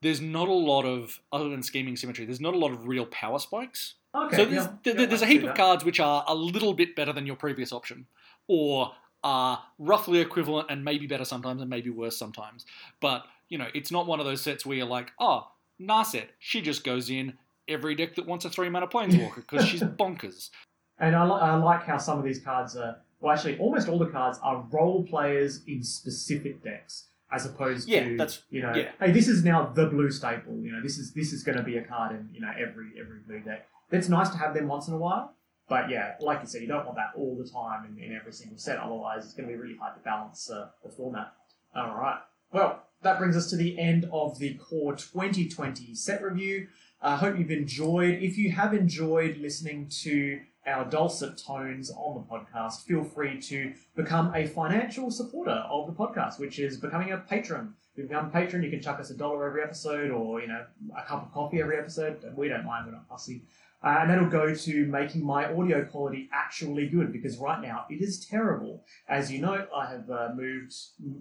there's 0.00 0.20
not 0.20 0.48
a 0.48 0.52
lot 0.52 0.84
of, 0.84 1.20
other 1.32 1.48
than 1.48 1.62
scheming 1.62 1.96
symmetry, 1.96 2.24
there's 2.24 2.40
not 2.40 2.54
a 2.54 2.58
lot 2.58 2.70
of 2.72 2.86
real 2.86 3.06
power 3.06 3.38
spikes. 3.38 3.94
Okay, 4.14 4.36
so 4.36 4.44
there's, 4.44 4.64
yeah, 4.64 4.72
there- 4.84 5.00
yeah, 5.00 5.06
there's 5.06 5.22
a 5.22 5.26
heap 5.26 5.42
of 5.42 5.56
cards 5.56 5.84
which 5.84 5.98
are 6.00 6.24
a 6.28 6.34
little 6.34 6.74
bit 6.74 6.94
better 6.94 7.12
than 7.12 7.26
your 7.26 7.36
previous 7.36 7.72
option, 7.72 8.06
or 8.46 8.92
are 9.22 9.62
roughly 9.78 10.20
equivalent 10.20 10.70
and 10.70 10.84
maybe 10.84 11.06
better 11.06 11.24
sometimes 11.24 11.60
and 11.62 11.70
maybe 11.70 11.88
worse 11.90 12.16
sometimes. 12.16 12.66
But 13.00 13.24
you 13.48 13.58
know, 13.58 13.68
it's 13.74 13.90
not 13.90 14.06
one 14.06 14.20
of 14.20 14.26
those 14.26 14.42
sets 14.42 14.64
where 14.66 14.76
you're 14.76 14.86
like, 14.86 15.12
oh, 15.18 15.48
Narset, 15.80 16.26
she 16.38 16.60
just 16.60 16.84
goes 16.84 17.08
in 17.10 17.34
every 17.68 17.94
deck 17.94 18.14
that 18.16 18.26
wants 18.26 18.44
a 18.44 18.50
three 18.50 18.68
mana 18.68 18.86
planeswalker 18.86 19.36
because 19.36 19.66
she's 19.66 19.80
bonkers. 19.82 20.50
And 20.98 21.16
I, 21.16 21.24
li- 21.24 21.40
I 21.40 21.56
like 21.56 21.84
how 21.84 21.98
some 21.98 22.18
of 22.18 22.24
these 22.24 22.38
cards 22.40 22.76
are. 22.76 22.96
Well, 23.20 23.32
actually, 23.32 23.58
almost 23.58 23.88
all 23.88 23.98
the 23.98 24.06
cards 24.06 24.38
are 24.42 24.64
role 24.70 25.02
players 25.04 25.62
in 25.66 25.82
specific 25.82 26.62
decks, 26.62 27.06
as 27.32 27.46
opposed 27.46 27.88
Yeah, 27.88 28.04
to 28.04 28.16
that's- 28.16 28.42
you 28.50 28.62
know, 28.62 28.74
yeah. 28.74 28.90
hey, 29.00 29.10
this 29.12 29.28
is 29.28 29.44
now 29.44 29.66
the 29.74 29.86
blue 29.86 30.10
staple. 30.10 30.58
You 30.60 30.72
know, 30.72 30.82
this 30.82 30.98
is 30.98 31.12
this 31.14 31.32
is 31.32 31.42
going 31.42 31.56
to 31.58 31.64
be 31.64 31.76
a 31.78 31.82
card 31.82 32.12
in 32.12 32.28
you 32.32 32.40
know 32.40 32.50
every 32.58 32.92
every 33.00 33.18
blue 33.26 33.40
deck. 33.40 33.66
It's 33.90 34.08
nice 34.08 34.28
to 34.30 34.36
have 34.38 34.54
them 34.54 34.68
once 34.68 34.88
in 34.88 34.94
a 34.94 34.98
while, 34.98 35.34
but 35.68 35.88
yeah, 35.88 36.14
like 36.20 36.40
you 36.42 36.46
said, 36.46 36.62
you 36.62 36.68
don't 36.68 36.84
want 36.84 36.96
that 36.96 37.12
all 37.16 37.36
the 37.36 37.48
time 37.48 37.86
in, 37.96 38.02
in 38.02 38.14
every 38.16 38.32
single 38.32 38.58
set. 38.58 38.78
Otherwise, 38.78 39.24
it's 39.24 39.34
going 39.34 39.48
to 39.48 39.54
be 39.54 39.58
really 39.60 39.76
hard 39.76 39.94
to 39.94 40.00
balance 40.02 40.50
uh, 40.50 40.68
the 40.82 40.90
format. 40.90 41.32
All 41.74 41.94
right. 41.94 42.18
Well, 42.52 42.82
that 43.02 43.18
brings 43.18 43.36
us 43.36 43.48
to 43.50 43.56
the 43.56 43.78
end 43.78 44.08
of 44.12 44.38
the 44.38 44.54
Core 44.54 44.94
2020 44.96 45.94
set 45.94 46.22
review. 46.22 46.68
I 47.04 47.16
hope 47.16 47.38
you've 47.38 47.50
enjoyed. 47.50 48.22
If 48.22 48.38
you 48.38 48.50
have 48.52 48.72
enjoyed 48.72 49.36
listening 49.36 49.88
to 50.04 50.40
our 50.66 50.86
dulcet 50.86 51.36
tones 51.36 51.90
on 51.90 52.14
the 52.14 52.22
podcast, 52.22 52.86
feel 52.86 53.04
free 53.04 53.38
to 53.42 53.74
become 53.94 54.34
a 54.34 54.46
financial 54.46 55.10
supporter 55.10 55.50
of 55.50 55.86
the 55.86 55.92
podcast, 55.92 56.38
which 56.38 56.58
is 56.58 56.78
becoming 56.78 57.12
a 57.12 57.18
patron. 57.18 57.74
If 57.92 57.98
you 57.98 58.08
become 58.08 58.28
a 58.28 58.30
patron, 58.30 58.62
you 58.62 58.70
can 58.70 58.80
chuck 58.80 59.00
us 59.00 59.10
a 59.10 59.14
dollar 59.18 59.46
every 59.46 59.62
episode 59.62 60.10
or, 60.12 60.40
you 60.40 60.48
know, 60.48 60.64
a 60.96 61.02
cup 61.02 61.26
of 61.26 61.32
coffee 61.34 61.60
every 61.60 61.76
episode. 61.76 62.24
We 62.34 62.48
don't 62.48 62.64
mind, 62.64 62.86
we're 62.86 62.92
not 62.92 63.06
fussy. 63.06 63.42
Uh, 63.82 63.98
and 64.00 64.08
that'll 64.08 64.30
go 64.30 64.54
to 64.54 64.86
making 64.86 65.22
my 65.22 65.44
audio 65.52 65.84
quality 65.84 66.30
actually 66.32 66.88
good 66.88 67.12
because 67.12 67.36
right 67.36 67.60
now 67.60 67.84
it 67.90 68.00
is 68.00 68.24
terrible. 68.24 68.82
As 69.10 69.30
you 69.30 69.42
know, 69.42 69.66
I 69.76 69.90
have 69.90 70.08
uh, 70.08 70.30
moved 70.34 70.74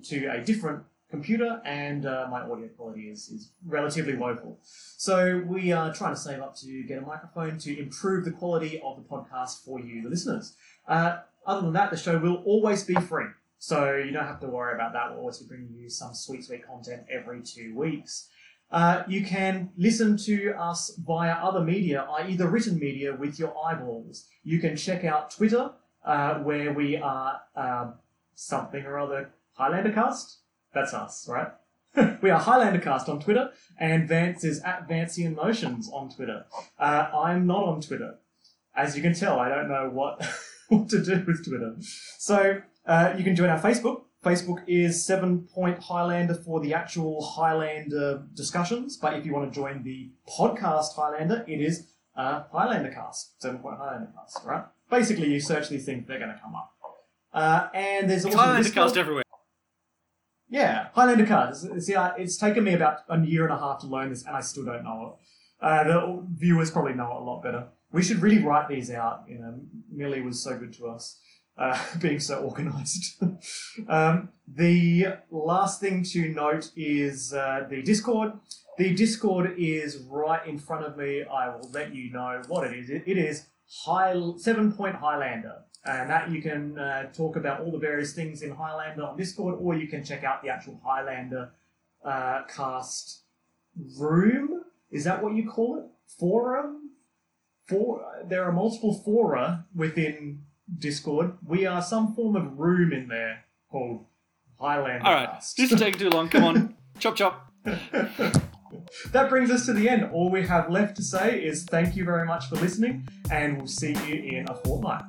to 0.06 0.28
a 0.28 0.42
different 0.42 0.84
computer 1.14 1.62
and 1.64 2.08
uh, 2.08 2.28
my 2.30 2.42
audio 2.42 2.68
quality 2.76 3.04
is, 3.04 3.30
is 3.30 3.52
relatively 3.68 4.16
woeful. 4.16 4.58
So 4.98 5.44
we 5.46 5.72
are 5.72 5.94
trying 5.94 6.16
to 6.16 6.20
save 6.20 6.42
up 6.42 6.56
to 6.58 6.84
get 6.84 6.98
a 6.98 7.02
microphone 7.02 7.60
to 7.60 7.80
improve 7.80 8.26
the 8.26 8.32
quality 8.32 8.82
of 8.84 8.98
the 8.98 9.04
podcast 9.04 9.64
for 9.64 9.80
you, 9.80 10.02
the 10.02 10.10
listeners. 10.10 10.56
Uh, 10.88 11.20
other 11.46 11.62
than 11.62 11.74
that, 11.74 11.92
the 11.92 11.98
show 11.98 12.18
will 12.18 12.42
always 12.46 12.84
be 12.84 12.96
free. 12.96 13.28
So 13.60 13.96
you 13.96 14.12
don't 14.12 14.26
have 14.26 14.40
to 14.40 14.48
worry 14.48 14.74
about 14.74 14.94
that. 14.94 15.12
We'll 15.12 15.20
always 15.20 15.38
be 15.38 15.46
bringing 15.46 15.76
you 15.76 15.88
some 15.88 16.16
sweet, 16.16 16.46
sweet 16.46 16.66
content 16.66 17.04
every 17.10 17.42
two 17.44 17.76
weeks. 17.78 18.30
Uh, 18.72 19.04
you 19.08 19.24
can 19.24 19.70
listen 19.78 20.18
to 20.18 20.54
us 20.58 20.98
via 21.06 21.34
other 21.34 21.62
media, 21.62 22.08
i.e., 22.18 22.36
the 22.36 22.48
written 22.48 22.80
media, 22.80 23.16
with 23.16 23.38
your 23.38 23.54
eyeballs. 23.56 24.26
You 24.44 24.58
can 24.58 24.76
check 24.76 25.04
out 25.04 25.30
Twitter, 25.30 25.70
uh, 26.04 26.40
where 26.40 26.74
we 26.74 26.98
are 26.98 27.40
uh, 27.56 27.92
something 28.34 28.84
or 28.84 28.98
other 28.98 29.30
Highlandercast. 29.60 30.38
That's 30.74 30.94
us, 30.94 31.28
right? 31.30 31.48
we 32.22 32.30
are 32.30 32.42
Highlandercast 32.42 33.08
on 33.08 33.20
Twitter, 33.20 33.52
and 33.78 34.08
Vance 34.08 34.44
is 34.44 34.60
at 34.62 34.88
Vancian 34.88 35.36
Motions 35.36 35.90
on 35.92 36.10
Twitter. 36.10 36.46
Uh, 36.80 37.10
I'm 37.14 37.46
not 37.46 37.64
on 37.64 37.82
Twitter. 37.82 38.16
As 38.76 38.96
you 38.96 39.04
can 39.04 39.14
tell, 39.14 39.40
I 39.40 39.50
don't 39.50 39.70
know 39.70 39.90
what, 39.92 40.26
what 40.70 40.90
to 40.90 41.04
do 41.04 41.24
with 41.28 41.46
Twitter. 41.46 41.76
So 42.18 42.62
uh, 42.88 43.14
you 43.16 43.24
can 43.24 43.36
join 43.36 43.50
our 43.50 43.60
Facebook, 43.60 44.04
Facebook 44.24 44.64
is 44.68 45.06
Seven 45.06 45.48
Point 45.54 45.80
Highlander 45.80 46.34
for 46.34 46.62
the 46.62 46.74
actual 46.74 47.22
Highlander 47.22 48.24
discussions, 48.34 48.96
but 48.98 49.14
if 49.16 49.26
you 49.26 49.34
want 49.34 49.52
to 49.52 49.56
join 49.56 49.84
the 49.84 50.12
podcast 50.28 50.96
Highlander, 50.96 51.44
it 51.48 51.60
is 51.60 51.88
uh, 52.16 52.44
Highlander 52.52 52.90
Cast, 52.90 53.42
Seven 53.42 53.60
Point 53.60 53.78
Highlander 53.78 54.12
Cast, 54.16 54.46
right? 54.46 54.64
Basically, 54.90 55.30
you 55.30 55.42
search 55.42 55.68
these 55.70 55.86
things, 55.86 56.08
they're 56.08 56.20
going 56.20 56.34
to 56.34 56.40
come 56.42 56.56
up. 56.56 56.72
Uh, 57.34 57.68
and 57.74 58.10
there's 58.10 58.26
also 58.26 58.38
Highlander 58.38 58.64
Discord. 58.64 58.86
cast 58.86 58.98
everywhere. 58.98 59.23
Yeah, 60.54 60.90
Highlander 60.94 61.26
cards. 61.26 61.68
See, 61.84 61.96
uh, 61.96 62.12
it's 62.16 62.38
taken 62.38 62.64
me 62.64 62.76
about 62.76 63.00
a 63.10 63.20
year 63.20 63.44
and 63.44 63.52
a 63.52 63.58
half 63.58 63.80
to 63.80 63.88
learn 63.88 64.12
this, 64.12 64.24
and 64.24 64.36
I 64.36 64.42
still 64.42 64.64
don't 64.64 64.84
know 64.84 65.18
it. 65.18 65.66
Uh, 65.66 65.84
the 65.84 66.28
viewers 66.32 66.70
probably 66.70 66.94
know 66.94 67.10
it 67.10 67.22
a 67.22 67.24
lot 67.24 67.42
better. 67.42 67.70
We 67.92 68.04
should 68.04 68.22
really 68.22 68.38
write 68.38 68.70
these 68.70 68.92
out. 68.92 69.24
You 69.28 69.40
know, 69.40 69.60
Millie 69.92 70.22
was 70.22 70.44
so 70.44 70.56
good 70.56 70.72
to 70.74 70.90
us 70.90 71.20
uh, 71.58 71.76
being 72.00 72.20
so 72.20 72.44
organized. 72.44 73.20
um, 73.90 74.30
the 74.48 75.16
last 75.32 75.82
thing 75.82 76.04
to 76.12 76.30
note 76.30 76.70
is 76.76 77.34
uh, 77.34 77.66
the 77.68 77.82
Discord. 77.82 78.34
The 78.78 78.94
Discord 78.94 79.56
is 79.58 80.06
right 80.08 80.46
in 80.46 80.60
front 80.60 80.86
of 80.86 80.98
me. 80.98 81.24
I 81.24 81.50
will 81.50 81.68
let 81.72 81.96
you 81.96 82.12
know 82.12 82.44
what 82.48 82.72
it 82.72 82.78
is. 82.78 82.92
It, 82.92 83.02
it 83.08 83.18
is 83.18 83.48
High 83.86 84.14
Seven 84.38 84.72
Point 84.72 84.98
Highlander, 84.98 85.64
and 85.86 86.10
that 86.10 86.32
you 86.32 86.42
can 86.42 86.78
uh, 86.80 87.12
talk 87.12 87.36
about 87.36 87.62
all 87.62 87.72
the 87.72 87.78
various 87.78 88.14
things 88.14 88.42
in 88.42 88.52
Highlander 88.52 89.04
on 89.04 89.18
Discord, 89.18 89.56
or 89.60 89.76
you 89.76 89.88
can 89.88 90.04
check 90.04 90.24
out 90.24 90.42
the 90.42 90.50
actual 90.50 90.80
Highlander 90.84 91.52
uh, 92.06 92.44
cast 92.44 93.24
room. 94.00 94.62
Is 94.92 95.04
that 95.04 95.22
what 95.22 95.34
you 95.34 95.50
call 95.50 95.80
it? 95.80 95.86
Forum. 96.20 96.92
For 97.68 98.06
there 98.28 98.44
are 98.44 98.52
multiple 98.52 98.94
fora 98.94 99.66
within 99.74 100.44
Discord. 100.78 101.38
We 101.46 101.66
are 101.66 101.82
some 101.82 102.14
form 102.14 102.36
of 102.36 102.60
room 102.60 102.92
in 102.92 103.08
there 103.08 103.46
called 103.70 104.06
Highlander. 104.60 105.06
All 105.06 105.14
right, 105.14 105.30
Cast. 105.30 105.58
this 105.58 105.72
is 105.72 105.80
taking 105.80 106.00
too 106.00 106.10
long. 106.10 106.30
Come 106.30 106.44
on, 106.44 106.76
chop 107.00 107.16
chop. 107.16 107.52
that 107.64 109.30
brings 109.30 109.50
us 109.50 109.66
to 109.66 109.74
the 109.74 109.88
end. 109.88 110.04
All 110.12 110.30
we 110.30 110.46
have 110.46 110.70
left 110.70 110.98
to 110.98 111.04
say 111.04 111.42
is 111.42 111.64
thank 111.64 111.96
you 111.96 112.04
very 112.04 112.26
much 112.26 112.48
for 112.48 112.56
listening, 112.56 113.08
and 113.32 113.58
we'll 113.58 113.68
see 113.68 113.94
you 114.08 114.16
in 114.16 114.46
a 114.50 114.56
fortnight. 114.56 115.04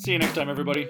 See 0.00 0.12
you 0.12 0.18
next 0.18 0.34
time, 0.34 0.48
everybody. 0.48 0.88